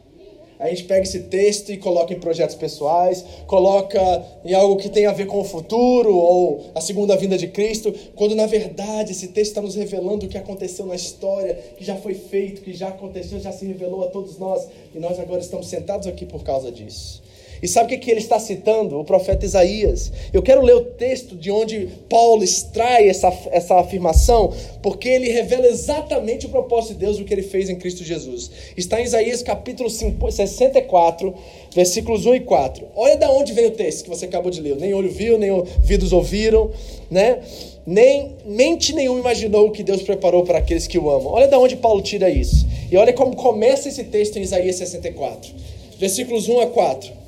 A 0.60 0.68
gente 0.68 0.84
pega 0.84 1.04
esse 1.04 1.22
texto 1.22 1.72
e 1.72 1.78
coloca 1.78 2.14
em 2.14 2.20
projetos 2.20 2.54
pessoais, 2.54 3.24
coloca 3.48 4.02
em 4.44 4.54
algo 4.54 4.76
que 4.76 4.90
tem 4.90 5.06
a 5.06 5.14
ver 5.14 5.26
com 5.26 5.40
o 5.40 5.44
futuro 5.44 6.14
ou 6.14 6.66
a 6.76 6.82
segunda 6.82 7.16
vinda 7.16 7.38
de 7.38 7.48
Cristo, 7.48 7.94
quando 8.14 8.36
na 8.36 8.46
verdade 8.46 9.14
esse 9.14 9.30
texto 9.30 9.52
está 9.52 9.62
nos 9.62 9.76
revelando 9.76 10.26
o 10.26 10.30
que 10.30 10.38
aconteceu 10.38 10.86
na 10.86 10.96
história, 10.96 11.56
que 11.78 11.86
já 11.86 11.96
foi 11.96 12.14
feito, 12.14 12.62
que 12.62 12.74
já 12.74 12.90
aconteceu, 12.90 13.40
já 13.40 13.54
se 13.54 13.66
revelou 13.66 14.04
a 14.04 14.08
todos 14.10 14.38
nós 14.38 14.68
e 14.94 15.00
nós 15.00 15.18
agora 15.18 15.40
estamos 15.40 15.68
sentados 15.68 16.08
aqui 16.08 16.26
por 16.26 16.44
causa 16.44 16.70
disso. 16.70 17.24
E 17.62 17.68
sabe 17.68 17.86
o 17.86 17.90
que, 17.90 18.06
que 18.06 18.12
ele 18.12 18.20
está 18.20 18.40
citando? 18.40 19.00
O 19.00 19.04
profeta 19.04 19.46
Isaías. 19.46 20.12
Eu 20.32 20.42
quero 20.42 20.62
ler 20.62 20.76
o 20.76 20.86
texto 20.86 21.36
de 21.36 21.52
onde 21.52 21.90
Paulo 22.10 22.44
extrai 22.44 23.08
essa, 23.10 23.32
essa 23.52 23.76
afirmação, 23.76 24.54
porque 24.82 25.10
ele 25.10 25.30
revela 25.30 25.68
exatamente 25.68 26.46
o 26.46 26.50
propósito 26.50 26.94
de 26.94 27.00
Deus, 27.00 27.20
o 27.20 27.26
que 27.26 27.34
ele 27.34 27.44
fez 27.44 27.70
em 27.70 27.76
Cristo 27.76 28.04
Jesus. 28.04 28.50
Está 28.78 29.02
em 29.02 29.04
Isaías 29.04 29.44
capítulo 29.44 29.90
64, 29.90 31.34
versículos 31.74 32.26
1 32.26 32.36
e 32.36 32.40
4. 32.42 32.88
Olha 32.96 33.18
da 33.18 33.32
onde 33.32 33.54
vem 33.54 33.68
o 33.68 33.72
texto 33.72 34.04
que 34.04 34.10
você 34.10 34.26
acabou 34.26 34.52
de 34.52 34.62
ler. 34.62 34.76
Nem 34.78 34.94
olho 34.94 35.12
viu, 35.12 35.38
nem 35.38 35.52
ouvidos 35.52 36.14
ouviram, 36.14 36.72
né? 37.10 37.40
Nem 37.86 38.36
mente 38.46 38.94
nenhum 38.94 39.18
imaginou 39.18 39.68
o 39.68 39.72
que 39.72 39.84
Deus 39.84 40.02
preparou 40.04 40.44
para 40.44 40.60
aqueles 40.60 40.86
que 40.86 40.98
o 40.98 41.10
amam. 41.10 41.34
Olha 41.34 41.48
da 41.48 41.58
onde 41.58 41.76
Paulo 41.76 42.02
tira 42.02 42.30
isso. 42.30 42.68
E 42.92 42.98
olha 42.98 43.14
como 43.14 43.36
começa 43.36 43.90
esse 43.90 44.04
texto 44.04 44.38
em 44.38 44.42
Isaías 44.42 44.76
64. 44.76 45.52
Versículos 45.98 46.48
1 46.48 46.60
a 46.60 46.68
4. 46.68 47.19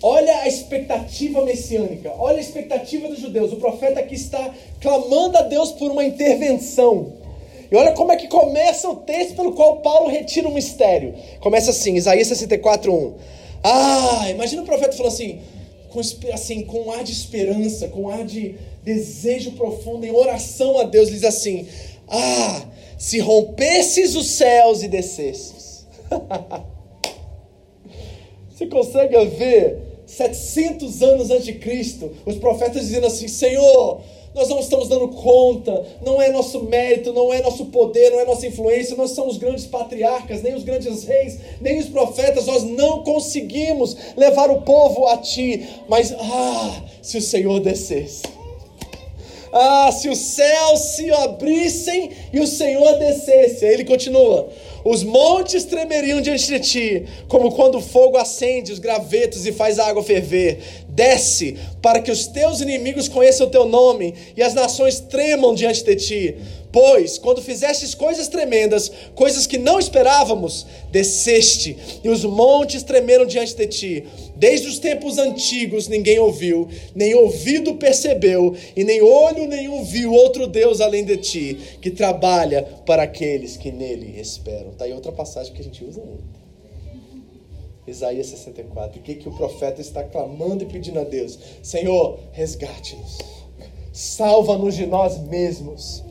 Olha 0.00 0.42
a 0.42 0.48
expectativa 0.48 1.44
messiânica, 1.44 2.12
olha 2.18 2.36
a 2.36 2.40
expectativa 2.40 3.08
dos 3.08 3.18
judeus. 3.18 3.52
O 3.52 3.56
profeta 3.56 3.98
aqui 3.98 4.14
está 4.14 4.54
clamando 4.80 5.36
a 5.38 5.42
Deus 5.42 5.72
por 5.72 5.90
uma 5.90 6.04
intervenção. 6.04 7.14
E 7.70 7.76
olha 7.76 7.92
como 7.92 8.12
é 8.12 8.16
que 8.16 8.28
começa 8.28 8.88
o 8.88 8.96
texto 8.96 9.34
pelo 9.34 9.52
qual 9.52 9.78
Paulo 9.78 10.08
retira 10.08 10.48
o 10.48 10.54
mistério. 10.54 11.14
Começa 11.40 11.70
assim, 11.70 11.96
Isaías 11.96 12.28
64, 12.28 12.94
1. 12.94 13.14
Ah, 13.62 14.30
imagina 14.30 14.62
o 14.62 14.64
profeta 14.64 14.96
falando 14.96 15.12
assim, 15.12 15.40
com, 15.90 16.00
assim, 16.32 16.62
com 16.62 16.82
um 16.82 16.92
ar 16.92 17.02
de 17.02 17.12
esperança, 17.12 17.88
com 17.88 18.02
um 18.02 18.08
ar 18.08 18.24
de 18.24 18.54
desejo 18.84 19.52
profundo, 19.52 20.06
em 20.06 20.12
oração 20.12 20.78
a 20.78 20.84
Deus, 20.84 21.10
diz 21.10 21.24
assim: 21.24 21.66
Ah, 22.06 22.62
se 22.96 23.18
rompesses 23.18 24.14
os 24.14 24.28
céus 24.28 24.82
e 24.82 24.88
descesses. 24.88 25.86
Você 28.48 28.66
consegue 28.66 29.24
ver 29.26 29.87
700 30.08 31.02
anos 31.02 31.30
antes 31.30 31.44
de 31.44 31.52
Cristo, 31.52 32.10
os 32.24 32.36
profetas 32.36 32.80
dizendo 32.80 33.06
assim: 33.06 33.28
Senhor, 33.28 34.00
nós 34.34 34.48
não 34.48 34.58
estamos 34.58 34.88
dando 34.88 35.08
conta, 35.08 35.84
não 36.04 36.20
é 36.20 36.30
nosso 36.30 36.62
mérito, 36.62 37.12
não 37.12 37.32
é 37.32 37.42
nosso 37.42 37.66
poder, 37.66 38.10
não 38.10 38.18
é 38.18 38.24
nossa 38.24 38.46
influência, 38.46 38.96
nós 38.96 39.10
somos 39.10 39.34
os 39.34 39.38
grandes 39.38 39.66
patriarcas, 39.66 40.42
nem 40.42 40.54
os 40.54 40.64
grandes 40.64 41.04
reis, 41.04 41.38
nem 41.60 41.78
os 41.78 41.86
profetas, 41.86 42.46
nós 42.46 42.62
não 42.62 43.02
conseguimos 43.02 43.96
levar 44.16 44.50
o 44.50 44.62
povo 44.62 45.06
a 45.06 45.18
ti, 45.18 45.68
mas 45.88 46.12
ah, 46.12 46.82
se 47.02 47.18
o 47.18 47.22
Senhor 47.22 47.60
descesse. 47.60 48.22
Ah, 49.52 49.90
se 49.92 50.08
os 50.08 50.18
céus 50.18 50.80
se 50.80 51.10
abrissem 51.10 52.10
e 52.32 52.40
o 52.40 52.46
Senhor 52.46 52.98
descesse. 52.98 53.64
Aí 53.64 53.74
ele 53.74 53.84
continua: 53.84 54.48
os 54.90 55.02
montes 55.02 55.64
tremeriam 55.64 56.18
diante 56.22 56.46
de 56.46 56.60
ti, 56.60 57.04
como 57.28 57.52
quando 57.52 57.76
o 57.76 57.82
fogo 57.82 58.16
acende 58.16 58.72
os 58.72 58.78
gravetos 58.78 59.44
e 59.44 59.52
faz 59.52 59.78
a 59.78 59.86
água 59.86 60.02
ferver. 60.02 60.60
Desce, 60.98 61.56
para 61.80 62.02
que 62.02 62.10
os 62.10 62.26
teus 62.26 62.60
inimigos 62.60 63.06
conheçam 63.06 63.46
o 63.46 63.50
teu 63.50 63.64
nome 63.64 64.12
e 64.36 64.42
as 64.42 64.52
nações 64.52 64.98
tremam 64.98 65.54
diante 65.54 65.84
de 65.84 65.94
ti. 65.94 66.36
Pois, 66.72 67.18
quando 67.18 67.40
fizestes 67.40 67.94
coisas 67.94 68.26
tremendas, 68.26 68.90
coisas 69.14 69.46
que 69.46 69.56
não 69.56 69.78
esperávamos, 69.78 70.66
desceste, 70.90 72.00
e 72.02 72.08
os 72.08 72.24
montes 72.24 72.82
tremeram 72.82 73.26
diante 73.26 73.54
de 73.54 73.66
ti. 73.68 74.04
Desde 74.34 74.66
os 74.66 74.80
tempos 74.80 75.18
antigos 75.18 75.86
ninguém 75.86 76.18
ouviu, 76.18 76.68
nem 76.96 77.14
ouvido 77.14 77.76
percebeu, 77.76 78.56
e 78.74 78.82
nem 78.82 79.00
olho 79.00 79.46
nenhum 79.46 79.84
viu 79.84 80.12
outro 80.12 80.48
Deus 80.48 80.80
além 80.80 81.04
de 81.04 81.16
ti, 81.16 81.58
que 81.80 81.92
trabalha 81.92 82.64
para 82.84 83.04
aqueles 83.04 83.56
que 83.56 83.70
nele 83.70 84.20
esperam. 84.20 84.72
Está 84.72 84.84
aí 84.84 84.92
outra 84.92 85.12
passagem 85.12 85.54
que 85.54 85.60
a 85.60 85.64
gente 85.64 85.84
usa 85.84 86.00
muito. 86.00 86.37
Isaías 87.90 88.26
64. 88.28 89.00
O 89.00 89.02
que, 89.02 89.14
que 89.14 89.28
o 89.28 89.32
profeta 89.32 89.80
está 89.80 90.02
clamando 90.02 90.64
e 90.64 90.66
pedindo 90.66 90.98
a 90.98 91.04
Deus? 91.04 91.38
Senhor, 91.62 92.18
resgate-nos. 92.32 93.18
Salva-nos 93.92 94.74
de 94.74 94.86
nós 94.86 95.18
mesmos. 95.18 96.04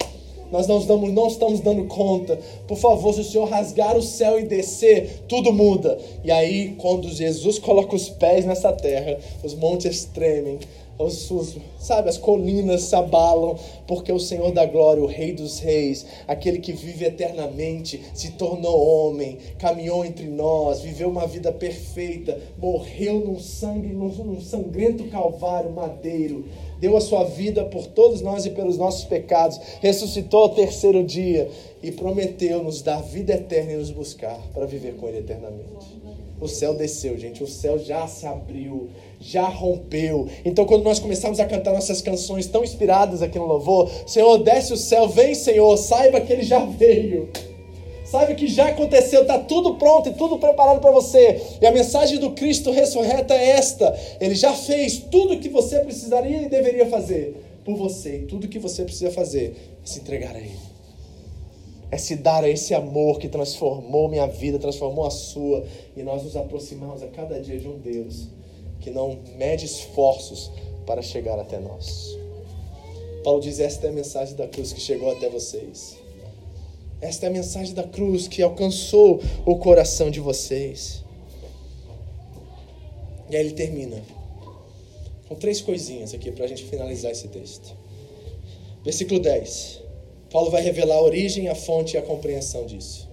Nós 0.51 0.65
não 0.65 0.79
estamos, 0.79 1.11
não 1.11 1.27
estamos 1.27 1.59
dando 1.59 1.85
conta. 1.85 2.39
Por 2.67 2.77
favor, 2.77 3.13
se 3.13 3.21
o 3.21 3.23
Senhor 3.23 3.49
rasgar 3.49 3.97
o 3.97 4.01
céu 4.01 4.39
e 4.39 4.43
descer, 4.43 5.23
tudo 5.27 5.51
muda. 5.51 5.97
E 6.23 6.31
aí, 6.31 6.75
quando 6.77 7.09
Jesus 7.09 7.59
coloca 7.59 7.95
os 7.95 8.09
pés 8.09 8.45
nessa 8.45 8.71
terra, 8.71 9.17
os 9.43 9.53
montes 9.53 10.05
tremem, 10.05 10.59
os, 10.99 11.29
os, 11.29 11.57
sabe, 11.79 12.09
as 12.09 12.17
colinas 12.17 12.81
se 12.83 12.95
abalam, 12.95 13.55
porque 13.85 14.11
o 14.11 14.19
Senhor 14.19 14.51
da 14.51 14.65
glória, 14.65 15.03
o 15.03 15.07
Rei 15.07 15.31
dos 15.31 15.59
Reis, 15.59 16.05
aquele 16.27 16.59
que 16.59 16.73
vive 16.73 17.05
eternamente, 17.05 18.01
se 18.13 18.31
tornou 18.31 18.79
homem, 18.79 19.37
caminhou 19.59 20.03
entre 20.03 20.25
nós, 20.27 20.81
viveu 20.81 21.09
uma 21.09 21.27
vida 21.27 21.51
perfeita, 21.51 22.39
morreu 22.57 23.19
num 23.19 23.39
sangue, 23.39 23.89
num, 23.89 24.09
num 24.09 24.41
sangrento 24.41 25.03
calvário 25.05 25.71
madeiro, 25.71 26.45
deu 26.79 26.97
a 26.97 27.01
sua 27.01 27.23
vida 27.23 27.63
por 27.65 27.85
todos 27.87 28.21
nós 28.21 28.45
e 28.45 28.49
pelos 28.49 28.77
nossos 28.77 29.05
pecados, 29.05 29.59
ressuscitou 29.81 30.43
ao 30.43 30.49
terceiro 30.49 31.03
dia 31.03 31.49
e 31.81 31.91
prometeu 31.91 32.63
nos 32.63 32.81
dar 32.81 33.01
vida 33.01 33.33
eterna 33.33 33.73
e 33.73 33.77
nos 33.77 33.91
buscar 33.91 34.39
para 34.53 34.65
viver 34.65 34.95
com 34.95 35.07
Ele 35.07 35.19
eternamente. 35.19 36.06
O 36.39 36.47
céu 36.47 36.73
desceu, 36.73 37.17
gente. 37.17 37.43
O 37.43 37.47
céu 37.47 37.79
já 37.79 38.07
se 38.07 38.25
abriu, 38.25 38.89
já 39.19 39.47
rompeu. 39.47 40.27
Então, 40.45 40.65
quando 40.65 40.83
nós 40.83 40.99
começamos 40.99 41.39
a 41.39 41.45
cantar 41.45 41.73
nossas 41.73 42.01
canções 42.01 42.45
tão 42.45 42.63
inspiradas 42.63 43.21
aqui 43.21 43.39
no 43.39 43.45
louvor, 43.45 43.89
Senhor, 44.05 44.37
desce 44.37 44.71
o 44.71 44.77
céu, 44.77 45.07
vem, 45.07 45.33
Senhor, 45.33 45.75
saiba 45.77 46.21
que 46.21 46.31
Ele 46.31 46.43
já 46.43 46.59
veio. 46.59 47.29
Saiba 48.05 48.35
que 48.35 48.47
já 48.47 48.69
aconteceu, 48.69 49.23
está 49.23 49.37
tudo 49.37 49.75
pronto 49.75 50.07
e 50.09 50.13
tudo 50.13 50.37
preparado 50.37 50.79
para 50.79 50.91
você. 50.91 51.41
E 51.61 51.65
a 51.65 51.71
mensagem 51.71 52.19
do 52.19 52.31
Cristo 52.31 52.71
ressurreto 52.71 53.33
é 53.33 53.49
esta: 53.49 53.93
Ele 54.21 54.35
já 54.35 54.53
fez 54.53 54.97
tudo 54.97 55.33
o 55.33 55.39
que 55.39 55.49
você 55.49 55.79
precisaria 55.79 56.43
e 56.43 56.47
deveria 56.47 56.85
fazer 56.85 57.35
por 57.65 57.75
você. 57.75 58.19
E 58.19 58.25
tudo 58.25 58.45
o 58.45 58.47
que 58.47 58.59
você 58.59 58.83
precisa 58.83 59.11
fazer 59.11 59.55
é 59.83 59.87
se 59.87 59.99
entregar 59.99 60.35
a 60.35 60.39
Ele 60.39 60.76
é 61.89 61.97
se 61.97 62.15
dar 62.15 62.43
a 62.43 62.49
esse 62.49 62.73
amor 62.73 63.19
que 63.19 63.29
transformou 63.29 64.09
minha 64.09 64.27
vida, 64.27 64.59
transformou 64.59 65.05
a 65.05 65.09
sua, 65.09 65.65
e 65.95 66.03
nós 66.03 66.23
nos 66.23 66.35
aproximamos 66.35 67.01
a 67.01 67.07
cada 67.07 67.39
dia 67.39 67.59
de 67.59 67.67
um 67.67 67.77
Deus 67.77 68.27
que 68.79 68.89
não 68.89 69.19
mede 69.37 69.65
esforços 69.65 70.51
para 70.85 71.01
chegar 71.01 71.39
até 71.39 71.59
nós. 71.59 72.17
Paulo 73.23 73.41
diz: 73.41 73.59
Esta 73.59 73.87
é 73.87 73.89
a 73.89 73.93
mensagem 73.93 74.35
da 74.35 74.47
cruz 74.47 74.73
que 74.73 74.79
chegou 74.79 75.11
até 75.11 75.29
vocês. 75.29 75.97
Esta 76.99 77.27
é 77.27 77.29
a 77.29 77.31
mensagem 77.31 77.73
da 77.73 77.83
cruz 77.83 78.27
que 78.27 78.41
alcançou 78.41 79.21
o 79.45 79.57
coração 79.57 80.09
de 80.09 80.19
vocês. 80.19 81.03
E 83.29 83.35
aí 83.35 83.45
ele 83.45 83.53
termina 83.53 84.01
com 85.27 85.35
três 85.35 85.61
coisinhas 85.61 86.13
aqui 86.13 86.31
para 86.31 86.45
a 86.45 86.47
gente 86.47 86.63
finalizar 86.63 87.11
esse 87.11 87.27
texto. 87.27 87.75
Versículo 88.83 89.19
10. 89.19 89.86
Paulo 90.29 90.49
vai 90.49 90.61
revelar 90.61 90.95
a 90.95 91.01
origem, 91.01 91.47
a 91.47 91.55
fonte 91.55 91.95
e 91.95 91.97
a 91.97 92.01
compreensão 92.01 92.65
disso. 92.65 93.07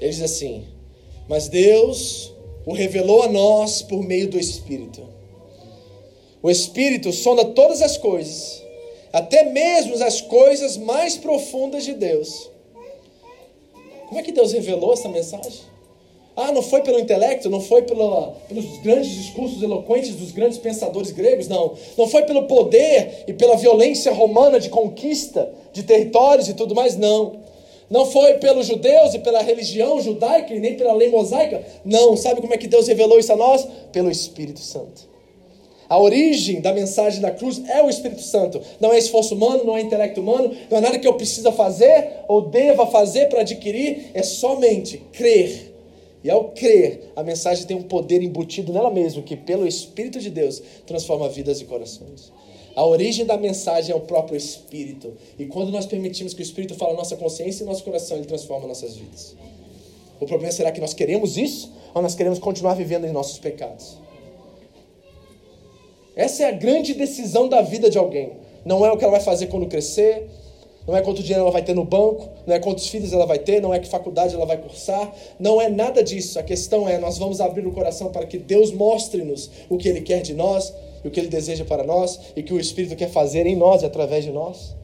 Ele 0.00 0.10
diz 0.10 0.22
assim: 0.22 0.64
Mas 1.28 1.48
Deus 1.48 2.32
o 2.66 2.72
revelou 2.72 3.22
a 3.22 3.28
nós 3.28 3.82
por 3.82 4.02
meio 4.02 4.28
do 4.28 4.38
Espírito. 4.38 5.06
O 6.42 6.50
Espírito 6.50 7.12
sonda 7.12 7.44
todas 7.44 7.82
as 7.82 7.96
coisas, 7.96 8.62
até 9.12 9.44
mesmo 9.44 10.02
as 10.02 10.20
coisas 10.20 10.76
mais 10.76 11.16
profundas 11.16 11.84
de 11.84 11.94
Deus. 11.94 12.50
Como 14.08 14.18
é 14.18 14.22
que 14.22 14.32
Deus 14.32 14.52
revelou 14.52 14.92
essa 14.92 15.08
mensagem? 15.08 15.60
Ah, 16.42 16.52
não 16.52 16.62
foi 16.62 16.80
pelo 16.80 16.98
intelecto, 16.98 17.50
não 17.50 17.60
foi 17.60 17.82
pelos 17.82 18.78
grandes 18.82 19.10
discursos 19.10 19.62
eloquentes 19.62 20.14
dos 20.14 20.32
grandes 20.32 20.56
pensadores 20.56 21.10
gregos, 21.10 21.48
não. 21.48 21.74
Não 21.98 22.08
foi 22.08 22.22
pelo 22.22 22.44
poder 22.44 23.24
e 23.26 23.32
pela 23.34 23.56
violência 23.56 24.10
romana 24.10 24.58
de 24.58 24.70
conquista 24.70 25.52
de 25.70 25.82
territórios 25.82 26.48
e 26.48 26.54
tudo 26.54 26.74
mais, 26.74 26.96
não. 26.96 27.40
Não 27.90 28.06
foi 28.06 28.34
pelos 28.34 28.66
judeus 28.66 29.12
e 29.12 29.18
pela 29.18 29.42
religião 29.42 30.00
judaica 30.00 30.54
e 30.54 30.60
nem 30.60 30.76
pela 30.76 30.94
lei 30.94 31.10
mosaica, 31.10 31.62
não. 31.84 32.16
Sabe 32.16 32.40
como 32.40 32.54
é 32.54 32.56
que 32.56 32.66
Deus 32.66 32.88
revelou 32.88 33.18
isso 33.18 33.34
a 33.34 33.36
nós? 33.36 33.68
Pelo 33.92 34.10
Espírito 34.10 34.60
Santo. 34.60 35.10
A 35.90 35.98
origem 35.98 36.62
da 36.62 36.72
mensagem 36.72 37.20
da 37.20 37.32
cruz 37.32 37.60
é 37.68 37.82
o 37.82 37.90
Espírito 37.90 38.22
Santo. 38.22 38.62
Não 38.80 38.94
é 38.94 38.98
esforço 38.98 39.34
humano, 39.34 39.64
não 39.64 39.76
é 39.76 39.82
intelecto 39.82 40.22
humano, 40.22 40.56
não 40.70 40.78
é 40.78 40.80
nada 40.80 40.98
que 40.98 41.06
eu 41.06 41.14
precisa 41.14 41.52
fazer 41.52 42.12
ou 42.28 42.40
deva 42.40 42.86
fazer 42.86 43.28
para 43.28 43.42
adquirir, 43.42 44.10
é 44.14 44.22
somente 44.22 45.02
crer 45.12 45.69
e 46.22 46.30
ao 46.30 46.50
crer, 46.50 47.12
a 47.16 47.22
mensagem 47.22 47.66
tem 47.66 47.76
um 47.76 47.82
poder 47.82 48.22
embutido 48.22 48.72
nela 48.72 48.90
mesma, 48.90 49.22
que 49.22 49.36
pelo 49.36 49.66
Espírito 49.66 50.20
de 50.20 50.28
Deus 50.28 50.62
transforma 50.86 51.28
vidas 51.28 51.60
e 51.60 51.64
corações. 51.64 52.30
A 52.76 52.84
origem 52.84 53.24
da 53.24 53.36
mensagem 53.36 53.92
é 53.92 53.96
o 53.96 54.00
próprio 54.00 54.36
Espírito. 54.36 55.14
E 55.38 55.46
quando 55.46 55.72
nós 55.72 55.86
permitimos 55.86 56.34
que 56.34 56.40
o 56.40 56.44
Espírito 56.44 56.74
fale 56.74 56.92
nossa 56.94 57.16
consciência 57.16 57.64
e 57.64 57.66
nosso 57.66 57.82
coração, 57.82 58.16
ele 58.16 58.26
transforma 58.26 58.66
nossas 58.66 58.96
vidas. 58.96 59.34
O 60.20 60.26
problema 60.26 60.52
será 60.52 60.70
que 60.70 60.80
nós 60.80 60.92
queremos 60.92 61.36
isso 61.36 61.72
ou 61.94 62.02
nós 62.02 62.14
queremos 62.14 62.38
continuar 62.38 62.74
vivendo 62.74 63.06
em 63.06 63.12
nossos 63.12 63.38
pecados? 63.38 63.96
Essa 66.14 66.42
é 66.44 66.46
a 66.48 66.52
grande 66.52 66.92
decisão 66.92 67.48
da 67.48 67.62
vida 67.62 67.88
de 67.88 67.96
alguém. 67.96 68.32
Não 68.64 68.84
é 68.84 68.92
o 68.92 68.96
que 68.98 69.04
ela 69.04 69.12
vai 69.12 69.22
fazer 69.22 69.46
quando 69.46 69.66
crescer, 69.66 70.28
não 70.90 70.96
é 70.96 71.02
quanto 71.02 71.22
dinheiro 71.22 71.42
ela 71.42 71.52
vai 71.52 71.62
ter 71.62 71.72
no 71.72 71.84
banco, 71.84 72.28
não 72.44 72.52
é 72.52 72.58
quantos 72.58 72.88
filhos 72.88 73.12
ela 73.12 73.24
vai 73.24 73.38
ter, 73.38 73.62
não 73.62 73.72
é 73.72 73.78
que 73.78 73.86
faculdade 73.86 74.34
ela 74.34 74.44
vai 74.44 74.56
cursar, 74.56 75.14
não 75.38 75.60
é 75.60 75.68
nada 75.68 76.02
disso. 76.02 76.36
A 76.36 76.42
questão 76.42 76.88
é, 76.88 76.98
nós 76.98 77.16
vamos 77.16 77.40
abrir 77.40 77.64
o 77.64 77.70
coração 77.70 78.10
para 78.10 78.26
que 78.26 78.36
Deus 78.36 78.72
mostre-nos 78.72 79.48
o 79.68 79.76
que 79.76 79.88
Ele 79.88 80.00
quer 80.00 80.20
de 80.20 80.34
nós, 80.34 80.74
e 81.04 81.06
o 81.06 81.10
que 81.12 81.20
Ele 81.20 81.28
deseja 81.28 81.64
para 81.64 81.84
nós, 81.84 82.18
e 82.34 82.42
que 82.42 82.52
o 82.52 82.58
Espírito 82.58 82.96
quer 82.96 83.08
fazer 83.08 83.46
em 83.46 83.54
nós 83.54 83.82
e 83.82 83.86
através 83.86 84.24
de 84.24 84.32
nós. 84.32 84.74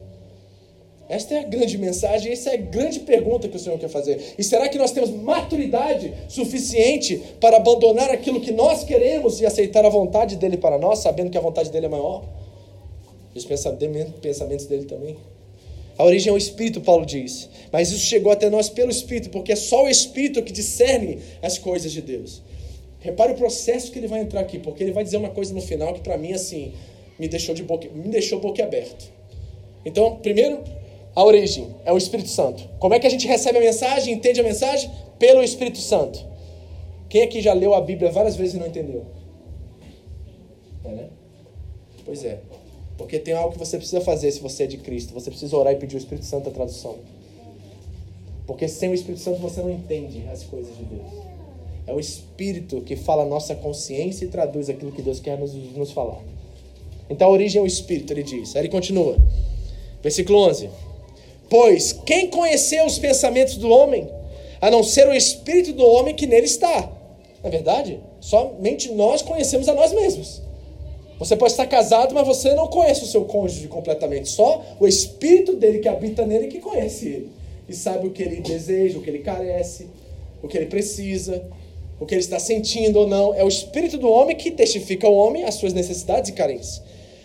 Esta 1.09 1.35
é 1.35 1.39
a 1.39 1.43
grande 1.43 1.77
mensagem, 1.77 2.31
essa 2.31 2.51
é 2.51 2.53
a 2.53 2.57
grande 2.57 3.01
pergunta 3.01 3.49
que 3.49 3.57
o 3.57 3.59
Senhor 3.59 3.77
quer 3.77 3.89
fazer. 3.89 4.35
E 4.37 4.43
será 4.45 4.69
que 4.69 4.77
nós 4.77 4.91
temos 4.91 5.09
maturidade 5.09 6.13
suficiente 6.29 7.21
para 7.41 7.57
abandonar 7.57 8.11
aquilo 8.11 8.39
que 8.39 8.53
nós 8.53 8.85
queremos 8.85 9.41
e 9.41 9.45
aceitar 9.45 9.85
a 9.85 9.89
vontade 9.89 10.37
dele 10.37 10.55
para 10.55 10.77
nós, 10.77 10.99
sabendo 10.99 11.29
que 11.29 11.37
a 11.37 11.41
vontade 11.41 11.69
dele 11.69 11.87
é 11.87 11.89
maior? 11.89 12.23
E 13.35 13.37
os 13.37 13.45
pensamentos 13.45 14.65
dele 14.67 14.85
também. 14.85 15.17
A 15.97 16.03
origem 16.03 16.29
é 16.29 16.33
o 16.33 16.37
Espírito, 16.37 16.81
Paulo 16.81 17.05
diz. 17.05 17.49
Mas 17.71 17.89
isso 17.89 18.05
chegou 18.05 18.31
até 18.31 18.49
nós 18.49 18.69
pelo 18.69 18.91
Espírito, 18.91 19.29
porque 19.29 19.51
é 19.51 19.55
só 19.55 19.85
o 19.85 19.89
Espírito 19.89 20.43
que 20.43 20.53
discerne 20.53 21.19
as 21.41 21.57
coisas 21.57 21.91
de 21.91 22.01
Deus. 22.01 22.41
Repare 22.99 23.33
o 23.33 23.35
processo 23.35 23.91
que 23.91 23.99
ele 23.99 24.07
vai 24.07 24.21
entrar 24.21 24.41
aqui, 24.41 24.59
porque 24.59 24.83
ele 24.83 24.91
vai 24.91 25.03
dizer 25.03 25.17
uma 25.17 25.29
coisa 25.29 25.53
no 25.53 25.61
final 25.61 25.93
que 25.93 26.01
para 26.01 26.17
mim 26.17 26.33
assim 26.33 26.73
me 27.17 27.27
deixou 27.27 27.55
de 27.55 27.63
boca, 27.63 27.87
me 27.89 28.09
deixou 28.09 28.39
boquiaberto. 28.39 29.05
Então, 29.85 30.17
primeiro, 30.17 30.63
a 31.15 31.23
origem 31.23 31.75
é 31.85 31.91
o 31.91 31.97
Espírito 31.97 32.29
Santo. 32.29 32.67
Como 32.79 32.93
é 32.93 32.99
que 32.99 33.07
a 33.07 33.09
gente 33.09 33.27
recebe 33.27 33.57
a 33.57 33.61
mensagem, 33.61 34.13
entende 34.13 34.39
a 34.39 34.43
mensagem? 34.43 34.91
Pelo 35.17 35.41
Espírito 35.41 35.79
Santo. 35.79 36.23
Quem 37.09 37.23
aqui 37.23 37.41
já 37.41 37.53
leu 37.53 37.73
a 37.73 37.81
Bíblia 37.81 38.11
várias 38.11 38.35
vezes 38.35 38.55
e 38.55 38.57
não 38.59 38.67
entendeu? 38.67 39.05
É, 40.83 40.89
né? 40.89 41.09
Pois 42.05 42.23
é. 42.23 42.39
Porque 42.97 43.19
tem 43.19 43.33
algo 43.33 43.53
que 43.53 43.59
você 43.59 43.77
precisa 43.77 44.01
fazer 44.01 44.31
se 44.31 44.39
você 44.39 44.63
é 44.63 44.67
de 44.67 44.77
Cristo. 44.77 45.13
Você 45.13 45.29
precisa 45.29 45.55
orar 45.55 45.73
e 45.73 45.77
pedir 45.77 45.95
o 45.95 45.99
Espírito 45.99 46.25
Santo 46.25 46.49
a 46.49 46.51
tradução. 46.51 46.95
Porque 48.47 48.67
sem 48.67 48.89
o 48.89 48.93
Espírito 48.93 49.21
Santo 49.21 49.39
você 49.39 49.61
não 49.61 49.69
entende 49.69 50.23
as 50.31 50.43
coisas 50.43 50.75
de 50.75 50.83
Deus. 50.83 51.07
É 51.85 51.93
o 51.93 51.99
Espírito 51.99 52.81
que 52.81 52.95
fala 52.95 53.23
a 53.23 53.25
nossa 53.25 53.55
consciência 53.55 54.25
e 54.25 54.27
traduz 54.29 54.69
aquilo 54.69 54.91
que 54.91 55.01
Deus 55.01 55.19
quer 55.19 55.37
nos, 55.37 55.53
nos 55.53 55.91
falar. 55.91 56.19
Então 57.09 57.27
a 57.27 57.31
origem 57.31 57.59
é 57.59 57.63
o 57.63 57.67
Espírito, 57.67 58.11
ele 58.11 58.23
diz. 58.23 58.55
Aí 58.55 58.63
ele 58.63 58.69
continua. 58.69 59.17
Versículo 60.01 60.39
11. 60.39 60.69
Pois 61.49 61.93
quem 62.05 62.29
conheceu 62.29 62.85
os 62.85 62.97
pensamentos 62.97 63.57
do 63.57 63.69
homem, 63.69 64.09
a 64.59 64.71
não 64.71 64.83
ser 64.83 65.07
o 65.07 65.13
Espírito 65.13 65.73
do 65.73 65.85
homem 65.85 66.15
que 66.15 66.27
nele 66.27 66.45
está? 66.45 66.91
Na 67.43 67.49
é 67.49 67.49
verdade, 67.49 67.99
somente 68.19 68.91
nós 68.91 69.21
conhecemos 69.21 69.69
a 69.69 69.73
nós 69.73 69.93
mesmos. 69.93 70.41
Você 71.19 71.35
pode 71.35 71.53
estar 71.53 71.65
casado, 71.65 72.13
mas 72.13 72.27
você 72.27 72.53
não 72.53 72.67
conhece 72.67 73.03
o 73.03 73.07
seu 73.07 73.25
cônjuge 73.25 73.67
completamente. 73.67 74.29
Só 74.29 74.63
o 74.79 74.87
espírito 74.87 75.55
dele 75.55 75.79
que 75.79 75.87
habita 75.87 76.25
nele 76.25 76.47
que 76.47 76.59
conhece 76.59 77.07
ele. 77.07 77.31
E 77.67 77.73
sabe 77.73 78.07
o 78.07 78.11
que 78.11 78.23
ele 78.23 78.41
deseja, 78.41 78.97
o 78.97 79.01
que 79.01 79.09
ele 79.09 79.19
carece, 79.19 79.87
o 80.41 80.47
que 80.47 80.57
ele 80.57 80.67
precisa, 80.67 81.43
o 81.99 82.05
que 82.05 82.13
ele 82.13 82.21
está 82.21 82.39
sentindo 82.39 82.99
ou 82.99 83.07
não. 83.07 83.33
É 83.33 83.43
o 83.43 83.47
espírito 83.47 83.97
do 83.97 84.09
homem 84.09 84.35
que 84.35 84.51
testifica 84.51 85.07
ao 85.07 85.13
homem 85.13 85.43
as 85.43 85.55
suas 85.55 85.73
necessidades 85.73 86.29
e 86.29 86.33
carências. 86.33 86.81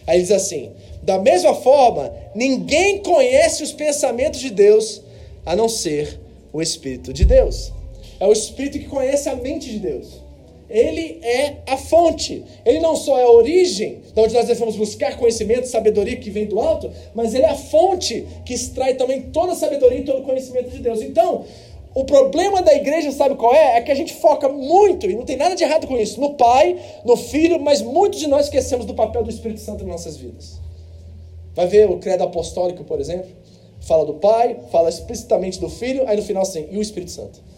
Aí 0.07 0.17
ele 0.17 0.23
diz 0.23 0.33
assim: 0.33 0.73
da 1.03 1.19
mesma 1.19 1.55
forma, 1.55 2.13
ninguém 2.35 2.99
conhece 2.99 3.63
os 3.63 3.73
pensamentos 3.73 4.41
de 4.41 4.51
Deus 4.51 5.03
a 5.45 5.57
não 5.57 5.69
ser 5.69 6.21
o 6.53 6.63
Espírito 6.63 7.13
de 7.13 7.25
Deus. 7.25 7.73
É 8.21 8.27
o 8.27 8.33
Espírito 8.33 8.79
que 8.79 8.87
conhece 8.87 9.29
a 9.29 9.35
mente 9.35 9.69
de 9.69 9.81
Deus. 9.81 10.22
Ele 10.73 11.21
é 11.23 11.59
a 11.67 11.77
fonte. 11.77 12.43
Ele 12.65 12.81
não 12.81 12.97
só 12.97 13.19
é 13.19 13.25
a 13.25 13.31
origem, 13.31 14.01
de 14.15 14.21
onde 14.21 14.33
nós 14.33 14.47
devemos 14.47 14.75
buscar 14.75 15.19
conhecimento, 15.19 15.69
sabedoria 15.69 16.17
que 16.17 16.31
vem 16.31 16.47
do 16.47 16.59
alto, 16.59 16.91
mas 17.15 17.35
ele 17.35 17.45
é 17.45 17.51
a 17.51 17.55
fonte 17.55 18.27
que 18.45 18.55
extrai 18.55 18.95
também 18.95 19.23
toda 19.31 19.53
a 19.53 19.55
sabedoria 19.55 19.99
e 19.99 20.05
todo 20.05 20.21
o 20.21 20.25
conhecimento 20.25 20.71
de 20.71 20.79
Deus. 20.79 21.03
Então, 21.03 21.45
o 21.95 22.05
problema 22.05 22.63
da 22.63 22.75
igreja, 22.75 23.13
sabe 23.13 23.35
qual 23.35 23.55
é? 23.55 23.77
É 23.77 23.81
que 23.83 23.93
a 23.93 23.95
gente 23.95 24.15
foca 24.15 24.49
muito, 24.49 25.11
e 25.11 25.15
não 25.15 25.27
tem 25.27 25.37
nada 25.37 25.55
de 25.55 25.63
errado 25.63 25.87
com 25.87 25.99
isso, 25.99 26.19
no 26.19 26.35
Pai, 26.35 26.79
no 27.05 27.17
Filho, 27.17 27.61
mas 27.61 27.83
muitos 27.83 28.19
de 28.19 28.27
nós 28.27 28.47
esquecemos 28.47 28.87
do 28.87 28.95
papel 28.95 29.23
do 29.23 29.29
Espírito 29.29 29.61
Santo 29.61 29.85
em 29.85 29.87
nossas 29.87 30.17
vidas. 30.17 30.59
Vai 31.55 31.67
ver 31.67 31.91
o 31.91 31.99
credo 31.99 32.25
apostólico, 32.25 32.83
por 32.85 32.99
exemplo? 32.99 33.31
Fala 33.81 34.07
do 34.07 34.15
Pai, 34.15 34.57
fala 34.71 34.89
explicitamente 34.89 35.61
do 35.61 35.69
Filho, 35.69 36.09
aí 36.09 36.17
no 36.17 36.23
final 36.23 36.43
assim, 36.43 36.67
e 36.71 36.79
o 36.79 36.81
Espírito 36.81 37.11
Santo. 37.11 37.52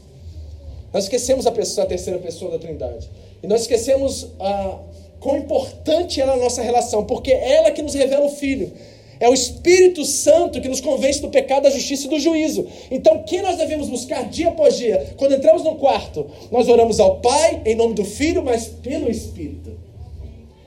Nós 0.94 1.04
esquecemos 1.04 1.44
a, 1.44 1.50
pessoa, 1.50 1.84
a 1.84 1.88
terceira 1.88 2.20
pessoa 2.20 2.52
da 2.52 2.58
Trindade. 2.60 3.10
E 3.42 3.48
nós 3.48 3.62
esquecemos 3.62 4.28
a 4.38 4.78
quão 5.18 5.36
importante 5.36 6.20
é 6.20 6.24
a 6.24 6.36
nossa 6.36 6.62
relação, 6.62 7.04
porque 7.04 7.32
é 7.32 7.56
ela 7.56 7.72
que 7.72 7.82
nos 7.82 7.94
revela 7.94 8.24
o 8.24 8.30
Filho. 8.30 8.72
É 9.18 9.28
o 9.28 9.34
Espírito 9.34 10.04
Santo 10.04 10.60
que 10.60 10.68
nos 10.68 10.80
convence 10.80 11.20
do 11.20 11.30
pecado, 11.30 11.64
da 11.64 11.70
justiça 11.70 12.06
e 12.06 12.10
do 12.10 12.20
juízo. 12.20 12.68
Então, 12.92 13.24
quem 13.24 13.42
nós 13.42 13.56
devemos 13.56 13.88
buscar 13.88 14.28
dia 14.28 14.48
após 14.48 14.76
dia? 14.76 15.14
Quando 15.16 15.34
entramos 15.34 15.64
no 15.64 15.74
quarto, 15.76 16.26
nós 16.52 16.68
oramos 16.68 17.00
ao 17.00 17.20
Pai, 17.20 17.60
em 17.66 17.74
nome 17.74 17.94
do 17.94 18.04
Filho, 18.04 18.44
mas 18.44 18.66
pelo 18.66 19.10
Espírito. 19.10 19.76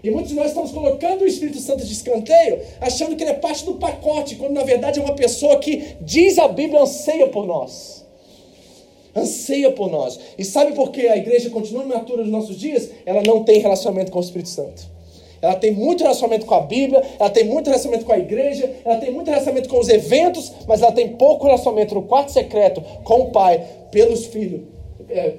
E 0.03 0.09
muitos 0.09 0.32
de 0.32 0.36
nós 0.36 0.47
estamos 0.47 0.71
colocando 0.71 1.21
o 1.21 1.28
Espírito 1.28 1.59
Santo 1.59 1.86
de 1.86 1.93
escanteio, 1.93 2.59
achando 2.82 3.15
que 3.15 3.23
ele 3.23 3.32
é 3.32 3.36
parte 3.36 3.63
do 3.63 3.75
pacote, 3.75 4.36
quando 4.36 4.53
na 4.53 4.63
verdade 4.63 4.99
é 4.99 5.01
uma 5.01 5.15
pessoa 5.15 5.57
que 5.59 5.95
diz 6.01 6.38
a 6.38 6.49
Bíblia 6.49 6.82
anseia 6.82 7.28
por 7.28 7.45
nós. 7.45 7.96
Anseia 9.18 9.72
por 9.72 9.89
nós. 9.89 10.20
E 10.38 10.45
sabe 10.45 10.74
por 10.74 10.91
que 10.91 11.07
a 11.07 11.18
igreja 11.18 11.49
continua 11.49 11.84
imatura 11.84 12.22
nos 12.22 12.32
nossos 12.32 12.57
dias? 12.57 12.89
Ela 13.05 13.24
não 13.24 13.43
tem 13.43 13.59
relacionamento 13.59 14.11
com 14.11 14.20
o 14.20 14.22
Espírito 14.22 14.49
Santo. 14.49 14.97
Ela 15.41 15.55
tem 15.55 15.72
muito 15.72 16.01
relacionamento 16.01 16.45
com 16.45 16.55
a 16.55 16.61
Bíblia, 16.61 17.03
ela 17.20 17.30
tem 17.30 17.43
muito 17.43 17.68
relacionamento 17.68 18.05
com 18.05 18.13
a 18.13 18.18
igreja, 18.18 18.72
ela 18.84 18.97
tem 18.97 19.11
muito 19.11 19.28
relacionamento 19.28 19.70
com 19.70 19.80
os 19.80 19.88
eventos, 19.88 20.51
mas 20.68 20.82
ela 20.82 20.91
tem 20.91 21.09
pouco 21.09 21.45
relacionamento 21.45 21.93
no 21.95 22.03
quarto 22.03 22.32
secreto 22.32 22.82
com 23.03 23.22
o 23.22 23.32
Pai, 23.32 23.63
pelos 23.91 24.26
filhos, 24.26 24.61
é, 25.09 25.36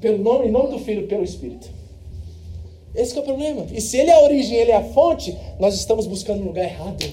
pelo 0.00 0.18
nome, 0.18 0.46
em 0.46 0.50
nome 0.50 0.70
do 0.70 0.78
Filho, 0.78 1.06
pelo 1.06 1.24
Espírito. 1.24 1.68
Esse 2.94 3.16
é 3.16 3.20
o 3.20 3.24
problema. 3.24 3.66
E 3.72 3.80
se 3.80 3.96
ele 3.96 4.10
é 4.10 4.14
a 4.14 4.22
origem, 4.22 4.56
ele 4.56 4.70
é 4.70 4.76
a 4.76 4.84
fonte, 4.84 5.36
nós 5.58 5.74
estamos 5.74 6.06
buscando 6.06 6.42
um 6.42 6.46
lugar 6.46 6.64
errado. 6.64 7.04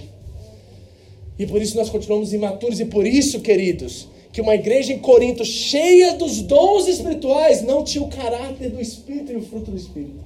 E 1.40 1.46
por 1.48 1.60
isso 1.60 1.76
nós 1.76 1.90
continuamos 1.90 2.34
imaturos. 2.34 2.80
E 2.80 2.86
por 2.86 3.06
isso, 3.08 3.40
queridos, 3.40 4.08
que 4.32 4.40
uma 4.40 4.56
igreja 4.56 4.94
em 4.94 5.00
Corinto 5.00 5.44
cheia 5.44 6.14
dos 6.14 6.42
dons 6.42 6.88
espirituais 6.88 7.62
não 7.62 7.84
tinha 7.84 8.04
o 8.04 8.10
caráter 8.10 8.70
do 8.70 8.80
Espírito 8.80 9.32
e 9.32 9.36
o 9.36 9.42
fruto 9.42 9.72
do 9.72 9.78
Espírito. 9.78 10.24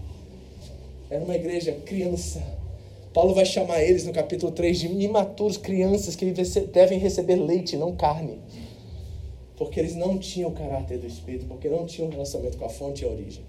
Era 1.10 1.24
uma 1.24 1.36
igreja 1.36 1.72
criança. 1.86 2.42
Paulo 3.14 3.34
vai 3.34 3.46
chamar 3.46 3.82
eles 3.82 4.06
no 4.06 4.14
capítulo 4.14 4.52
3 4.52 4.78
de 4.78 4.88
imaturos, 4.88 5.58
crianças 5.58 6.16
que 6.16 6.26
devem 6.72 7.00
receber 7.00 7.36
leite, 7.36 7.78
não 7.78 7.96
carne. 7.96 8.40
Porque 9.58 9.80
eles 9.80 9.96
não 9.96 10.18
tinham 10.18 10.50
o 10.50 10.54
caráter 10.54 10.98
do 10.98 11.08
Espírito, 11.08 11.46
porque 11.46 11.70
não 11.70 11.86
tinham 11.86 12.10
relacionamento 12.10 12.58
com 12.58 12.66
a 12.66 12.70
fonte 12.70 13.04
e 13.04 13.08
a 13.08 13.12
origem. 13.12 13.44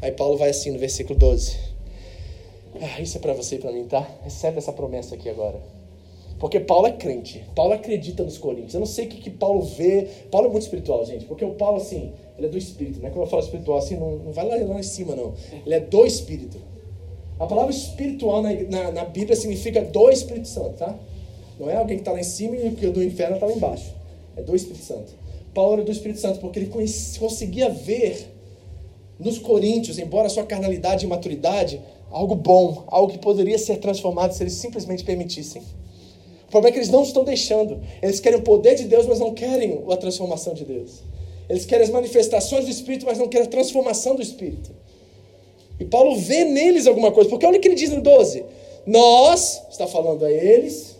Aí 0.00 0.12
Paulo 0.12 0.36
vai 0.36 0.50
assim 0.50 0.70
no 0.70 0.78
versículo 0.78 1.18
12. 1.18 1.58
Ah, 2.80 3.00
isso 3.00 3.16
é 3.16 3.20
para 3.20 3.32
você 3.32 3.56
e 3.56 3.58
para 3.58 3.72
mim, 3.72 3.84
tá? 3.86 4.08
Recebe 4.22 4.58
essa 4.58 4.72
promessa 4.72 5.14
aqui 5.14 5.28
agora. 5.28 5.60
Porque 6.38 6.60
Paulo 6.60 6.86
é 6.86 6.92
crente. 6.92 7.44
Paulo 7.54 7.72
acredita 7.72 8.22
nos 8.22 8.36
Coríntios. 8.36 8.74
Eu 8.74 8.80
não 8.80 8.86
sei 8.86 9.06
o 9.06 9.08
que, 9.08 9.18
que 9.18 9.30
Paulo 9.30 9.62
vê. 9.62 10.06
Paulo 10.30 10.48
é 10.48 10.50
muito 10.50 10.64
espiritual, 10.64 11.04
gente. 11.04 11.24
Porque 11.24 11.44
o 11.44 11.54
Paulo, 11.54 11.78
assim, 11.78 12.12
ele 12.36 12.46
é 12.46 12.50
do 12.50 12.58
Espírito. 12.58 13.00
Não 13.00 13.08
é 13.08 13.10
quando 13.10 13.22
eu 13.22 13.30
falo 13.30 13.42
espiritual 13.42 13.78
assim, 13.78 13.96
não, 13.96 14.16
não 14.16 14.32
vai 14.32 14.46
lá, 14.46 14.56
lá 14.66 14.78
em 14.78 14.82
cima, 14.82 15.16
não. 15.16 15.34
Ele 15.64 15.74
é 15.74 15.80
do 15.80 16.04
Espírito. 16.04 16.58
A 17.38 17.46
palavra 17.46 17.70
espiritual 17.70 18.42
na, 18.42 18.52
na, 18.52 18.92
na 18.92 19.04
Bíblia 19.04 19.36
significa 19.36 19.82
do 19.82 20.10
Espírito 20.10 20.48
Santo, 20.48 20.76
tá? 20.76 20.98
Não 21.58 21.70
é 21.70 21.76
alguém 21.76 21.96
que 21.96 22.02
está 22.02 22.12
lá 22.12 22.20
em 22.20 22.24
cima 22.24 22.56
e 22.56 22.86
o 22.86 22.92
do 22.92 23.02
inferno 23.02 23.34
está 23.34 23.46
lá 23.46 23.52
embaixo. 23.52 23.94
É 24.36 24.42
do 24.42 24.54
Espírito 24.54 24.84
Santo. 24.84 25.14
Paulo 25.54 25.74
era 25.74 25.84
do 25.84 25.92
Espírito 25.92 26.20
Santo 26.20 26.38
porque 26.38 26.58
ele 26.58 26.68
conhecia, 26.68 27.18
conseguia 27.18 27.70
ver 27.70 28.30
nos 29.18 29.38
coríntios, 29.38 29.98
embora 29.98 30.26
a 30.26 30.30
sua 30.30 30.44
carnalidade 30.44 31.06
e 31.06 31.08
maturidade, 31.08 31.80
algo 32.10 32.34
bom, 32.34 32.84
algo 32.88 33.10
que 33.10 33.18
poderia 33.18 33.58
ser 33.58 33.78
transformado 33.78 34.32
se 34.32 34.42
eles 34.42 34.52
simplesmente 34.52 35.02
permitissem. 35.02 35.62
O 36.46 36.50
problema 36.50 36.70
é 36.70 36.72
que 36.72 36.78
eles 36.78 36.90
não 36.90 37.02
estão 37.02 37.24
deixando. 37.24 37.80
Eles 38.00 38.20
querem 38.20 38.38
o 38.38 38.42
poder 38.42 38.76
de 38.76 38.84
Deus, 38.84 39.06
mas 39.06 39.18
não 39.18 39.34
querem 39.34 39.82
a 39.90 39.96
transformação 39.96 40.54
de 40.54 40.64
Deus. 40.64 41.02
Eles 41.48 41.64
querem 41.64 41.84
as 41.84 41.90
manifestações 41.90 42.64
do 42.64 42.70
Espírito, 42.70 43.06
mas 43.06 43.18
não 43.18 43.28
querem 43.28 43.46
a 43.46 43.50
transformação 43.50 44.14
do 44.14 44.22
Espírito. 44.22 44.70
E 45.78 45.84
Paulo 45.84 46.16
vê 46.16 46.44
neles 46.44 46.86
alguma 46.86 47.12
coisa, 47.12 47.28
porque 47.28 47.44
olha 47.44 47.58
o 47.58 47.60
que 47.60 47.68
ele 47.68 47.74
diz 47.74 47.90
no 47.90 48.00
12: 48.00 48.44
Nós, 48.86 49.62
está 49.70 49.86
falando 49.86 50.24
a 50.24 50.30
eles, 50.30 50.96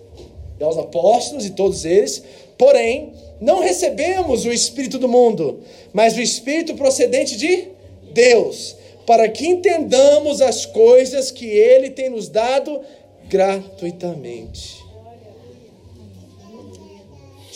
e 0.59 0.65
aos 0.65 0.77
apóstolos 0.77 1.47
e 1.47 1.51
todos 1.51 1.85
eles, 1.85 2.23
porém, 2.59 3.13
não 3.41 3.61
recebemos 3.61 4.45
o 4.45 4.53
Espírito 4.53 4.99
do 4.99 5.09
mundo, 5.09 5.61
mas 5.93 6.17
o 6.17 6.21
Espírito 6.21 6.75
procedente 6.75 7.37
de 7.37 7.69
Deus, 8.13 8.77
para 9.07 9.29
que 9.29 9.47
entendamos 9.47 10.41
as 10.41 10.67
coisas 10.67 11.31
que 11.31 11.47
Ele 11.47 11.91
tem 11.91 12.11
nos 12.11 12.29
dado 12.29 12.81
gratuitamente. 13.29 14.86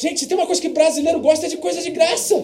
Gente, 0.01 0.27
tem 0.27 0.35
uma 0.35 0.47
coisa 0.47 0.63
que 0.63 0.71
brasileiro 0.71 1.21
gosta 1.21 1.47
de 1.47 1.59
coisa 1.59 1.83
de 1.83 1.91
graça. 1.91 2.35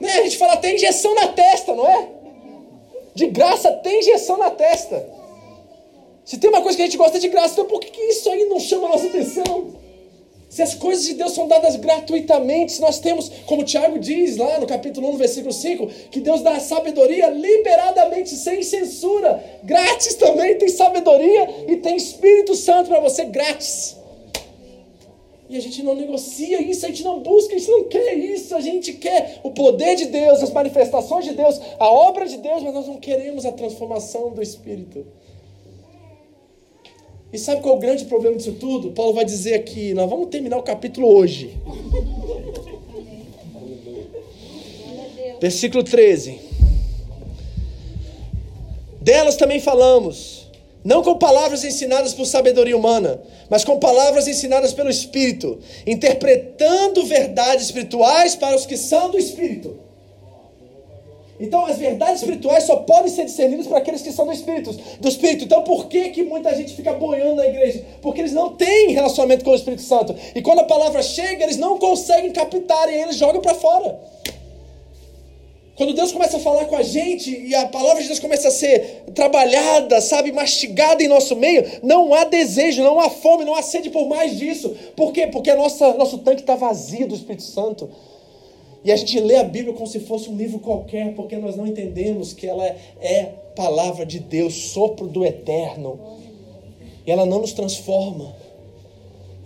né? 0.00 0.12
A 0.20 0.22
gente 0.22 0.38
fala 0.38 0.56
tem 0.56 0.76
injeção 0.76 1.14
na 1.14 1.28
testa, 1.28 1.74
não 1.74 1.86
é? 1.86 2.08
De 3.14 3.26
graça 3.26 3.70
tem 3.72 4.00
injeção 4.00 4.38
na 4.38 4.50
testa. 4.50 5.06
Se 6.24 6.38
tem 6.38 6.48
uma 6.48 6.62
coisa 6.62 6.76
que 6.76 6.82
a 6.82 6.86
gente 6.86 6.96
gosta 6.96 7.20
de 7.20 7.28
graça, 7.28 7.52
então 7.52 7.66
por 7.66 7.78
que, 7.78 7.90
que 7.90 8.00
isso 8.04 8.30
aí 8.30 8.46
não 8.46 8.58
chama 8.58 8.86
a 8.86 8.92
nossa 8.92 9.06
atenção? 9.06 9.74
Se 10.54 10.62
as 10.62 10.72
coisas 10.72 11.04
de 11.04 11.14
Deus 11.14 11.32
são 11.32 11.48
dadas 11.48 11.74
gratuitamente, 11.74 12.80
nós 12.80 13.00
temos, 13.00 13.28
como 13.44 13.64
Tiago 13.64 13.98
diz 13.98 14.36
lá 14.36 14.60
no 14.60 14.68
capítulo 14.68 15.08
1, 15.08 15.10
no 15.10 15.18
versículo 15.18 15.52
5, 15.52 15.88
que 16.12 16.20
Deus 16.20 16.42
dá 16.42 16.52
a 16.52 16.60
sabedoria 16.60 17.28
liberadamente, 17.28 18.30
sem 18.36 18.62
censura. 18.62 19.42
Grátis 19.64 20.14
também 20.14 20.56
tem 20.56 20.68
sabedoria 20.68 21.66
e 21.66 21.78
tem 21.78 21.96
Espírito 21.96 22.54
Santo 22.54 22.88
para 22.88 23.00
você 23.00 23.24
grátis. 23.24 23.96
E 25.50 25.56
a 25.56 25.60
gente 25.60 25.82
não 25.82 25.96
negocia 25.96 26.62
isso, 26.62 26.86
a 26.86 26.88
gente 26.88 27.02
não 27.02 27.18
busca, 27.18 27.56
a 27.56 27.58
gente 27.58 27.70
não 27.72 27.88
quer 27.88 28.14
isso, 28.14 28.54
a 28.54 28.60
gente 28.60 28.92
quer 28.92 29.40
o 29.42 29.50
poder 29.50 29.96
de 29.96 30.06
Deus, 30.06 30.40
as 30.40 30.52
manifestações 30.52 31.24
de 31.24 31.32
Deus, 31.32 31.60
a 31.80 31.90
obra 31.90 32.28
de 32.28 32.36
Deus, 32.36 32.62
mas 32.62 32.72
nós 32.72 32.86
não 32.86 32.98
queremos 32.98 33.44
a 33.44 33.50
transformação 33.50 34.30
do 34.30 34.40
Espírito. 34.40 35.04
E 37.34 37.38
sabe 37.38 37.62
qual 37.62 37.74
é 37.74 37.78
o 37.78 37.80
grande 37.80 38.04
problema 38.04 38.36
disso 38.36 38.52
tudo? 38.52 38.92
Paulo 38.92 39.12
vai 39.12 39.24
dizer 39.24 39.54
aqui, 39.54 39.92
nós 39.92 40.08
vamos 40.08 40.28
terminar 40.28 40.56
o 40.56 40.62
capítulo 40.62 41.12
hoje. 41.12 41.58
Versículo 45.40 45.82
13. 45.82 46.38
Delas 49.00 49.34
também 49.34 49.58
falamos, 49.58 50.48
não 50.84 51.02
com 51.02 51.18
palavras 51.18 51.64
ensinadas 51.64 52.14
por 52.14 52.24
sabedoria 52.24 52.76
humana, 52.76 53.20
mas 53.50 53.64
com 53.64 53.80
palavras 53.80 54.28
ensinadas 54.28 54.72
pelo 54.72 54.88
Espírito, 54.88 55.58
interpretando 55.84 57.04
verdades 57.04 57.64
espirituais 57.64 58.36
para 58.36 58.54
os 58.54 58.64
que 58.64 58.76
são 58.76 59.10
do 59.10 59.18
Espírito. 59.18 59.83
Então, 61.44 61.66
as 61.66 61.78
verdades 61.78 62.22
espirituais 62.22 62.64
só 62.64 62.76
podem 62.76 63.10
ser 63.10 63.24
discernidas 63.24 63.66
para 63.66 63.78
aqueles 63.78 64.00
que 64.02 64.10
são 64.10 64.26
do 64.26 64.32
Espírito, 64.32 64.72
do 64.98 65.08
Espírito. 65.08 65.44
Então, 65.44 65.62
por 65.62 65.86
que, 65.86 66.08
que 66.08 66.22
muita 66.22 66.54
gente 66.56 66.74
fica 66.74 66.92
boiando 66.92 67.36
na 67.36 67.46
igreja? 67.46 67.84
Porque 68.00 68.20
eles 68.20 68.32
não 68.32 68.54
têm 68.54 68.92
relacionamento 68.92 69.44
com 69.44 69.50
o 69.50 69.54
Espírito 69.54 69.82
Santo. 69.82 70.14
E 70.34 70.40
quando 70.40 70.60
a 70.60 70.64
palavra 70.64 71.02
chega, 71.02 71.44
eles 71.44 71.58
não 71.58 71.78
conseguem 71.78 72.32
captar 72.32 72.88
e 72.88 72.94
eles 72.94 73.16
jogam 73.16 73.42
para 73.42 73.54
fora. 73.54 73.98
Quando 75.76 75.92
Deus 75.92 76.12
começa 76.12 76.36
a 76.36 76.40
falar 76.40 76.66
com 76.66 76.76
a 76.76 76.82
gente 76.82 77.30
e 77.30 77.52
a 77.54 77.66
palavra 77.66 78.00
de 78.00 78.06
Deus 78.06 78.20
começa 78.20 78.46
a 78.46 78.50
ser 78.50 79.04
trabalhada, 79.12 80.00
sabe, 80.00 80.30
mastigada 80.30 81.02
em 81.02 81.08
nosso 81.08 81.34
meio, 81.34 81.64
não 81.82 82.14
há 82.14 82.24
desejo, 82.24 82.82
não 82.82 83.00
há 83.00 83.10
fome, 83.10 83.44
não 83.44 83.56
há 83.56 83.62
sede 83.62 83.90
por 83.90 84.08
mais 84.08 84.38
disso. 84.38 84.74
Por 84.94 85.12
quê? 85.12 85.26
Porque 85.26 85.52
nossa, 85.52 85.94
nosso 85.94 86.18
tanque 86.18 86.42
está 86.42 86.54
vazio 86.54 87.08
do 87.08 87.14
Espírito 87.14 87.42
Santo. 87.42 87.90
E 88.84 88.92
a 88.92 88.96
gente 88.96 89.18
lê 89.18 89.36
a 89.36 89.44
Bíblia 89.44 89.72
como 89.72 89.86
se 89.86 90.00
fosse 90.00 90.28
um 90.28 90.36
livro 90.36 90.58
qualquer, 90.58 91.14
porque 91.14 91.36
nós 91.36 91.56
não 91.56 91.66
entendemos 91.66 92.34
que 92.34 92.46
ela 92.46 92.66
é 93.00 93.32
palavra 93.56 94.04
de 94.04 94.18
Deus, 94.18 94.54
sopro 94.72 95.06
do 95.06 95.24
eterno. 95.24 95.98
E 97.06 97.10
ela 97.10 97.24
não 97.24 97.40
nos 97.40 97.54
transforma. 97.54 98.36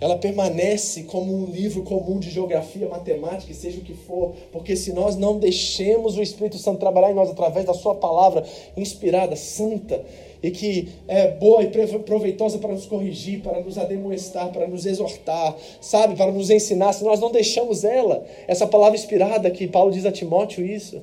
Ela 0.01 0.17
permanece 0.17 1.03
como 1.03 1.33
um 1.33 1.45
livro 1.45 1.83
comum 1.83 2.19
de 2.19 2.29
geografia, 2.29 2.87
matemática, 2.87 3.53
seja 3.53 3.79
o 3.79 3.83
que 3.83 3.93
for, 3.93 4.33
porque 4.51 4.75
se 4.75 4.93
nós 4.93 5.15
não 5.15 5.37
deixemos 5.37 6.17
o 6.17 6.21
Espírito 6.21 6.57
Santo 6.57 6.79
trabalhar 6.79 7.11
em 7.11 7.15
nós 7.15 7.29
através 7.29 7.65
da 7.65 7.73
Sua 7.73 7.95
palavra 7.95 8.45
inspirada, 8.77 9.35
santa, 9.35 10.03
e 10.41 10.51
que 10.51 10.89
é 11.07 11.31
boa 11.31 11.63
e 11.63 11.67
proveitosa 11.67 12.57
para 12.59 12.73
nos 12.73 12.85
corrigir, 12.85 13.41
para 13.41 13.59
nos 13.61 13.77
ademoestar, 13.77 14.51
para 14.51 14.67
nos 14.67 14.85
exortar, 14.85 15.55
sabe, 15.81 16.15
para 16.15 16.31
nos 16.31 16.49
ensinar, 16.49 16.93
se 16.93 17.03
nós 17.03 17.19
não 17.19 17.31
deixamos 17.31 17.83
ela, 17.83 18.25
essa 18.47 18.65
palavra 18.65 18.97
inspirada 18.97 19.51
que 19.51 19.67
Paulo 19.67 19.91
diz 19.91 20.05
a 20.05 20.11
Timóteo 20.11 20.65
isso, 20.65 21.01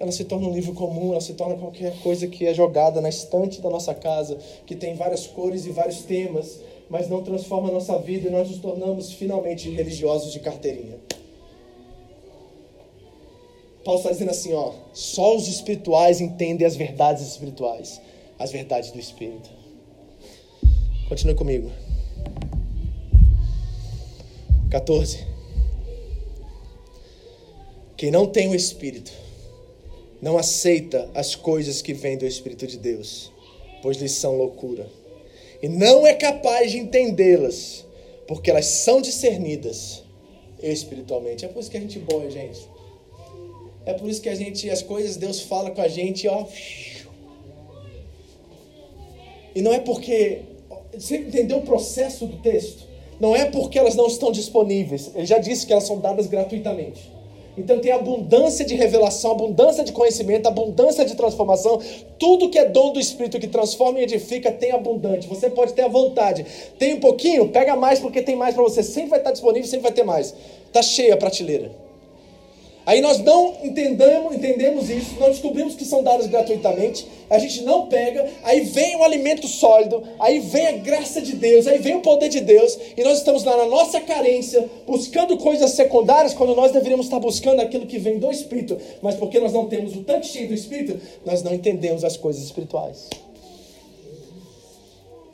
ela 0.00 0.12
se 0.12 0.24
torna 0.24 0.46
um 0.46 0.52
livro 0.52 0.72
comum, 0.74 1.10
ela 1.10 1.20
se 1.20 1.34
torna 1.34 1.56
qualquer 1.56 1.92
coisa 2.02 2.26
que 2.28 2.46
é 2.46 2.54
jogada 2.54 3.00
na 3.00 3.08
estante 3.08 3.60
da 3.60 3.68
nossa 3.68 3.92
casa, 3.92 4.38
que 4.64 4.76
tem 4.76 4.94
várias 4.94 5.26
cores 5.26 5.66
e 5.66 5.70
vários 5.70 6.02
temas, 6.02 6.60
mas 6.88 7.08
não 7.08 7.22
transforma 7.22 7.68
a 7.68 7.72
nossa 7.72 7.98
vida 7.98 8.28
e 8.28 8.30
nós 8.30 8.48
nos 8.48 8.58
tornamos 8.58 9.12
finalmente 9.12 9.68
religiosos 9.68 10.32
de 10.32 10.38
carteirinha. 10.38 10.96
Paulo 13.84 14.00
está 14.00 14.12
dizendo 14.12 14.30
assim, 14.30 14.54
ó, 14.54 14.72
só 14.92 15.34
os 15.34 15.48
espirituais 15.48 16.20
entendem 16.20 16.66
as 16.66 16.76
verdades 16.76 17.26
espirituais, 17.26 18.00
as 18.38 18.50
verdades 18.52 18.90
do 18.90 18.98
Espírito. 18.98 19.50
Continue 21.08 21.34
comigo. 21.34 21.70
14. 24.70 25.26
Quem 27.96 28.10
não 28.10 28.26
tem 28.26 28.48
o 28.48 28.54
Espírito 28.54 29.12
não 30.20 30.36
aceita 30.36 31.08
as 31.14 31.34
coisas 31.34 31.80
que 31.80 31.92
vêm 31.92 32.18
do 32.18 32.26
Espírito 32.26 32.66
de 32.66 32.76
Deus, 32.76 33.32
pois 33.82 33.96
lhes 33.96 34.12
são 34.12 34.36
loucura. 34.36 34.88
E 35.62 35.68
não 35.68 36.06
é 36.06 36.14
capaz 36.14 36.70
de 36.70 36.78
entendê-las, 36.78 37.84
porque 38.26 38.50
elas 38.50 38.66
são 38.66 39.00
discernidas 39.00 40.02
espiritualmente. 40.62 41.44
É 41.44 41.48
por 41.48 41.60
isso 41.60 41.70
que 41.70 41.76
a 41.76 41.80
gente 41.80 41.98
boia, 41.98 42.30
gente. 42.30 42.68
É 43.86 43.94
por 43.94 44.08
isso 44.08 44.20
que 44.20 44.28
a 44.28 44.34
gente, 44.34 44.68
as 44.68 44.82
coisas, 44.82 45.16
Deus 45.16 45.40
fala 45.40 45.70
com 45.70 45.80
a 45.80 45.88
gente, 45.88 46.28
ó. 46.28 46.46
E 49.58 49.60
não 49.60 49.72
é 49.72 49.80
porque. 49.80 50.42
Você 50.96 51.16
entendeu 51.16 51.58
o 51.58 51.62
processo 51.62 52.26
do 52.26 52.36
texto? 52.36 52.86
Não 53.18 53.34
é 53.34 53.46
porque 53.46 53.76
elas 53.76 53.96
não 53.96 54.06
estão 54.06 54.30
disponíveis. 54.30 55.10
Ele 55.16 55.26
já 55.26 55.38
disse 55.38 55.66
que 55.66 55.72
elas 55.72 55.82
são 55.82 55.98
dadas 55.98 56.28
gratuitamente. 56.28 57.10
Então 57.56 57.80
tem 57.80 57.90
abundância 57.90 58.64
de 58.64 58.76
revelação, 58.76 59.32
abundância 59.32 59.82
de 59.82 59.90
conhecimento, 59.90 60.46
abundância 60.46 61.04
de 61.04 61.16
transformação. 61.16 61.80
Tudo 62.20 62.48
que 62.50 62.56
é 62.56 62.66
dom 62.66 62.92
do 62.92 63.00
Espírito 63.00 63.40
que 63.40 63.48
transforma 63.48 63.98
e 63.98 64.04
edifica 64.04 64.52
tem 64.52 64.70
abundante. 64.70 65.26
Você 65.26 65.50
pode 65.50 65.72
ter 65.72 65.82
a 65.82 65.88
vontade. 65.88 66.46
Tem 66.78 66.94
um 66.94 67.00
pouquinho, 67.00 67.48
pega 67.48 67.74
mais 67.74 67.98
porque 67.98 68.22
tem 68.22 68.36
mais 68.36 68.54
para 68.54 68.62
você. 68.62 68.80
Sempre 68.84 69.10
vai 69.10 69.18
estar 69.18 69.32
disponível, 69.32 69.68
sempre 69.68 69.82
vai 69.82 69.92
ter 69.92 70.04
mais. 70.04 70.32
Tá 70.72 70.82
cheia 70.82 71.14
a 71.14 71.16
prateleira. 71.16 71.87
Aí 72.88 73.02
nós 73.02 73.18
não 73.18 73.54
entendemos, 73.62 74.34
entendemos 74.34 74.88
isso, 74.88 75.20
não 75.20 75.28
descobrimos 75.28 75.74
que 75.74 75.84
são 75.84 76.02
dados 76.02 76.26
gratuitamente, 76.26 77.06
a 77.28 77.38
gente 77.38 77.60
não 77.60 77.86
pega, 77.86 78.26
aí 78.42 78.62
vem 78.62 78.96
o 78.96 79.02
alimento 79.02 79.46
sólido, 79.46 80.02
aí 80.18 80.38
vem 80.38 80.68
a 80.68 80.72
graça 80.72 81.20
de 81.20 81.34
Deus, 81.34 81.66
aí 81.66 81.76
vem 81.76 81.96
o 81.96 82.00
poder 82.00 82.30
de 82.30 82.40
Deus, 82.40 82.78
e 82.96 83.04
nós 83.04 83.18
estamos 83.18 83.44
lá 83.44 83.58
na 83.58 83.66
nossa 83.66 84.00
carência, 84.00 84.70
buscando 84.86 85.36
coisas 85.36 85.72
secundárias, 85.72 86.32
quando 86.32 86.56
nós 86.56 86.72
deveríamos 86.72 87.04
estar 87.04 87.20
buscando 87.20 87.60
aquilo 87.60 87.84
que 87.84 87.98
vem 87.98 88.18
do 88.18 88.30
Espírito, 88.30 88.78
mas 89.02 89.16
porque 89.16 89.38
nós 89.38 89.52
não 89.52 89.66
temos 89.66 89.94
o 89.94 90.02
tanque 90.02 90.26
cheio 90.26 90.48
do 90.48 90.54
Espírito, 90.54 90.98
nós 91.26 91.42
não 91.42 91.52
entendemos 91.52 92.04
as 92.04 92.16
coisas 92.16 92.42
espirituais. 92.42 93.10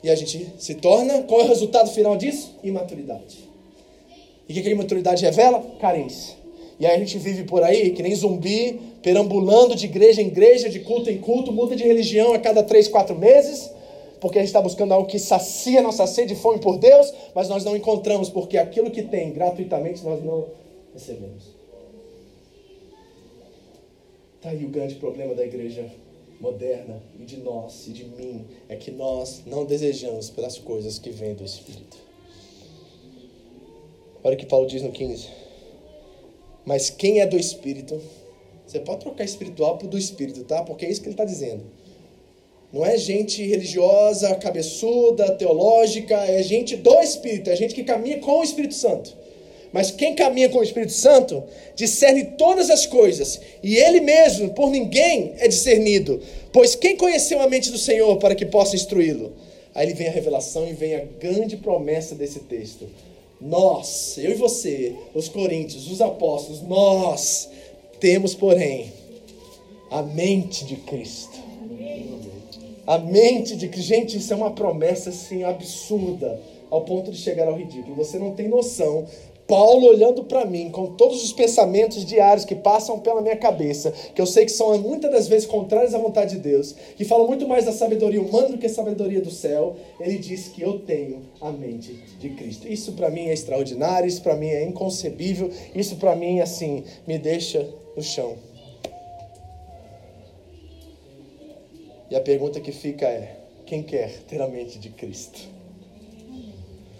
E 0.03 0.09
a 0.09 0.15
gente 0.15 0.45
se 0.57 0.75
torna, 0.75 1.23
qual 1.23 1.39
é 1.39 1.45
o 1.45 1.47
resultado 1.47 1.89
final 1.89 2.17
disso? 2.17 2.53
Imaturidade. 2.61 3.47
E 4.49 4.59
o 4.59 4.61
que 4.61 4.67
a 4.67 4.71
imaturidade 4.73 5.23
revela? 5.23 5.63
Carência. 5.79 6.34
E 6.79 6.85
aí 6.85 6.95
a 6.95 6.99
gente 6.99 7.17
vive 7.17 7.43
por 7.43 7.63
aí, 7.63 7.91
que 7.91 8.03
nem 8.03 8.13
zumbi, 8.13 8.79
perambulando 9.01 9.75
de 9.75 9.85
igreja 9.85 10.21
em 10.21 10.27
igreja, 10.27 10.69
de 10.69 10.79
culto 10.81 11.09
em 11.09 11.17
culto, 11.17 11.51
muda 11.51 11.75
de 11.75 11.83
religião 11.83 12.33
a 12.33 12.39
cada 12.39 12.61
três, 12.63 12.87
quatro 12.87 13.17
meses, 13.17 13.71
porque 14.19 14.37
a 14.37 14.41
gente 14.41 14.49
está 14.49 14.61
buscando 14.61 14.93
algo 14.93 15.07
que 15.07 15.19
sacia 15.19 15.81
nossa 15.81 16.05
sede 16.05 16.33
e 16.33 16.35
fome 16.35 16.59
por 16.59 16.77
Deus, 16.77 17.13
mas 17.33 17.47
nós 17.47 17.63
não 17.63 17.77
encontramos, 17.77 18.29
porque 18.29 18.57
aquilo 18.57 18.91
que 18.91 19.03
tem 19.03 19.31
gratuitamente 19.31 20.03
nós 20.03 20.23
não 20.23 20.47
recebemos. 20.93 21.55
Está 24.35 24.49
aí 24.49 24.65
o 24.65 24.69
grande 24.69 24.95
problema 24.95 25.33
da 25.33 25.45
igreja 25.45 25.89
moderna 26.39 27.01
e 27.19 27.23
de 27.23 27.37
nós 27.37 27.87
e 27.87 27.91
de 27.91 28.03
mim, 28.03 28.45
é 28.67 28.75
que 28.75 28.91
nós 28.91 29.43
não 29.45 29.63
desejamos 29.63 30.29
pelas 30.29 30.57
coisas 30.57 30.99
que 30.99 31.09
vêm 31.09 31.33
do 31.33 31.45
Espírito. 31.45 31.97
Olha 34.23 34.35
o 34.35 34.37
que 34.37 34.45
Paulo 34.45 34.67
diz 34.67 34.81
no 34.81 34.91
15. 34.91 35.44
Mas 36.65 36.89
quem 36.89 37.21
é 37.21 37.27
do 37.27 37.37
Espírito, 37.37 38.01
você 38.65 38.79
pode 38.79 39.01
trocar 39.01 39.23
espiritual 39.23 39.77
por 39.77 39.87
do 39.87 39.97
Espírito, 39.97 40.43
tá? 40.43 40.63
Porque 40.63 40.85
é 40.85 40.89
isso 40.89 41.01
que 41.01 41.07
ele 41.07 41.13
está 41.13 41.25
dizendo. 41.25 41.63
Não 42.73 42.85
é 42.85 42.97
gente 42.97 43.45
religiosa, 43.45 44.35
cabeçuda, 44.35 45.31
teológica, 45.35 46.15
é 46.15 46.41
gente 46.43 46.75
do 46.75 46.99
Espírito, 46.99 47.49
é 47.49 47.55
gente 47.55 47.73
que 47.73 47.83
caminha 47.83 48.19
com 48.19 48.39
o 48.39 48.43
Espírito 48.43 48.73
Santo. 48.73 49.15
Mas 49.71 49.91
quem 49.91 50.15
caminha 50.15 50.49
com 50.49 50.59
o 50.59 50.63
Espírito 50.63 50.93
Santo 50.93 51.43
discerne 51.75 52.23
todas 52.37 52.69
as 52.69 52.85
coisas, 52.85 53.39
e 53.61 53.75
ele 53.75 54.01
mesmo, 54.01 54.53
por 54.53 54.71
ninguém, 54.71 55.33
é 55.37 55.47
discernido. 55.47 56.21
Pois 56.51 56.75
quem 56.75 56.95
conheceu 56.95 57.41
a 57.41 57.47
mente 57.47 57.71
do 57.71 57.77
Senhor 57.77 58.17
para 58.17 58.35
que 58.35 58.45
possa 58.45 58.75
instruí-lo? 58.75 59.33
Aí 59.73 59.93
vem 59.93 60.07
a 60.07 60.11
revelação 60.11 60.67
e 60.67 60.73
vem 60.73 60.95
a 60.95 61.03
grande 61.19 61.57
promessa 61.57 62.15
desse 62.15 62.39
texto. 62.39 62.87
Nós, 63.39 64.17
eu 64.17 64.31
e 64.31 64.35
você, 64.35 64.95
os 65.13 65.27
coríntios, 65.27 65.91
os 65.91 66.01
apóstolos, 66.01 66.61
nós 66.61 67.49
temos, 67.99 68.33
porém, 68.33 68.91
a 69.91 70.01
mente 70.01 70.65
de 70.65 70.77
Cristo. 70.77 71.37
A 72.87 72.97
mente 72.97 73.55
de 73.55 73.67
Cristo. 73.67 73.87
Gente, 73.87 74.17
isso 74.17 74.31
é 74.33 74.35
uma 74.35 74.51
promessa 74.51 75.09
assim 75.09 75.43
absurda, 75.43 76.39
ao 76.69 76.81
ponto 76.81 77.11
de 77.11 77.17
chegar 77.17 77.47
ao 77.47 77.55
ridículo. 77.55 77.95
Você 77.95 78.17
não 78.17 78.33
tem 78.33 78.47
noção 78.47 79.05
Paulo 79.47 79.87
olhando 79.87 80.23
para 80.23 80.43
mim, 80.43 80.71
com 80.71 80.95
todos 80.95 81.23
os 81.23 81.31
pensamentos 81.31 82.03
diários 82.03 82.45
que 82.45 82.55
passam 82.55 82.99
pela 82.99 83.21
minha 83.21 83.37
cabeça, 83.37 83.91
que 83.91 84.19
eu 84.19 84.25
sei 84.25 84.45
que 84.45 84.51
são 84.51 84.75
muitas 84.79 85.11
das 85.11 85.27
vezes 85.27 85.47
contrários 85.47 85.93
à 85.93 85.99
vontade 85.99 86.35
de 86.35 86.41
Deus, 86.41 86.73
que 86.95 87.05
falam 87.05 87.27
muito 87.27 87.47
mais 87.47 87.65
da 87.65 87.71
sabedoria 87.71 88.21
humana 88.21 88.49
do 88.49 88.57
que 88.57 88.65
a 88.65 88.69
sabedoria 88.69 89.21
do 89.21 89.29
céu, 89.29 89.75
ele 89.99 90.17
diz 90.17 90.47
que 90.47 90.61
eu 90.61 90.79
tenho 90.79 91.21
a 91.39 91.51
mente 91.51 91.93
de 92.19 92.29
Cristo. 92.29 92.67
Isso 92.67 92.93
para 92.93 93.09
mim 93.09 93.27
é 93.27 93.33
extraordinário, 93.33 94.07
isso 94.07 94.21
para 94.21 94.35
mim 94.35 94.47
é 94.47 94.63
inconcebível, 94.63 95.51
isso 95.75 95.97
para 95.97 96.15
mim 96.15 96.39
assim 96.39 96.83
me 97.05 97.19
deixa 97.19 97.67
no 97.95 98.01
chão. 98.01 98.35
E 102.09 102.15
a 102.15 102.21
pergunta 102.21 102.59
que 102.59 102.71
fica 102.71 103.05
é: 103.05 103.35
quem 103.65 103.83
quer 103.83 104.11
ter 104.27 104.41
a 104.41 104.47
mente 104.47 104.79
de 104.79 104.89
Cristo? 104.89 105.54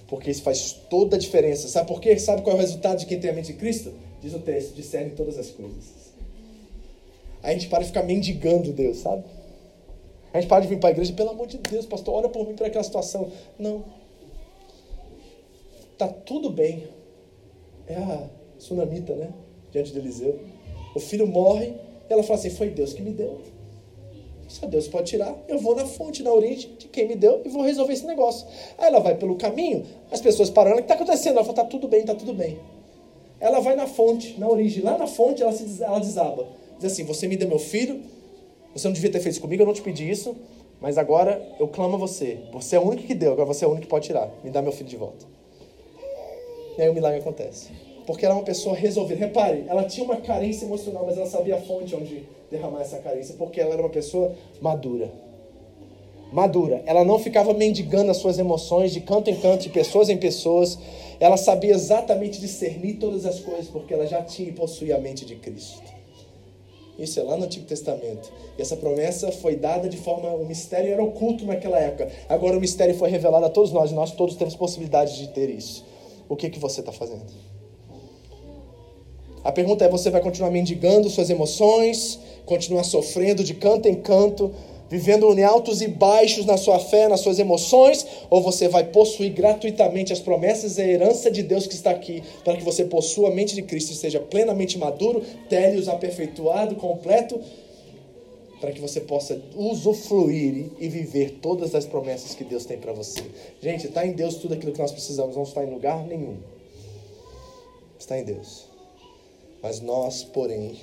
Porque 0.07 0.29
isso 0.29 0.43
faz 0.43 0.73
toda 0.89 1.15
a 1.15 1.19
diferença. 1.19 1.67
Sabe 1.67 1.87
por 1.87 1.99
quê? 1.99 2.17
Sabe 2.19 2.41
qual 2.41 2.55
é 2.55 2.59
o 2.59 2.61
resultado 2.61 2.99
de 2.99 3.05
quem 3.05 3.19
tem 3.19 3.31
a 3.31 3.33
mente 3.33 3.47
de 3.47 3.53
Cristo? 3.53 3.93
Diz 4.21 4.33
o 4.33 4.39
texto, 4.39 4.75
discerne 4.75 5.11
todas 5.11 5.37
as 5.37 5.49
coisas. 5.49 6.05
A 7.41 7.51
gente 7.51 7.67
para 7.67 7.81
de 7.81 7.87
ficar 7.87 8.03
mendigando 8.03 8.73
Deus, 8.73 8.97
sabe? 8.97 9.23
A 10.33 10.39
gente 10.41 10.49
para 10.49 10.61
de 10.61 10.67
vir 10.67 10.79
para 10.79 10.89
a 10.89 10.91
igreja, 10.91 11.13
pelo 11.13 11.29
amor 11.29 11.47
de 11.47 11.57
Deus, 11.57 11.85
pastor, 11.85 12.15
olha 12.15 12.29
por 12.29 12.47
mim 12.47 12.55
para 12.55 12.67
aquela 12.67 12.83
situação. 12.83 13.31
Não. 13.57 13.85
Tá 15.97 16.07
tudo 16.07 16.49
bem. 16.49 16.87
É 17.87 17.95
a 17.95 18.27
sunamita, 18.59 19.15
né? 19.15 19.31
Diante 19.71 19.93
de 19.93 19.99
Eliseu. 19.99 20.39
O 20.95 20.99
filho 20.99 21.27
morre, 21.27 21.67
e 22.09 22.13
ela 22.13 22.23
fala 22.23 22.39
assim: 22.39 22.49
Foi 22.49 22.69
Deus 22.69 22.93
que 22.93 23.01
me 23.01 23.11
deu. 23.11 23.41
Só 24.55 24.67
Deus 24.67 24.87
pode 24.87 25.09
tirar. 25.09 25.35
Eu 25.49 25.59
vou 25.59 25.75
na 25.75 25.85
fonte, 25.85 26.23
na 26.23 26.31
origem 26.31 26.71
de 26.79 26.87
quem 26.87 27.05
me 27.05 27.15
deu 27.15 27.41
e 27.43 27.49
vou 27.49 27.61
resolver 27.61 27.91
esse 27.91 28.05
negócio. 28.05 28.47
Aí 28.77 28.87
ela 28.87 29.01
vai 29.01 29.13
pelo 29.15 29.35
caminho, 29.35 29.85
as 30.09 30.21
pessoas 30.21 30.49
parando. 30.49 30.75
O 30.75 30.77
que 30.77 30.83
está 30.83 30.93
acontecendo? 30.93 31.35
Ela 31.35 31.43
fala: 31.43 31.55
tá 31.55 31.65
tudo 31.65 31.89
bem, 31.89 32.05
tá 32.05 32.15
tudo 32.15 32.33
bem. 32.33 32.57
Ela 33.41 33.59
vai 33.59 33.75
na 33.75 33.85
fonte, 33.85 34.39
na 34.39 34.47
origem. 34.47 34.81
Lá 34.81 34.97
na 34.97 35.07
fonte 35.07 35.43
ela, 35.43 35.51
se, 35.51 35.83
ela 35.83 35.99
desaba. 35.99 36.47
Diz 36.79 36.89
assim: 36.89 37.03
Você 37.03 37.27
me 37.27 37.35
deu 37.35 37.49
meu 37.49 37.59
filho, 37.59 37.99
você 38.73 38.87
não 38.87 38.93
devia 38.93 39.11
ter 39.11 39.19
feito 39.19 39.33
isso 39.33 39.41
comigo, 39.41 39.61
eu 39.61 39.67
não 39.67 39.73
te 39.73 39.81
pedi 39.81 40.09
isso, 40.09 40.33
mas 40.79 40.97
agora 40.97 41.45
eu 41.59 41.67
clamo 41.67 41.95
a 41.95 41.97
você. 41.97 42.39
Você 42.53 42.77
é 42.77 42.79
o 42.79 42.87
único 42.87 43.05
que 43.05 43.13
deu, 43.13 43.33
agora 43.33 43.45
você 43.45 43.65
é 43.65 43.67
o 43.67 43.71
único 43.71 43.87
que 43.87 43.89
pode 43.89 44.05
tirar. 44.05 44.31
Me 44.41 44.49
dá 44.49 44.61
meu 44.61 44.71
filho 44.71 44.87
de 44.89 44.95
volta. 44.95 45.25
E 46.77 46.81
aí 46.81 46.87
o 46.87 46.93
milagre 46.93 47.19
acontece. 47.19 47.71
Porque 48.05 48.25
ela 48.25 48.35
é 48.35 48.37
uma 48.37 48.43
pessoa 48.43 48.75
resolvida. 48.75 49.19
Repare, 49.19 49.65
ela 49.67 49.83
tinha 49.83 50.05
uma 50.05 50.17
carência 50.17 50.65
emocional, 50.65 51.03
mas 51.05 51.17
ela 51.17 51.25
sabia 51.25 51.55
a 51.55 51.61
fonte 51.61 51.95
onde 51.95 52.23
derramar 52.51 52.81
essa 52.81 52.99
carência, 52.99 53.35
porque 53.37 53.59
ela 53.59 53.73
era 53.73 53.81
uma 53.81 53.89
pessoa 53.89 54.33
madura. 54.61 55.11
Madura. 56.31 56.83
Ela 56.85 57.03
não 57.03 57.17
ficava 57.17 57.53
mendigando 57.53 58.11
as 58.11 58.17
suas 58.17 58.37
emoções 58.37 58.91
de 58.91 59.01
canto 59.01 59.29
em 59.29 59.35
canto, 59.35 59.63
de 59.63 59.69
pessoas 59.69 60.09
em 60.09 60.17
pessoas. 60.17 60.77
Ela 61.19 61.37
sabia 61.37 61.73
exatamente 61.73 62.39
discernir 62.39 62.95
todas 62.95 63.25
as 63.25 63.39
coisas, 63.39 63.67
porque 63.67 63.93
ela 63.93 64.05
já 64.05 64.21
tinha 64.21 64.49
e 64.49 64.51
possuía 64.51 64.97
a 64.97 64.99
mente 64.99 65.25
de 65.25 65.35
Cristo. 65.35 65.95
Isso 66.97 67.19
é 67.19 67.23
lá 67.23 67.35
no 67.35 67.45
Antigo 67.45 67.65
Testamento. 67.65 68.31
E 68.57 68.61
essa 68.61 68.77
promessa 68.77 69.31
foi 69.31 69.55
dada 69.55 69.89
de 69.89 69.97
forma. 69.97 70.29
O 70.29 70.45
mistério 70.45 70.91
era 70.91 71.03
oculto 71.03 71.45
naquela 71.45 71.77
época. 71.77 72.09
Agora 72.29 72.57
o 72.57 72.61
mistério 72.61 72.95
foi 72.95 73.09
revelado 73.09 73.45
a 73.45 73.49
todos 73.49 73.71
nós, 73.71 73.91
e 73.91 73.93
nós 73.93 74.11
todos 74.11 74.35
temos 74.35 74.55
possibilidade 74.55 75.17
de 75.17 75.27
ter 75.29 75.49
isso. 75.49 75.85
O 76.27 76.35
que, 76.35 76.49
que 76.49 76.59
você 76.59 76.79
está 76.79 76.91
fazendo? 76.91 77.25
A 79.45 79.51
pergunta 79.51 79.85
é: 79.85 79.87
você 79.87 80.09
vai 80.09 80.21
continuar 80.21 80.49
mendigando 80.49 81.07
suas 81.07 81.29
emoções, 81.29 82.19
continuar 82.47 82.83
sofrendo 82.83 83.43
de 83.43 83.53
canto 83.53 83.87
em 83.87 83.93
canto, 83.93 84.51
vivendo 84.89 85.31
em 85.37 85.43
altos 85.43 85.83
e 85.83 85.87
baixos 85.87 86.47
na 86.47 86.57
sua 86.57 86.79
fé, 86.79 87.07
nas 87.07 87.19
suas 87.19 87.37
emoções, 87.37 88.07
ou 88.27 88.41
você 88.41 88.67
vai 88.67 88.85
possuir 88.85 89.31
gratuitamente 89.31 90.11
as 90.11 90.19
promessas 90.19 90.79
e 90.79 90.81
a 90.81 90.87
herança 90.87 91.29
de 91.29 91.43
Deus 91.43 91.67
que 91.67 91.75
está 91.75 91.91
aqui, 91.91 92.23
para 92.43 92.57
que 92.57 92.63
você 92.63 92.85
possua 92.85 93.29
a 93.29 93.31
mente 93.31 93.53
de 93.53 93.61
Cristo 93.61 93.91
e 93.91 93.95
seja 93.95 94.19
plenamente 94.19 94.79
maduro, 94.79 95.21
télios, 95.47 95.87
aperfeiçoado, 95.87 96.75
completo, 96.75 97.39
para 98.59 98.71
que 98.71 98.81
você 98.81 98.99
possa 98.99 99.39
usufruir 99.55 100.71
e 100.79 100.89
viver 100.89 101.37
todas 101.39 101.75
as 101.75 101.85
promessas 101.85 102.33
que 102.33 102.43
Deus 102.43 102.65
tem 102.65 102.79
para 102.79 102.93
você. 102.93 103.21
Gente, 103.61 103.85
está 103.85 104.03
em 104.07 104.13
Deus 104.13 104.37
tudo 104.37 104.55
aquilo 104.55 104.71
que 104.71 104.79
nós 104.79 104.91
precisamos, 104.91 105.35
não 105.35 105.43
está 105.43 105.63
em 105.63 105.69
lugar 105.69 106.03
nenhum. 106.03 106.37
Está 107.99 108.17
em 108.17 108.23
Deus. 108.23 108.74
Mas 109.65 109.81
nós, 109.81 110.23
porém, 110.23 110.75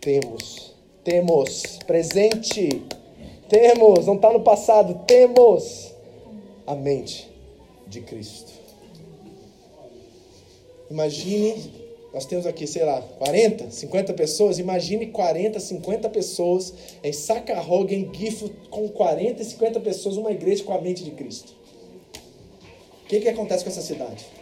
temos, 0.00 0.72
temos, 1.04 1.78
presente, 1.86 2.82
temos, 3.50 4.06
não 4.06 4.14
está 4.14 4.32
no 4.32 4.40
passado, 4.40 5.04
temos 5.06 5.92
a 6.66 6.74
mente 6.74 7.28
de 7.86 8.00
Cristo. 8.00 8.50
Imagine 10.90 11.70
Nós 12.14 12.24
temos 12.24 12.46
aqui, 12.46 12.66
sei 12.66 12.82
lá, 12.82 13.02
40, 13.02 13.70
50 13.70 14.14
pessoas. 14.14 14.58
Imagine 14.58 15.08
40, 15.08 15.60
50 15.60 16.08
pessoas 16.08 16.72
em 17.04 17.12
Sacarroga, 17.12 17.94
em 17.94 18.10
Gifo, 18.10 18.48
com 18.70 18.88
40 18.88 19.42
e 19.42 19.44
50 19.44 19.80
pessoas, 19.80 20.16
uma 20.16 20.32
igreja 20.32 20.64
com 20.64 20.72
a 20.72 20.80
mente 20.80 21.04
de 21.04 21.10
Cristo. 21.10 21.52
O 23.04 23.06
que, 23.06 23.20
que 23.20 23.28
acontece 23.28 23.64
com 23.64 23.68
essa 23.68 23.82
cidade? 23.82 24.37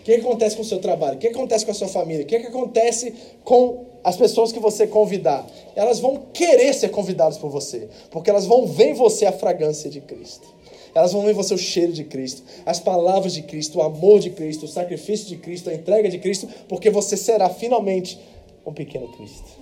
O 0.00 0.02
que, 0.02 0.14
acontece 0.14 0.56
com 0.56 0.62
o 0.62 0.64
seu 0.64 0.78
trabalho? 0.78 1.16
O 1.16 1.18
que, 1.18 1.28
acontece 1.28 1.64
com 1.64 1.70
a 1.70 1.74
sua 1.74 1.88
família? 1.88 2.24
O 2.24 2.26
que, 2.26 2.36
acontece 2.36 3.12
com 3.44 3.84
as 4.02 4.16
pessoas 4.16 4.50
que 4.50 4.58
você 4.58 4.86
convidar? 4.86 5.46
Elas 5.76 6.00
vão 6.00 6.22
querer 6.32 6.72
ser 6.72 6.88
convidadas 6.88 7.36
por 7.36 7.50
você, 7.50 7.86
porque 8.10 8.30
elas 8.30 8.46
vão 8.46 8.66
ver 8.66 8.90
em 8.90 8.94
você 8.94 9.26
a 9.26 9.32
fragrância 9.32 9.90
de 9.90 10.00
Cristo. 10.00 10.48
Elas 10.94 11.12
vão 11.12 11.22
ver 11.22 11.32
em 11.32 11.34
você 11.34 11.52
o 11.52 11.58
cheiro 11.58 11.92
de 11.92 12.04
Cristo, 12.04 12.42
as 12.64 12.80
palavras 12.80 13.34
de 13.34 13.42
Cristo, 13.42 13.78
o 13.78 13.82
amor 13.82 14.20
de 14.20 14.30
Cristo, 14.30 14.64
o 14.64 14.68
sacrifício 14.68 15.28
de 15.28 15.36
Cristo, 15.36 15.68
a 15.68 15.74
entrega 15.74 16.08
de 16.08 16.18
Cristo, 16.18 16.48
porque 16.66 16.88
você 16.90 17.16
será 17.16 17.50
finalmente 17.50 18.18
um 18.66 18.72
pequeno 18.72 19.06
Cristo. 19.12 19.60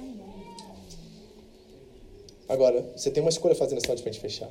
Agora, 2.48 2.84
você 2.96 3.10
tem 3.10 3.22
uma 3.22 3.28
escolha 3.28 3.52
a 3.52 3.56
fazer 3.56 3.74
nessa 3.74 3.88
noite 3.88 4.02
para 4.02 4.10
a 4.10 4.12
gente 4.12 4.22
fechar. 4.22 4.48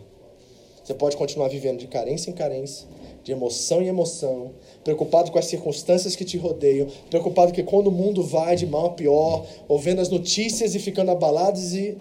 Você 0.83 0.93
pode 0.93 1.17
continuar 1.17 1.47
vivendo 1.47 1.79
de 1.79 1.87
carência 1.87 2.29
em 2.29 2.33
carência, 2.33 2.87
de 3.27 3.33
emoção 3.33 3.81
em 3.81 3.87
emoção, 3.87 4.53
preocupado 4.85 5.31
com 5.31 5.37
as 5.37 5.47
circunstâncias 5.47 6.15
que 6.15 6.23
te 6.23 6.37
rodeiam, 6.37 6.87
preocupado 7.09 7.51
que 7.51 7.61
quando 7.61 7.87
o 7.87 7.91
mundo 7.91 8.23
vai 8.23 8.55
de 8.55 8.65
mal 8.65 8.85
a 8.85 8.89
pior, 8.91 9.45
ouvindo 9.67 9.99
as 9.99 10.07
notícias 10.07 10.75
e 10.75 10.79
ficando 10.79 11.11
abalados 11.11 11.73
e 11.73 11.97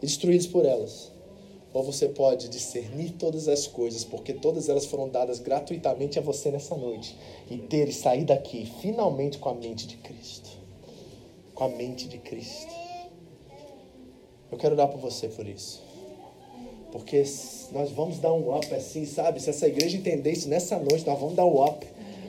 destruídos 0.00 0.46
por 0.46 0.64
elas. 0.64 1.10
Ou 1.74 1.82
você 1.82 2.08
pode 2.08 2.48
discernir 2.48 3.10
todas 3.18 3.48
as 3.48 3.66
coisas, 3.66 4.04
porque 4.04 4.32
todas 4.32 4.68
elas 4.68 4.86
foram 4.86 5.08
dadas 5.08 5.40
gratuitamente 5.40 6.16
a 6.16 6.22
você 6.22 6.48
nessa 6.48 6.76
noite, 6.76 7.18
e 7.50 7.58
ter 7.58 7.88
e 7.88 7.92
sair 7.92 8.24
daqui 8.24 8.72
finalmente 8.80 9.38
com 9.38 9.48
a 9.48 9.54
mente 9.54 9.84
de 9.84 9.96
Cristo. 9.96 10.48
Com 11.56 11.64
a 11.64 11.68
mente 11.68 12.06
de 12.06 12.18
Cristo. 12.18 12.72
Eu 14.52 14.56
quero 14.56 14.76
dar 14.76 14.86
por 14.86 15.00
você 15.00 15.26
por 15.26 15.44
isso. 15.44 15.87
Porque 16.90 17.22
nós 17.72 17.90
vamos 17.90 18.18
dar 18.18 18.32
um 18.32 18.54
up 18.54 18.74
assim, 18.74 19.04
sabe? 19.04 19.40
Se 19.40 19.50
essa 19.50 19.66
igreja 19.66 19.96
entender 19.96 20.32
isso 20.32 20.48
nessa 20.48 20.78
noite, 20.78 21.06
nós 21.06 21.18
vamos 21.18 21.34
dar 21.34 21.44
um 21.44 21.62
up. 21.62 21.86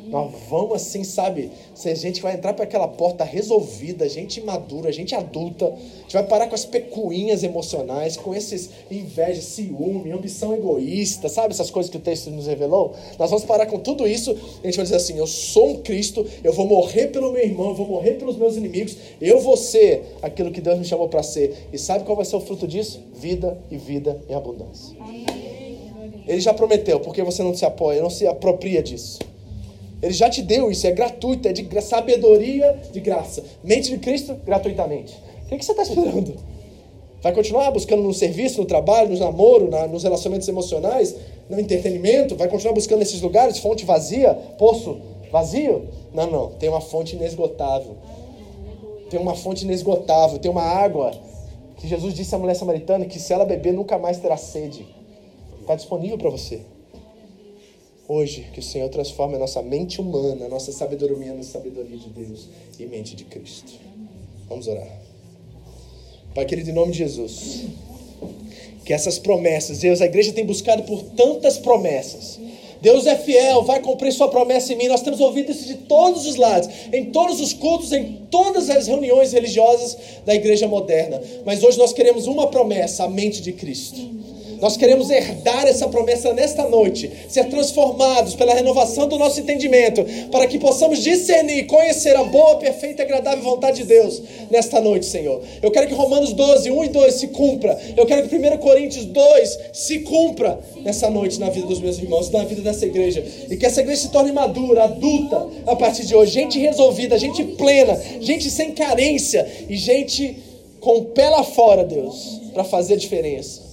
Nós 0.10 0.32
vamos 0.50 0.76
assim, 0.76 1.04
sabe? 1.04 1.52
Se 1.76 1.88
a 1.88 1.94
gente 1.94 2.20
vai 2.20 2.34
entrar 2.34 2.54
para 2.54 2.64
aquela 2.64 2.88
porta 2.88 3.24
resolvida, 3.24 4.10
gente 4.10 4.42
madura, 4.42 4.92
gente 4.92 5.14
adulta, 5.14 5.66
a 5.68 6.02
gente 6.02 6.14
vai 6.14 6.24
parar 6.24 6.48
com 6.48 6.56
as 6.56 6.66
pecuinhas 6.66 7.44
emocionais, 7.44 8.18
com 8.18 8.34
esses 8.34 8.72
inveja, 8.90 9.40
ciúme, 9.40 10.12
ambição 10.12 10.54
egoísta, 10.56 11.30
sabe? 11.30 11.54
Essas 11.54 11.70
coisas 11.70 11.92
que 11.92 11.98
o 11.98 12.00
texto 12.00 12.32
nos 12.32 12.48
revelou. 12.48 12.96
Nós 13.20 13.30
vamos 13.30 13.46
parar 13.46 13.68
com 13.68 13.78
tudo 13.78 14.08
isso 14.08 14.32
e 14.32 14.64
a 14.64 14.66
gente 14.66 14.78
vai 14.78 14.84
dizer 14.84 14.96
assim: 14.96 15.18
eu 15.18 15.28
sou 15.28 15.70
um 15.70 15.76
Cristo, 15.82 16.26
eu 16.44 16.52
vou 16.54 16.66
morrer 16.66 17.08
pelo 17.08 17.32
meu 17.32 17.44
irmão, 17.44 17.70
eu 17.70 17.76
vou 17.76 17.88
morrer 17.88 18.14
pelos 18.14 18.36
meus 18.36 18.58
inimigos, 18.58 18.98
eu 19.22 19.40
vou 19.40 19.56
ser 19.56 20.18
aquilo 20.24 20.52
que 20.52 20.60
Deus 20.60 20.80
me 20.80 20.86
chamou 20.86 21.08
para 21.08 21.22
ser. 21.22 21.68
E 21.72 21.78
sabe 21.78 22.04
qual 22.04 22.16
vai 22.16 22.26
ser 22.26 22.36
o 22.36 22.42
fruto 22.42 22.68
disso? 22.68 23.00
Vida 23.14 23.62
e 23.70 23.78
vida 23.78 24.20
em 24.28 24.34
abundância. 24.34 24.98
Ele 26.28 26.42
já 26.42 26.54
prometeu, 26.54 27.00
porque 27.00 27.22
você 27.24 27.44
não 27.44 27.56
se 27.56 27.66
apoia, 27.66 28.02
não 28.02 28.10
se 28.10 28.26
apropria 28.26 28.82
disso. 28.82 29.20
Ele 30.02 30.14
já 30.14 30.30
te 30.30 30.42
deu 30.42 30.72
isso, 30.72 30.88
é 30.88 30.92
gratuito, 30.92 31.48
é 31.48 31.54
de 31.54 31.82
sabedoria, 31.82 32.80
de 32.92 33.00
graça. 33.00 33.44
Mente 33.64 33.90
de 33.90 33.98
Cristo, 33.98 34.36
gratuitamente. 34.46 35.14
O 35.46 35.50
que, 35.50 35.58
que 35.58 35.66
você 35.66 35.72
está 35.72 35.84
esperando? 35.84 36.36
Vai 37.22 37.34
continuar 37.34 37.70
buscando 37.72 38.02
no 38.02 38.14
serviço, 38.14 38.62
no 38.62 38.66
trabalho, 38.66 39.10
no 39.10 39.20
namoro, 39.20 39.70
na, 39.70 39.88
nos 39.88 40.04
relacionamentos 40.04 40.48
emocionais, 40.48 41.16
no 41.50 41.60
entretenimento? 41.60 42.36
Vai 42.36 42.48
continuar 42.48 42.74
buscando 42.74 43.00
nesses 43.00 43.22
lugares, 43.22 43.58
fonte 43.58 43.84
vazia, 43.84 44.34
poço 44.58 45.02
vazio? 45.30 45.90
Não, 46.14 46.32
não. 46.32 46.52
Tem 46.52 46.70
uma 46.70 46.80
fonte 46.80 47.16
inesgotável. 47.16 47.98
Tem 49.10 49.20
uma 49.20 49.36
fonte 49.36 49.66
inesgotável, 49.66 50.40
tem 50.40 50.50
uma 50.50 50.62
água 50.62 51.12
que 51.78 51.88
Jesus 51.88 52.14
disse 52.14 52.34
à 52.36 52.38
mulher 52.38 52.56
samaritana 52.56 53.06
que 53.06 53.20
se 53.20 53.34
ela 53.34 53.44
beber 53.44 53.74
nunca 53.74 53.98
mais 53.98 54.20
terá 54.20 54.38
sede. 54.38 54.86
Está 55.60 55.76
disponível 55.76 56.18
para 56.18 56.30
você. 56.30 56.62
Hoje, 58.12 58.48
que 58.52 58.60
o 58.60 58.64
Senhor 58.64 58.90
transforme 58.90 59.36
a 59.36 59.38
nossa 59.38 59.62
mente 59.62 60.02
humana, 60.02 60.48
a 60.48 60.50
nossa 60.50 60.72
sabedoria 60.72 61.32
na 61.32 61.44
sabedoria 61.44 61.96
de 61.96 62.10
Deus 62.10 62.48
e 62.80 62.86
mente 62.88 63.16
de 63.16 63.24
Cristo. 63.24 63.74
Vamos 64.50 64.68
orar. 64.68 64.88
Pai 66.34 66.44
querido, 66.46 66.72
em 66.72 66.74
nome 66.74 66.92
de 66.92 66.98
Jesus, 66.98 67.66
que 68.84 68.94
essas 68.94 69.20
promessas, 69.20 69.78
Deus, 69.78 70.02
a 70.02 70.08
igreja 70.08 70.34
tem 70.34 70.44
buscado 70.44 70.82
por 70.84 71.04
tantas 71.04 71.60
promessas. 71.60 72.40
Deus 72.82 73.06
é 73.06 73.16
fiel, 73.16 73.62
vai 73.62 73.80
cumprir 73.80 74.12
sua 74.12 74.28
promessa 74.28 74.74
em 74.74 74.76
mim. 74.76 74.88
Nós 74.88 75.04
temos 75.04 75.20
ouvido 75.20 75.52
isso 75.52 75.68
de 75.68 75.76
todos 75.76 76.26
os 76.26 76.36
lados, 76.36 76.68
em 76.92 77.12
todos 77.12 77.40
os 77.40 77.54
cultos, 77.54 77.92
em 77.92 78.26
todas 78.32 78.72
as 78.72 78.88
reuniões 78.88 79.34
religiosas 79.34 79.96
da 80.26 80.34
igreja 80.34 80.68
moderna. 80.68 81.22
Mas 81.46 81.62
hoje 81.62 81.78
nós 81.78 81.94
queremos 81.94 82.26
uma 82.26 82.48
promessa, 82.48 83.04
a 83.04 83.08
mente 83.08 83.40
de 83.40 83.54
Cristo. 83.54 84.02
Nós 84.62 84.76
queremos 84.76 85.10
herdar 85.10 85.68
essa 85.68 85.88
promessa 85.88 86.34
nesta 86.34 86.68
noite, 86.68 87.10
ser 87.30 87.46
transformados 87.46 88.36
pela 88.36 88.54
renovação 88.54 89.08
do 89.08 89.18
nosso 89.18 89.40
entendimento, 89.40 90.06
para 90.32 90.48
que 90.48 90.60
possamos 90.60 91.00
discernir, 91.00 91.66
conhecer 91.66 92.16
a 92.16 92.24
boa, 92.24 92.58
perfeita 92.58 93.02
e 93.02 93.06
agradável 93.06 93.44
vontade 93.44 93.78
de 93.78 93.84
Deus 93.86 94.22
nesta 94.50 94.82
noite, 94.82 95.06
Senhor. 95.06 95.42
Eu 95.62 95.72
quero 95.72 95.88
que 95.88 95.94
Romanos 95.94 96.34
12, 96.34 96.72
1 96.72 96.84
e 96.86 96.90
2 96.90 97.14
se 97.14 97.28
cumpra. 97.30 97.80
Eu 97.96 98.06
quero 98.06 98.28
que 98.28 98.36
1 98.36 98.58
Coríntios 98.58 99.06
2 99.06 99.60
se 99.72 100.00
cumpra 100.00 100.60
nessa 100.84 101.10
noite 101.10 101.40
na 101.40 101.50
vida 101.50 101.68
dos 101.68 101.80
meus 101.80 101.98
irmãos, 101.98 102.30
na 102.30 102.44
vida 102.44 102.62
dessa 102.62 102.86
igreja. 102.86 103.24
E 103.50 103.56
que 103.56 103.66
essa 103.66 103.80
igreja 103.80 104.02
se 104.02 104.10
torne 104.10 104.32
madura, 104.32 104.84
adulta 104.84 105.48
a 105.68 105.76
partir 105.76 106.06
de 106.06 106.16
hoje. 106.16 106.34
Gente 106.34 106.60
resolvida, 106.60 107.18
gente 107.18 107.44
plena, 107.44 108.00
gente 108.20 108.50
sem 108.50 108.72
carência 108.72 109.48
e 109.70 109.78
gente 109.78 110.38
com 110.82 111.08
lá 111.18 111.44
fora, 111.44 111.84
Deus, 111.84 112.42
para 112.54 112.64
fazer 112.64 112.94
a 112.94 112.98
diferença 112.98 113.69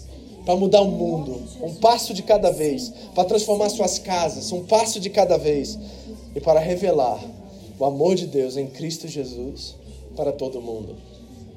para 0.46 0.54
mudar 0.54 0.80
o 0.80 0.88
mundo, 0.88 1.42
um 1.60 1.74
passo 1.74 2.14
de 2.14 2.22
cada 2.22 2.52
vez, 2.52 2.92
para 3.16 3.24
transformar 3.24 3.68
suas 3.68 3.98
casas, 3.98 4.52
um 4.52 4.64
passo 4.64 5.00
de 5.00 5.10
cada 5.10 5.36
vez, 5.36 5.76
e 6.36 6.40
para 6.40 6.60
revelar 6.60 7.20
o 7.76 7.84
amor 7.84 8.14
de 8.14 8.28
Deus 8.28 8.56
em 8.56 8.68
Cristo 8.68 9.08
Jesus 9.08 9.74
para 10.16 10.30
todo 10.30 10.62
mundo. 10.62 10.94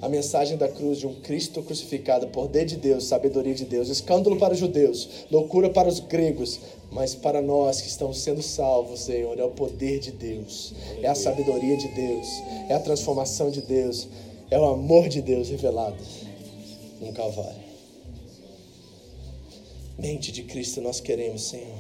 A 0.01 0.09
mensagem 0.09 0.57
da 0.57 0.67
cruz 0.67 0.97
de 0.97 1.05
um 1.05 1.13
Cristo 1.13 1.61
crucificado, 1.61 2.27
poder 2.27 2.65
de 2.65 2.77
Deus, 2.77 3.03
sabedoria 3.03 3.53
de 3.53 3.65
Deus, 3.65 3.89
escândalo 3.89 4.37
para 4.37 4.53
os 4.53 4.59
judeus, 4.59 5.07
loucura 5.29 5.69
para 5.69 5.87
os 5.87 5.99
gregos, 5.99 6.59
mas 6.91 7.13
para 7.13 7.43
nós 7.43 7.81
que 7.81 7.89
estamos 7.89 8.17
sendo 8.17 8.41
salvos, 8.41 9.01
Senhor, 9.01 9.37
é 9.37 9.43
o 9.43 9.51
poder 9.51 9.99
de 9.99 10.11
Deus, 10.11 10.73
é 11.03 11.07
a 11.07 11.15
sabedoria 11.15 11.77
de 11.77 11.89
Deus, 11.89 12.27
é 12.67 12.73
a 12.73 12.79
transformação 12.79 13.51
de 13.51 13.61
Deus, 13.61 14.07
é 14.49 14.57
o 14.57 14.65
amor 14.65 15.09
de 15.09 15.21
Deus 15.21 15.49
revelado 15.49 15.97
num 16.99 17.11
Calvário. 17.13 17.68
Mente 19.99 20.31
de 20.31 20.43
Cristo 20.43 20.79
nós 20.79 21.01
queremos, 21.01 21.49
Senhor. 21.49 21.75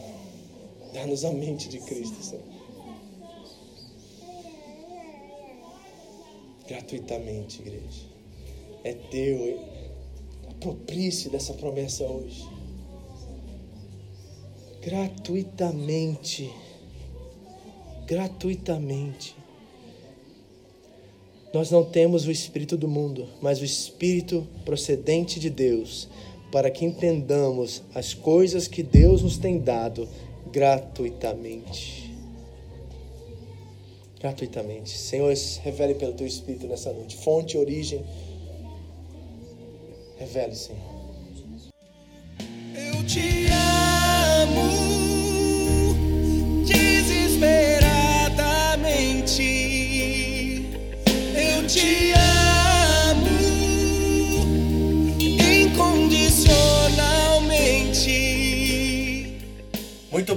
Dá-nos 0.93 1.23
a 1.23 1.31
mente 1.31 1.69
de 1.69 1.79
Cristo, 1.79 2.21
Senhor. 2.21 2.43
Gratuitamente, 6.67 7.61
igreja. 7.61 8.09
É 8.83 8.93
teu. 8.93 9.59
Aproprie-se 10.49 11.29
dessa 11.29 11.53
promessa 11.53 12.03
hoje. 12.03 12.45
Gratuitamente. 14.81 16.51
Gratuitamente. 18.05 19.35
Nós 21.53 21.71
não 21.71 21.85
temos 21.85 22.27
o 22.27 22.31
Espírito 22.31 22.75
do 22.75 22.87
mundo, 22.87 23.27
mas 23.41 23.61
o 23.61 23.65
Espírito 23.65 24.45
procedente 24.65 25.39
de 25.39 25.49
Deus 25.49 26.09
para 26.51 26.71
que 26.71 26.85
entendamos 26.85 27.83
as 27.93 28.13
coisas 28.13 28.67
que 28.67 28.81
Deus 28.81 29.21
nos 29.21 29.37
tem 29.37 29.59
dado 29.59 30.07
gratuitamente. 30.51 32.13
Gratuitamente. 34.19 34.97
Senhor, 34.97 35.33
revele 35.63 35.95
pelo 35.95 36.13
teu 36.13 36.27
Espírito 36.27 36.67
nessa 36.67 36.91
noite. 36.91 37.17
Fonte, 37.17 37.57
origem. 37.57 38.03
Revele, 40.17 40.55
Senhor. 40.55 40.81
Eu 42.75 43.05
te 43.05 43.48